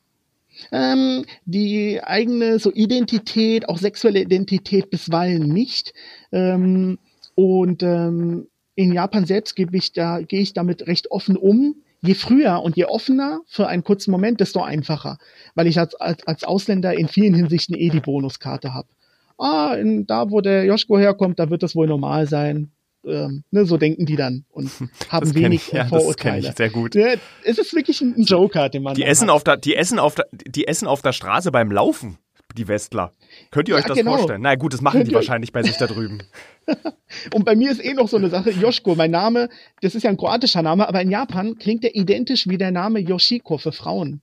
Ähm, 0.73 1.25
die 1.45 2.03
eigene 2.03 2.59
so 2.59 2.73
Identität, 2.73 3.69
auch 3.69 3.79
sexuelle 3.79 4.21
Identität 4.21 4.91
bisweilen 4.91 5.49
nicht. 5.49 5.95
Ähm, 6.33 6.99
und 7.41 7.83
ähm, 7.83 8.49
in 8.75 8.93
Japan 8.93 9.25
selbst 9.25 9.57
gebe 9.57 9.75
ich 9.75 9.95
da, 9.95 10.21
gehe 10.21 10.43
ich 10.43 10.53
damit 10.53 10.87
recht 10.87 11.11
offen 11.11 11.39
um. 11.39 11.77
Je 12.03 12.13
früher 12.13 12.61
und 12.63 12.77
je 12.77 12.85
offener 12.85 13.41
für 13.47 13.67
einen 13.67 13.83
kurzen 13.83 14.11
Moment, 14.11 14.41
desto 14.41 14.63
einfacher. 14.63 15.17
Weil 15.55 15.67
ich 15.67 15.79
als, 15.79 15.95
als, 15.95 16.27
als 16.27 16.45
Ausländer 16.45 16.93
in 16.93 17.09
vielen 17.09 17.33
Hinsichten 17.33 17.75
eh 17.75 17.89
die 17.89 18.01
Bonuskarte 18.01 18.75
habe. 18.75 18.89
Ah, 19.39 19.75
in, 19.75 20.07
da 20.07 20.31
wo 20.31 20.43
der 20.43 20.67
Joschko 20.67 20.99
herkommt, 20.99 21.39
da 21.39 21.49
wird 21.49 21.63
das 21.63 21.75
wohl 21.75 21.87
normal 21.87 22.27
sein. 22.27 22.73
Ähm, 23.07 23.45
ne, 23.51 23.65
so 23.65 23.79
denken 23.79 24.05
die 24.05 24.17
dann 24.17 24.45
und 24.51 24.71
haben 25.09 25.35
wenig 25.35 25.69
ich, 25.69 25.73
ja, 25.73 25.87
Vorurteile. 25.87 26.43
Das 26.43 26.51
ich 26.51 26.57
sehr 26.59 26.69
gut. 26.69 26.95
Ja, 26.95 27.15
es 27.45 27.57
ist 27.57 27.75
wirklich 27.75 28.03
ein 28.03 28.23
Joker, 28.25 28.69
den 28.69 28.83
man. 28.83 28.95
Die 28.95 29.05
essen 29.05 29.29
hat. 29.29 29.35
auf 29.37 29.45
der, 29.45 29.57
die 29.57 29.77
essen 29.77 29.99
auf 29.99 30.15
der, 30.15 30.27
die 30.33 30.69
essen 30.69 30.87
auf 30.87 31.01
der 31.01 31.15
Straße 31.15 31.51
beim 31.51 31.73
Laufen 31.73 32.19
die 32.55 32.69
Westler. 32.69 33.13
Könnt 33.51 33.69
ihr 33.69 33.75
euch 33.75 33.83
ja, 33.83 33.89
das 33.89 33.99
genau. 33.99 34.17
vorstellen? 34.17 34.43
Na 34.43 34.55
gut, 34.55 34.73
das 34.73 34.81
machen 34.81 34.99
Könnt 34.99 35.11
die 35.11 35.15
wahrscheinlich 35.15 35.53
bei 35.53 35.63
sich 35.63 35.77
da 35.77 35.87
drüben. 35.87 36.23
Und 37.35 37.45
bei 37.45 37.57
mir 37.57 37.71
ist 37.71 37.85
eh 37.85 37.95
noch 37.95 38.09
so 38.09 38.17
eine 38.17 38.31
Sache, 38.31 38.51
Joschko, 38.51 38.95
mein 38.95 39.11
Name, 39.11 39.49
das 39.83 39.95
ist 39.95 40.03
ja 40.03 40.11
ein 40.11 40.17
kroatischer 40.17 40.63
Name, 40.63 40.89
aber 40.89 41.01
in 41.03 41.11
Japan 41.11 41.59
klingt 41.59 41.83
der 41.83 41.97
identisch 41.97 42.49
wie 42.49 42.59
der 42.59 42.71
Name 42.71 43.01
Yoshiko 43.01 43.59
für 43.59 43.73
Frauen. 43.73 44.21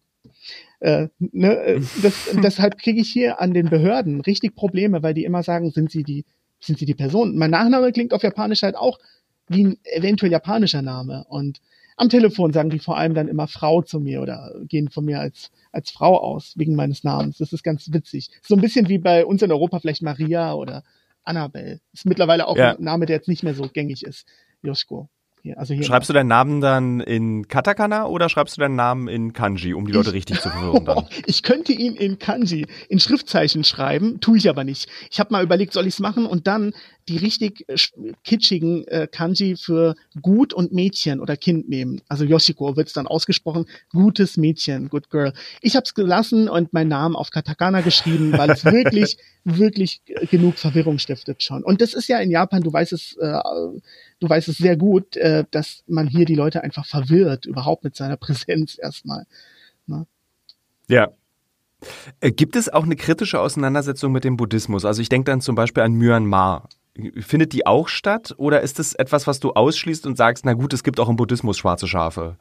Äh, 0.79 1.07
ne, 1.19 1.57
äh, 1.57 1.81
das, 2.01 2.29
deshalb 2.43 2.77
kriege 2.77 3.01
ich 3.01 3.09
hier 3.09 3.41
an 3.41 3.53
den 3.53 3.69
Behörden 3.69 4.21
richtig 4.21 4.55
Probleme, 4.55 5.03
weil 5.03 5.13
die 5.13 5.25
immer 5.25 5.43
sagen, 5.43 5.71
sind 5.71 5.91
sie 5.91 6.03
die, 6.03 6.25
sind 6.59 6.79
sie 6.79 6.85
die 6.85 6.95
Person? 6.95 7.37
Mein 7.37 7.51
Nachname 7.51 7.91
klingt 7.91 8.13
auf 8.13 8.23
Japanisch 8.23 8.63
halt 8.63 8.75
auch 8.75 8.99
wie 9.49 9.65
ein 9.65 9.77
eventuell 9.83 10.31
japanischer 10.31 10.81
Name. 10.81 11.25
Und 11.29 11.61
am 11.97 12.09
Telefon 12.09 12.53
sagen 12.53 12.69
die 12.69 12.79
vor 12.79 12.97
allem 12.97 13.13
dann 13.13 13.27
immer 13.27 13.47
Frau 13.47 13.81
zu 13.81 13.99
mir 13.99 14.21
oder 14.21 14.53
gehen 14.67 14.89
von 14.89 15.03
mir 15.03 15.19
als 15.19 15.51
als 15.71 15.91
Frau 15.91 16.17
aus, 16.17 16.53
wegen 16.55 16.75
meines 16.75 17.03
Namens. 17.03 17.37
Das 17.37 17.53
ist 17.53 17.63
ganz 17.63 17.91
witzig. 17.91 18.29
So 18.41 18.55
ein 18.55 18.61
bisschen 18.61 18.87
wie 18.87 18.99
bei 18.99 19.25
uns 19.25 19.41
in 19.41 19.51
Europa 19.51 19.79
vielleicht 19.79 20.01
Maria 20.01 20.53
oder 20.53 20.83
Annabelle. 21.23 21.81
Ist 21.93 22.05
mittlerweile 22.05 22.47
auch 22.47 22.57
ja. 22.57 22.75
ein 22.75 22.83
Name, 22.83 23.05
der 23.05 23.17
jetzt 23.17 23.27
nicht 23.27 23.43
mehr 23.43 23.53
so 23.53 23.67
gängig 23.67 24.03
ist. 24.03 24.27
Joschko. 24.63 25.09
Hier, 25.47 25.57
also 25.57 25.73
hier 25.73 25.83
schreibst 25.83 26.09
du 26.09 26.13
deinen 26.13 26.27
Namen 26.27 26.59
dann 26.59 26.99
in 26.99 27.47
Katakana 27.47 28.05
oder 28.07 28.27
schreibst 28.27 28.57
du 28.57 28.61
deinen 28.61 28.75
Namen 28.75 29.07
in 29.07 29.31
Kanji, 29.31 29.73
um 29.73 29.87
die 29.87 29.93
Leute 29.93 30.09
ich, 30.09 30.15
richtig 30.15 30.41
zu 30.41 30.49
verwirren 30.49 30.83
dann? 30.83 31.07
ich 31.25 31.41
könnte 31.41 31.71
ihn 31.71 31.95
in 31.95 32.19
Kanji, 32.19 32.67
in 32.89 32.99
Schriftzeichen 32.99 33.63
schreiben, 33.63 34.19
tue 34.19 34.37
ich 34.37 34.49
aber 34.49 34.65
nicht. 34.65 34.89
Ich 35.09 35.21
habe 35.21 35.31
mal 35.31 35.41
überlegt, 35.41 35.71
soll 35.71 35.87
ich 35.87 35.93
es 35.93 35.99
machen 36.01 36.25
und 36.25 36.47
dann 36.47 36.73
die 37.07 37.15
richtig 37.15 37.65
kitschigen 38.25 38.85
äh, 38.89 39.07
Kanji 39.09 39.55
für 39.55 39.95
gut 40.21 40.53
und 40.53 40.73
Mädchen 40.73 41.21
oder 41.21 41.37
Kind 41.37 41.69
nehmen. 41.69 42.01
Also 42.09 42.25
Yoshiko 42.25 42.75
wird 42.75 42.87
es 42.87 42.93
dann 42.93 43.07
ausgesprochen, 43.07 43.67
gutes 43.89 44.35
Mädchen, 44.35 44.89
good 44.89 45.09
girl. 45.09 45.31
Ich 45.61 45.77
habe 45.77 45.85
es 45.85 45.93
gelassen 45.93 46.49
und 46.49 46.73
meinen 46.73 46.89
Namen 46.89 47.15
auf 47.15 47.31
Katakana 47.31 47.79
geschrieben, 47.79 48.33
weil 48.33 48.49
es 48.49 48.65
wirklich, 48.65 49.17
wirklich 49.45 50.01
genug 50.29 50.57
Verwirrung 50.57 50.99
stiftet 50.99 51.41
schon. 51.41 51.63
Und 51.63 51.79
das 51.79 51.93
ist 51.93 52.09
ja 52.09 52.19
in 52.19 52.31
Japan, 52.31 52.61
du 52.63 52.73
weißt 52.73 52.91
es, 52.91 53.15
äh, 53.21 53.39
du 54.19 54.29
weißt 54.29 54.47
es 54.47 54.57
sehr 54.57 54.77
gut, 54.77 55.15
äh, 55.17 55.45
dass 55.51 55.83
man 55.87 56.07
hier 56.07 56.25
die 56.25 56.35
Leute 56.35 56.63
einfach 56.63 56.85
verwirrt, 56.85 57.45
überhaupt 57.45 57.83
mit 57.83 57.95
seiner 57.95 58.17
Präsenz 58.17 58.77
erstmal. 58.79 59.25
Ne? 59.85 60.05
Ja, 60.87 61.09
äh, 62.21 62.31
Gibt 62.31 62.55
es 62.55 62.69
auch 62.69 62.83
eine 62.83 62.95
kritische 62.95 63.39
Auseinandersetzung 63.39 64.11
mit 64.11 64.23
dem 64.23 64.37
Buddhismus? 64.37 64.85
Also 64.85 65.01
ich 65.01 65.09
denke 65.09 65.31
dann 65.31 65.41
zum 65.41 65.55
Beispiel 65.55 65.83
an 65.83 65.93
Myanmar. 65.93 66.69
Findet 67.19 67.53
die 67.53 67.67
auch 67.67 67.87
statt 67.89 68.33
oder 68.37 68.61
ist 68.61 68.79
es 68.79 68.95
etwas, 68.95 69.27
was 69.27 69.39
du 69.39 69.51
ausschließt 69.51 70.07
und 70.07 70.17
sagst, 70.17 70.45
na 70.45 70.53
gut, 70.53 70.73
es 70.73 70.83
gibt 70.83 70.99
auch 70.99 71.09
im 71.09 71.15
Buddhismus 71.15 71.57
schwarze 71.57 71.87
Schafe? 71.87 72.37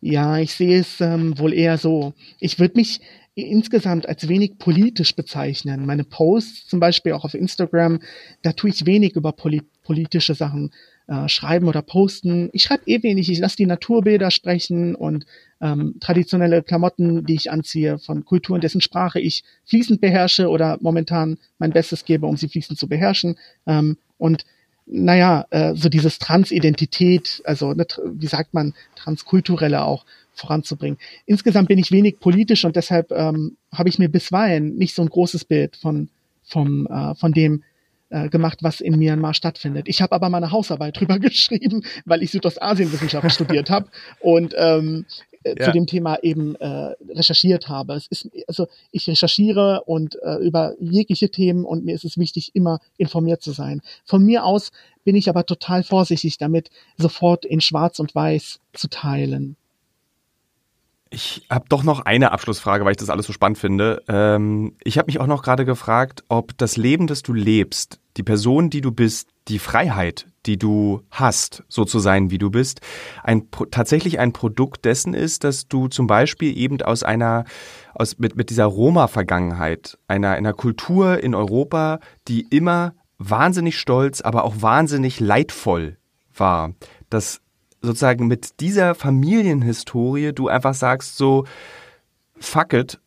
Ja, 0.00 0.38
ich 0.38 0.54
sehe 0.54 0.80
es 0.80 1.02
ähm, 1.02 1.38
wohl 1.38 1.52
eher 1.52 1.76
so. 1.76 2.14
Ich 2.38 2.58
würde 2.58 2.78
mich 2.78 3.02
insgesamt 3.34 4.08
als 4.08 4.28
wenig 4.28 4.58
politisch 4.58 5.14
bezeichnen. 5.14 5.86
Meine 5.86 6.04
Posts 6.04 6.66
zum 6.68 6.80
Beispiel 6.80 7.12
auch 7.12 7.24
auf 7.24 7.34
Instagram, 7.34 8.00
da 8.42 8.52
tue 8.52 8.70
ich 8.70 8.86
wenig 8.86 9.16
über 9.16 9.32
polit 9.32 9.64
politische 9.82 10.34
Sachen 10.34 10.70
äh, 11.08 11.28
schreiben 11.28 11.66
oder 11.66 11.82
posten. 11.82 12.48
Ich 12.52 12.62
schreibe 12.62 12.86
eh 12.86 13.02
wenig, 13.02 13.28
ich 13.28 13.40
lasse 13.40 13.56
die 13.56 13.66
Naturbilder 13.66 14.30
sprechen 14.30 14.94
und 14.94 15.26
ähm, 15.60 15.96
traditionelle 15.98 16.62
Klamotten, 16.62 17.26
die 17.26 17.34
ich 17.34 17.50
anziehe, 17.50 17.98
von 17.98 18.24
Kulturen, 18.24 18.60
dessen 18.60 18.80
Sprache 18.80 19.18
ich 19.18 19.42
fließend 19.64 20.00
beherrsche 20.00 20.48
oder 20.48 20.78
momentan 20.80 21.38
mein 21.58 21.72
Bestes 21.72 22.04
gebe, 22.04 22.26
um 22.26 22.36
sie 22.36 22.48
fließend 22.48 22.78
zu 22.78 22.88
beherrschen. 22.88 23.36
Ähm, 23.66 23.96
und 24.18 24.44
naja, 24.86 25.46
äh, 25.50 25.74
so 25.74 25.88
dieses 25.88 26.20
Transidentität, 26.20 27.42
also 27.44 27.72
ne, 27.72 27.86
wie 28.04 28.26
sagt 28.26 28.54
man, 28.54 28.74
transkulturelle 28.94 29.82
auch 29.82 30.04
voranzubringen. 30.40 30.98
Insgesamt 31.26 31.68
bin 31.68 31.78
ich 31.78 31.92
wenig 31.92 32.18
politisch 32.18 32.64
und 32.64 32.76
deshalb 32.76 33.12
ähm, 33.12 33.56
habe 33.72 33.88
ich 33.88 33.98
mir 33.98 34.08
bisweilen 34.08 34.76
nicht 34.76 34.94
so 34.94 35.02
ein 35.02 35.08
großes 35.08 35.44
Bild 35.44 35.76
von, 35.76 36.08
vom, 36.42 36.86
äh, 36.86 37.14
von 37.14 37.32
dem 37.32 37.62
äh, 38.08 38.28
gemacht, 38.28 38.58
was 38.62 38.80
in 38.80 38.98
Myanmar 38.98 39.34
stattfindet. 39.34 39.88
Ich 39.88 40.02
habe 40.02 40.12
aber 40.12 40.28
meine 40.30 40.50
Hausarbeit 40.50 40.96
drüber 41.00 41.18
geschrieben, 41.18 41.84
weil 42.04 42.22
ich 42.22 42.32
Südostasienwissenschaft 42.32 43.30
studiert 43.32 43.70
habe 43.70 43.88
und 44.20 44.54
ähm, 44.56 45.06
äh, 45.42 45.54
ja. 45.58 45.66
zu 45.66 45.72
dem 45.72 45.86
Thema 45.86 46.18
eben 46.22 46.54
äh, 46.56 46.94
recherchiert 47.14 47.68
habe. 47.68 47.94
Es 47.94 48.06
ist 48.08 48.28
also 48.46 48.68
ich 48.90 49.08
recherchiere 49.08 49.84
und 49.86 50.18
äh, 50.22 50.36
über 50.36 50.74
jegliche 50.80 51.30
Themen 51.30 51.64
und 51.64 51.84
mir 51.84 51.94
ist 51.94 52.04
es 52.04 52.18
wichtig, 52.18 52.50
immer 52.54 52.80
informiert 52.98 53.42
zu 53.42 53.52
sein. 53.52 53.80
Von 54.04 54.24
mir 54.24 54.44
aus 54.44 54.70
bin 55.04 55.16
ich 55.16 55.28
aber 55.28 55.46
total 55.46 55.82
vorsichtig 55.82 56.36
damit, 56.36 56.70
sofort 56.98 57.44
in 57.44 57.60
Schwarz 57.60 58.00
und 58.00 58.14
Weiß 58.14 58.60
zu 58.74 58.88
teilen. 58.88 59.56
Ich 61.12 61.44
habe 61.50 61.64
doch 61.68 61.82
noch 61.82 62.00
eine 62.00 62.30
Abschlussfrage, 62.30 62.84
weil 62.84 62.92
ich 62.92 62.96
das 62.96 63.10
alles 63.10 63.26
so 63.26 63.32
spannend 63.32 63.58
finde. 63.58 64.02
Ähm, 64.06 64.76
ich 64.84 64.96
habe 64.96 65.06
mich 65.06 65.18
auch 65.18 65.26
noch 65.26 65.42
gerade 65.42 65.64
gefragt, 65.64 66.22
ob 66.28 66.56
das 66.56 66.76
Leben, 66.76 67.08
das 67.08 67.22
du 67.22 67.32
lebst, 67.32 67.98
die 68.16 68.22
Person, 68.22 68.70
die 68.70 68.80
du 68.80 68.92
bist, 68.92 69.28
die 69.48 69.58
Freiheit, 69.58 70.26
die 70.46 70.56
du 70.56 71.02
hast, 71.10 71.64
so 71.68 71.84
zu 71.84 71.98
sein, 71.98 72.30
wie 72.30 72.38
du 72.38 72.48
bist, 72.48 72.80
ein, 73.24 73.48
tatsächlich 73.72 74.20
ein 74.20 74.32
Produkt 74.32 74.84
dessen 74.84 75.12
ist, 75.12 75.42
dass 75.42 75.66
du 75.66 75.88
zum 75.88 76.06
Beispiel 76.06 76.56
eben 76.56 76.80
aus 76.80 77.02
einer, 77.02 77.44
aus, 77.92 78.18
mit, 78.18 78.36
mit 78.36 78.50
dieser 78.50 78.66
Roma-Vergangenheit, 78.66 79.98
einer, 80.06 80.30
einer 80.30 80.52
Kultur 80.52 81.20
in 81.22 81.34
Europa, 81.34 81.98
die 82.28 82.42
immer 82.50 82.94
wahnsinnig 83.18 83.78
stolz, 83.78 84.20
aber 84.20 84.44
auch 84.44 84.62
wahnsinnig 84.62 85.18
leidvoll 85.18 85.96
war, 86.34 86.72
dass 87.10 87.40
sozusagen 87.82 88.26
mit 88.26 88.60
dieser 88.60 88.94
Familienhistorie 88.94 90.32
du 90.32 90.48
einfach 90.48 90.74
sagst 90.74 91.16
so, 91.16 91.46
fuck 92.36 92.72
it, 92.72 92.98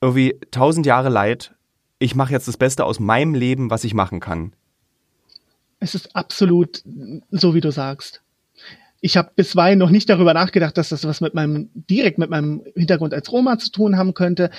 irgendwie 0.00 0.38
tausend 0.50 0.86
Jahre 0.86 1.08
Leid, 1.08 1.54
ich 1.98 2.14
mache 2.14 2.32
jetzt 2.32 2.48
das 2.48 2.56
Beste 2.56 2.84
aus 2.84 3.00
meinem 3.00 3.34
Leben, 3.34 3.70
was 3.70 3.84
ich 3.84 3.94
machen 3.94 4.20
kann. 4.20 4.52
Es 5.78 5.94
ist 5.94 6.14
absolut 6.16 6.82
so, 7.30 7.54
wie 7.54 7.60
du 7.60 7.70
sagst. 7.70 8.22
Ich 9.00 9.16
habe 9.16 9.30
bisweilen 9.36 9.78
noch 9.78 9.90
nicht 9.90 10.08
darüber 10.08 10.34
nachgedacht, 10.34 10.76
dass 10.78 10.88
das 10.88 11.04
was 11.04 11.20
mit 11.20 11.34
meinem 11.34 11.68
direkt 11.74 12.18
mit 12.18 12.30
meinem 12.30 12.62
Hintergrund 12.74 13.12
als 13.12 13.30
Roma 13.30 13.58
zu 13.58 13.70
tun 13.70 13.96
haben 13.96 14.14
könnte. 14.14 14.50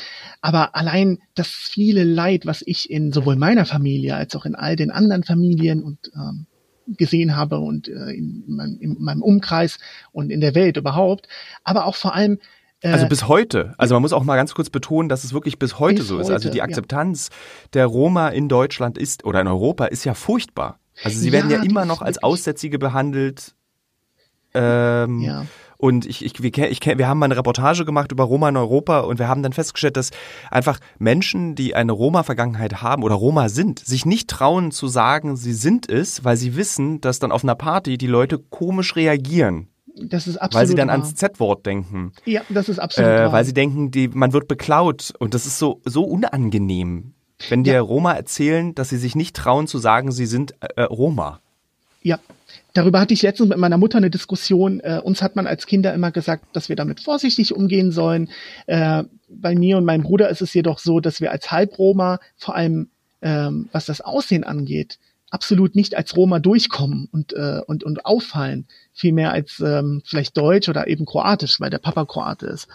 Aber 0.42 0.76
allein 0.76 1.20
das 1.34 1.48
viele 1.48 2.04
Leid, 2.04 2.46
was 2.46 2.64
ich 2.66 2.90
in 2.90 3.12
sowohl 3.12 3.36
meiner 3.36 3.66
Familie 3.66 4.16
als 4.16 4.36
auch 4.36 4.46
in 4.46 4.56
all 4.56 4.76
den 4.76 4.92
anderen 4.92 5.24
Familien 5.24 5.84
und 5.84 6.12
ähm, 6.16 6.46
gesehen 6.88 7.36
habe 7.36 7.60
und 7.60 7.88
äh, 7.88 8.12
in, 8.12 8.44
mein, 8.48 8.78
in 8.80 8.98
meinem 9.00 9.22
Umkreis 9.22 9.80
und 10.12 10.30
in 10.30 10.42
der 10.42 10.56
Welt 10.56 10.78
überhaupt, 10.78 11.28
aber 11.64 11.86
auch 11.86 11.96
vor 11.96 12.16
allem 12.16 12.40
äh, 12.82 12.90
also 12.90 13.08
bis 13.08 13.28
heute. 13.28 13.74
Also 13.78 13.96
man 13.96 14.02
muss 14.02 14.14
auch 14.14 14.24
mal 14.24 14.36
ganz 14.36 14.54
kurz 14.54 14.70
betonen, 14.70 15.10
dass 15.10 15.24
es 15.24 15.34
wirklich 15.34 15.60
bis 15.60 15.80
heute 15.80 16.00
bis 16.00 16.08
so 16.08 16.20
ist. 16.20 16.30
Also 16.30 16.50
die 16.50 16.62
Akzeptanz 16.62 17.30
ja. 17.30 17.70
der 17.74 17.86
Roma 17.88 18.30
in 18.30 18.50
Deutschland 18.50 18.98
ist 18.98 19.26
oder 19.26 19.42
in 19.42 19.48
Europa 19.48 19.86
ist 19.86 20.06
ja 20.06 20.14
furchtbar. 20.14 20.80
Also 21.04 21.20
sie 21.20 21.32
werden 21.32 21.52
ja, 21.52 21.58
ja 21.58 21.64
immer 21.64 21.86
noch 21.86 22.02
als 22.02 22.24
Aussätzige 22.24 22.80
behandelt. 22.80 23.54
Ähm, 24.54 25.22
ja. 25.22 25.46
Und 25.78 26.06
ich, 26.06 26.26
ich, 26.26 26.42
wir, 26.42 26.72
ich, 26.72 26.86
wir 26.86 27.08
haben 27.08 27.20
mal 27.20 27.26
eine 27.26 27.38
Reportage 27.38 27.86
gemacht 27.86 28.12
über 28.12 28.24
Roma 28.24 28.50
in 28.50 28.58
Europa 28.58 29.02
und 29.02 29.20
wir 29.20 29.28
haben 29.28 29.44
dann 29.44 29.54
festgestellt, 29.54 29.96
dass 29.96 30.10
einfach 30.50 30.80
Menschen, 30.98 31.54
die 31.54 31.76
eine 31.76 31.92
Roma-Vergangenheit 31.92 32.82
haben 32.82 33.04
oder 33.04 33.16
Roma 33.16 33.50
sind, 33.50 33.80
sich 33.80 34.06
nicht 34.06 34.30
trauen 34.30 34.72
zu 34.72 34.88
sagen, 34.88 35.38
sie 35.38 35.54
sind 35.54 35.90
es, 35.90 36.24
weil 36.24 36.36
sie 36.36 36.56
wissen, 36.56 37.00
dass 37.02 37.20
dann 37.20 37.32
auf 37.32 37.44
einer 37.44 37.56
Party 37.56 37.98
die 37.98 38.08
Leute 38.08 38.40
komisch 38.40 38.96
reagieren. 38.96 39.68
Das 40.00 40.28
ist 40.28 40.38
absolut 40.38 40.62
Weil 40.62 40.68
sie 40.68 40.76
dann 40.76 40.90
wahr. 40.90 40.96
ans 40.96 41.16
Z-Wort 41.16 41.66
denken. 41.66 42.12
Ja, 42.26 42.42
das 42.50 42.70
ist 42.70 42.80
absolut 42.80 43.10
äh, 43.10 43.32
Weil 43.32 43.46
sie 43.46 43.54
denken, 43.54 43.92
die, 43.92 44.08
man 44.08 44.34
wird 44.34 44.48
beklaut 44.48 45.14
und 45.20 45.34
das 45.34 45.46
ist 45.46 45.58
so, 45.58 45.82
so 45.86 46.04
unangenehm. 46.04 47.14
Wenn 47.50 47.64
dir 47.64 47.74
ja. 47.74 47.82
Roma 47.82 48.14
erzählen, 48.14 48.74
dass 48.74 48.90
sie 48.90 48.98
sich 48.98 49.16
nicht 49.16 49.36
trauen 49.36 49.68
zu 49.68 49.78
sagen, 49.78 50.12
sie 50.12 50.26
sind 50.26 50.54
äh, 50.60 50.84
Roma. 50.84 51.40
Ja, 52.08 52.20
darüber 52.74 53.02
hatte 53.02 53.14
ich 53.14 53.22
letztens 53.22 53.50
mit 53.50 53.58
meiner 53.58 53.78
Mutter 53.78 53.98
eine 53.98 54.10
Diskussion. 54.10 54.80
Äh, 54.80 55.02
uns 55.04 55.22
hat 55.22 55.36
man 55.36 55.46
als 55.46 55.66
Kinder 55.66 55.94
immer 55.94 56.10
gesagt, 56.10 56.46
dass 56.54 56.70
wir 56.70 56.78
damit 56.78 57.02
vorsichtig 57.02 57.54
umgehen 57.54 57.92
sollen. 57.92 58.30
Äh, 58.66 59.04
bei 59.28 59.56
mir 59.56 59.76
und 59.76 59.84
meinem 59.84 60.04
Bruder 60.04 60.30
ist 60.30 60.42
es 60.42 60.54
jedoch 60.54 60.80
so, 60.80 61.02
dass 61.02 61.20
wir 61.20 61.34
als 61.34 61.52
Halbroma 61.52 62.22
vor 62.38 62.56
allem, 62.56 62.88
ähm, 63.22 63.68
was 63.74 63.88
das 63.88 64.00
Aussehen 64.00 64.46
angeht, 64.46 65.00
absolut 65.32 65.76
nicht 65.76 65.98
als 65.98 66.16
Roma 66.16 66.40
durchkommen 66.40 67.10
und, 67.12 67.34
äh, 67.34 67.60
und, 67.68 67.84
und 67.84 68.06
auffallen, 68.06 68.68
vielmehr 68.94 69.34
als 69.34 69.60
ähm, 69.60 70.02
vielleicht 70.06 70.38
Deutsch 70.38 70.70
oder 70.70 70.88
eben 70.88 71.06
Kroatisch, 71.06 71.60
weil 71.60 71.70
der 71.70 71.80
Papa 71.80 72.06
Kroate 72.06 72.46
ist. 72.46 72.70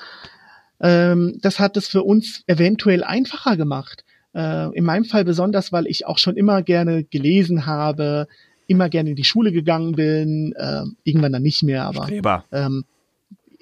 Ähm, 0.78 1.38
das 1.40 1.58
hat 1.58 1.78
es 1.78 1.88
für 1.88 2.02
uns 2.02 2.44
eventuell 2.48 3.02
einfacher 3.02 3.56
gemacht. 3.56 4.04
Äh, 4.34 4.76
in 4.76 4.84
meinem 4.84 5.06
Fall 5.06 5.24
besonders, 5.24 5.72
weil 5.72 5.86
ich 5.86 6.06
auch 6.06 6.18
schon 6.18 6.36
immer 6.36 6.60
gerne 6.60 7.04
gelesen 7.04 7.64
habe, 7.64 8.28
immer 8.72 8.88
gerne 8.88 9.10
in 9.10 9.16
die 9.16 9.24
Schule 9.24 9.52
gegangen 9.52 9.92
bin, 9.92 10.54
äh, 10.56 10.82
irgendwann 11.04 11.32
dann 11.32 11.42
nicht 11.42 11.62
mehr, 11.62 11.84
aber 11.84 12.04
Streber. 12.04 12.44
ähm, 12.50 12.84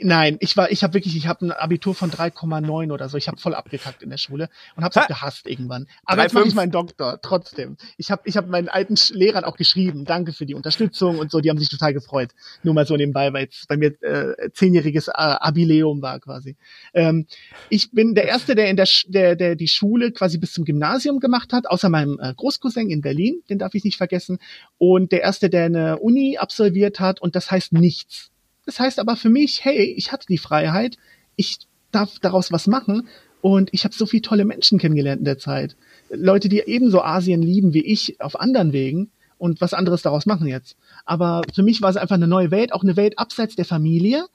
Nein, 0.02 0.36
ich 0.40 0.56
war, 0.56 0.70
ich 0.70 0.82
habe 0.82 0.94
wirklich, 0.94 1.14
ich 1.16 1.26
habe 1.26 1.46
ein 1.46 1.52
Abitur 1.52 1.94
von 1.94 2.10
3,9 2.10 2.92
oder 2.92 3.08
so. 3.08 3.16
Ich 3.18 3.28
habe 3.28 3.38
voll 3.38 3.54
abgekackt 3.54 4.02
in 4.02 4.10
der 4.10 4.16
Schule 4.16 4.48
und 4.76 4.84
habe 4.84 4.98
es 4.98 5.06
gehasst 5.06 5.46
irgendwann. 5.46 5.86
Aber 6.04 6.16
3, 6.16 6.22
jetzt 6.22 6.32
mache 6.32 6.48
ich 6.48 6.54
meinen 6.54 6.72
Doktor 6.72 7.20
trotzdem. 7.20 7.76
Ich 7.98 8.10
habe, 8.10 8.22
ich 8.24 8.36
habe 8.36 8.48
meinen 8.48 8.68
alten 8.68 8.96
Lehrern 9.10 9.44
auch 9.44 9.56
geschrieben. 9.56 10.04
Danke 10.04 10.32
für 10.32 10.46
die 10.46 10.54
Unterstützung 10.54 11.18
und 11.18 11.30
so. 11.30 11.40
Die 11.40 11.50
haben 11.50 11.58
sich 11.58 11.68
total 11.68 11.92
gefreut. 11.92 12.30
Nur 12.62 12.74
mal 12.74 12.86
so 12.86 12.96
nebenbei, 12.96 13.32
weil 13.32 13.44
jetzt 13.44 13.68
bei 13.68 13.76
mir 13.76 14.02
äh, 14.02 14.50
zehnjähriges 14.52 15.08
äh, 15.08 15.12
Abileum 15.14 16.00
war 16.00 16.18
quasi. 16.20 16.56
Ähm, 16.94 17.26
ich 17.68 17.90
bin 17.90 18.14
der 18.14 18.24
erste, 18.24 18.54
der 18.54 18.70
in 18.70 18.76
der, 18.76 18.88
der, 19.06 19.36
der 19.36 19.56
die 19.56 19.68
Schule 19.68 20.12
quasi 20.12 20.38
bis 20.38 20.52
zum 20.52 20.64
Gymnasium 20.64 21.20
gemacht 21.20 21.52
hat, 21.52 21.68
außer 21.68 21.88
meinem 21.88 22.18
äh, 22.20 22.32
Großcousin 22.34 22.90
in 22.90 23.02
Berlin. 23.02 23.42
Den 23.50 23.58
darf 23.58 23.74
ich 23.74 23.84
nicht 23.84 23.98
vergessen. 23.98 24.38
Und 24.78 25.12
der 25.12 25.20
erste, 25.22 25.50
der 25.50 25.66
eine 25.66 25.98
Uni 25.98 26.38
absolviert 26.38 27.00
hat. 27.00 27.20
Und 27.20 27.36
das 27.36 27.50
heißt 27.50 27.72
nichts 27.72 28.29
das 28.66 28.80
heißt 28.80 28.98
aber 28.98 29.16
für 29.16 29.30
mich, 29.30 29.64
hey, 29.64 29.94
ich 29.96 30.12
hatte 30.12 30.26
die 30.28 30.38
Freiheit, 30.38 30.96
ich 31.36 31.58
darf 31.90 32.18
daraus 32.20 32.52
was 32.52 32.66
machen 32.66 33.08
und 33.40 33.70
ich 33.72 33.84
habe 33.84 33.94
so 33.94 34.06
viele 34.06 34.22
tolle 34.22 34.44
Menschen 34.44 34.78
kennengelernt 34.78 35.20
in 35.20 35.24
der 35.24 35.38
Zeit. 35.38 35.76
Leute, 36.10 36.48
die 36.48 36.62
ebenso 36.66 37.02
Asien 37.02 37.42
lieben 37.42 37.72
wie 37.72 37.84
ich 37.84 38.20
auf 38.20 38.38
anderen 38.38 38.72
Wegen 38.72 39.10
und 39.38 39.60
was 39.60 39.74
anderes 39.74 40.02
daraus 40.02 40.26
machen 40.26 40.46
jetzt. 40.46 40.76
Aber 41.04 41.42
für 41.54 41.62
mich 41.62 41.80
war 41.80 41.90
es 41.90 41.96
einfach 41.96 42.16
eine 42.16 42.26
neue 42.26 42.50
Welt, 42.50 42.72
auch 42.72 42.82
eine 42.82 42.96
Welt 42.96 43.18
abseits 43.18 43.56
der 43.56 43.64
Familie, 43.64 44.26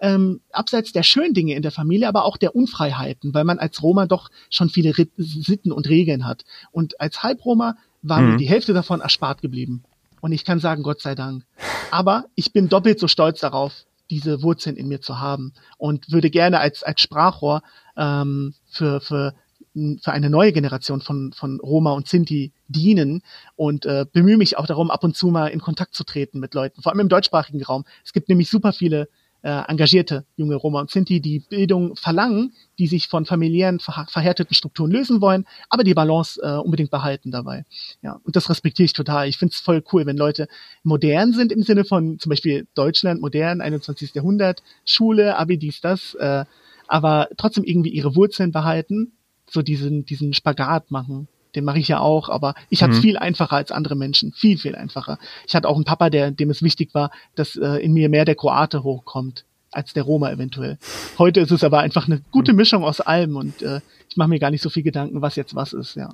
ähm, 0.00 0.40
abseits 0.52 0.92
der 0.92 1.02
schönen 1.02 1.34
Dinge 1.34 1.54
in 1.54 1.62
der 1.62 1.72
Familie, 1.72 2.08
aber 2.08 2.24
auch 2.24 2.36
der 2.36 2.54
Unfreiheiten, 2.54 3.34
weil 3.34 3.44
man 3.44 3.58
als 3.58 3.82
Roma 3.82 4.06
doch 4.06 4.30
schon 4.50 4.68
viele 4.68 4.92
Sitten 5.16 5.72
und 5.72 5.88
Regeln 5.88 6.26
hat. 6.26 6.44
Und 6.72 7.00
als 7.00 7.22
Halbroma 7.22 7.76
war 8.02 8.20
mhm. 8.20 8.30
mir 8.32 8.36
die 8.38 8.48
Hälfte 8.48 8.72
davon 8.72 9.00
erspart 9.00 9.42
geblieben. 9.42 9.84
Und 10.20 10.32
ich 10.32 10.44
kann 10.44 10.60
sagen, 10.60 10.82
Gott 10.82 11.00
sei 11.00 11.14
Dank. 11.14 11.44
Aber 11.90 12.26
ich 12.34 12.52
bin 12.52 12.68
doppelt 12.68 13.00
so 13.00 13.08
stolz 13.08 13.40
darauf, 13.40 13.84
diese 14.10 14.42
Wurzeln 14.42 14.76
in 14.76 14.88
mir 14.88 15.00
zu 15.00 15.20
haben 15.20 15.52
und 15.78 16.10
würde 16.10 16.30
gerne 16.30 16.58
als, 16.60 16.82
als 16.82 17.00
Sprachrohr 17.00 17.62
ähm, 17.96 18.54
für, 18.68 19.00
für, 19.00 19.34
für 19.74 20.12
eine 20.12 20.30
neue 20.30 20.52
Generation 20.52 21.00
von, 21.00 21.32
von 21.32 21.60
Roma 21.60 21.92
und 21.92 22.08
Sinti 22.08 22.52
dienen 22.68 23.22
und 23.56 23.86
äh, 23.86 24.04
bemühe 24.12 24.36
mich 24.36 24.58
auch 24.58 24.66
darum, 24.66 24.90
ab 24.90 25.04
und 25.04 25.16
zu 25.16 25.28
mal 25.28 25.48
in 25.48 25.60
Kontakt 25.60 25.94
zu 25.94 26.04
treten 26.04 26.40
mit 26.40 26.54
Leuten, 26.54 26.82
vor 26.82 26.92
allem 26.92 27.00
im 27.00 27.08
deutschsprachigen 27.08 27.62
Raum. 27.62 27.84
Es 28.04 28.12
gibt 28.12 28.28
nämlich 28.28 28.50
super 28.50 28.72
viele 28.72 29.08
äh, 29.42 29.62
engagierte 29.68 30.24
junge 30.36 30.56
Roma 30.56 30.80
und 30.80 30.90
Sinti, 30.90 31.20
die 31.20 31.40
Bildung 31.40 31.96
verlangen, 31.96 32.52
die 32.78 32.86
sich 32.86 33.08
von 33.08 33.26
familiären 33.26 33.80
ver 33.80 34.06
verhärteten 34.08 34.54
Strukturen 34.54 34.90
lösen 34.90 35.20
wollen, 35.20 35.46
aber 35.68 35.84
die 35.84 35.94
Balance 35.94 36.40
äh, 36.42 36.56
unbedingt 36.56 36.90
behalten 36.90 37.30
dabei. 37.30 37.64
Ja, 38.02 38.20
und 38.24 38.36
das 38.36 38.50
respektiere 38.50 38.84
ich 38.84 38.92
total. 38.92 39.28
Ich 39.28 39.38
finde 39.38 39.52
es 39.54 39.60
voll 39.60 39.82
cool, 39.92 40.06
wenn 40.06 40.16
Leute 40.16 40.48
modern 40.82 41.32
sind 41.32 41.52
im 41.52 41.62
Sinne 41.62 41.84
von 41.84 42.18
zum 42.18 42.30
Beispiel 42.30 42.66
Deutschland, 42.74 43.20
modern, 43.20 43.60
21. 43.60 44.14
Jahrhundert, 44.14 44.62
Schule, 44.84 45.36
Abi, 45.36 45.58
dies, 45.58 45.80
das, 45.80 46.14
äh, 46.14 46.44
aber 46.86 47.28
trotzdem 47.36 47.64
irgendwie 47.64 47.90
ihre 47.90 48.16
Wurzeln 48.16 48.52
behalten, 48.52 49.12
so 49.48 49.62
diesen, 49.62 50.04
diesen 50.04 50.32
Spagat 50.32 50.90
machen 50.90 51.28
den 51.54 51.64
mache 51.64 51.78
ich 51.78 51.88
ja 51.88 52.00
auch, 52.00 52.28
aber 52.28 52.54
ich 52.68 52.82
hatte 52.82 52.92
es 52.92 52.98
mhm. 52.98 53.02
viel 53.02 53.18
einfacher 53.18 53.56
als 53.56 53.72
andere 53.72 53.96
Menschen, 53.96 54.32
viel, 54.32 54.58
viel 54.58 54.74
einfacher. 54.74 55.18
Ich 55.46 55.54
hatte 55.54 55.68
auch 55.68 55.76
einen 55.76 55.84
Papa, 55.84 56.10
der, 56.10 56.30
dem 56.30 56.50
es 56.50 56.62
wichtig 56.62 56.94
war, 56.94 57.10
dass 57.34 57.56
äh, 57.56 57.76
in 57.76 57.92
mir 57.92 58.08
mehr 58.08 58.24
der 58.24 58.34
Kroate 58.34 58.82
hochkommt 58.82 59.44
als 59.72 59.92
der 59.92 60.02
Roma 60.02 60.30
eventuell. 60.30 60.78
Heute 61.18 61.40
ist 61.40 61.52
es 61.52 61.64
aber 61.64 61.80
einfach 61.80 62.06
eine 62.06 62.22
gute 62.30 62.52
Mischung 62.52 62.84
aus 62.84 63.00
allem 63.00 63.36
und 63.36 63.62
äh, 63.62 63.80
ich 64.08 64.16
mache 64.16 64.28
mir 64.28 64.40
gar 64.40 64.50
nicht 64.50 64.62
so 64.62 64.70
viel 64.70 64.82
Gedanken, 64.82 65.22
was 65.22 65.36
jetzt 65.36 65.54
was 65.54 65.72
ist, 65.72 65.94
ja. 65.94 66.12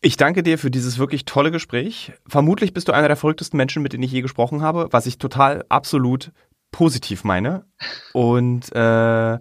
Ich 0.00 0.16
danke 0.16 0.44
dir 0.44 0.58
für 0.58 0.70
dieses 0.70 0.98
wirklich 0.98 1.24
tolle 1.24 1.50
Gespräch. 1.50 2.12
Vermutlich 2.26 2.72
bist 2.72 2.86
du 2.86 2.92
einer 2.92 3.08
der 3.08 3.16
verrücktesten 3.16 3.56
Menschen, 3.56 3.82
mit 3.82 3.92
denen 3.92 4.04
ich 4.04 4.12
je 4.12 4.20
gesprochen 4.20 4.62
habe, 4.62 4.88
was 4.92 5.06
ich 5.06 5.18
total 5.18 5.64
absolut 5.68 6.30
positiv 6.70 7.24
meine. 7.24 7.64
Und 8.12 8.70
äh, 8.76 9.38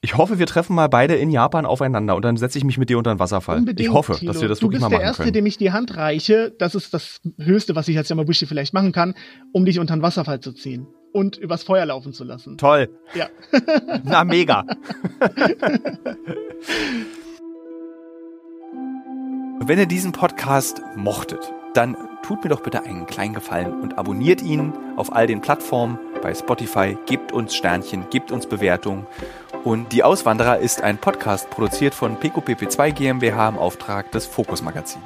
ich 0.00 0.16
hoffe, 0.16 0.38
wir 0.38 0.46
treffen 0.46 0.76
mal 0.76 0.88
beide 0.88 1.16
in 1.16 1.28
Japan 1.30 1.66
aufeinander 1.66 2.14
und 2.14 2.24
dann 2.24 2.36
setze 2.36 2.56
ich 2.56 2.64
mich 2.64 2.78
mit 2.78 2.88
dir 2.88 2.98
unter 2.98 3.12
den 3.12 3.18
Wasserfall. 3.18 3.58
Unbedingt, 3.58 3.88
ich 3.88 3.92
hoffe, 3.92 4.14
Thilo. 4.14 4.32
dass 4.32 4.40
wir 4.40 4.48
das 4.48 4.62
wirklich 4.62 4.80
mal 4.80 4.90
machen 4.90 4.92
können. 4.92 5.02
Du 5.02 5.08
bist 5.08 5.18
der 5.18 5.24
Erste, 5.26 5.32
dem 5.32 5.46
ich 5.46 5.58
die 5.58 5.72
Hand 5.72 5.96
reiche. 5.96 6.54
Das 6.56 6.76
ist 6.76 6.94
das 6.94 7.20
Höchste, 7.36 7.74
was 7.74 7.88
ich 7.88 7.96
als 7.98 8.08
Yamabushi 8.08 8.46
vielleicht 8.46 8.72
machen 8.72 8.92
kann, 8.92 9.14
um 9.52 9.64
dich 9.64 9.80
unter 9.80 9.96
den 9.96 10.02
Wasserfall 10.02 10.38
zu 10.38 10.52
ziehen 10.52 10.86
und 11.12 11.36
übers 11.36 11.64
Feuer 11.64 11.84
laufen 11.86 12.12
zu 12.12 12.22
lassen. 12.22 12.58
Toll. 12.58 12.90
Ja. 13.14 13.26
Na, 14.04 14.22
mega. 14.22 14.64
Wenn 19.60 19.78
ihr 19.80 19.86
diesen 19.86 20.12
Podcast 20.12 20.80
mochtet, 20.94 21.52
dann 21.74 21.96
tut 22.22 22.44
mir 22.44 22.50
doch 22.50 22.60
bitte 22.60 22.84
einen 22.84 23.06
kleinen 23.06 23.34
Gefallen 23.34 23.80
und 23.80 23.98
abonniert 23.98 24.42
ihn 24.42 24.72
auf 24.96 25.12
all 25.12 25.26
den 25.26 25.40
Plattformen 25.40 25.98
bei 26.22 26.34
Spotify, 26.34 26.96
gebt 27.06 27.32
uns 27.32 27.54
Sternchen, 27.54 28.06
gebt 28.10 28.30
uns 28.32 28.46
Bewertungen 28.46 29.06
und 29.64 29.92
Die 29.92 30.02
Auswanderer 30.02 30.58
ist 30.58 30.82
ein 30.82 30.98
Podcast 30.98 31.50
produziert 31.50 31.94
von 31.94 32.16
PQPP2 32.16 32.92
GmbH 32.92 33.48
im 33.48 33.58
Auftrag 33.58 34.10
des 34.12 34.26
Fokus 34.26 34.62
Magazin. 34.62 35.02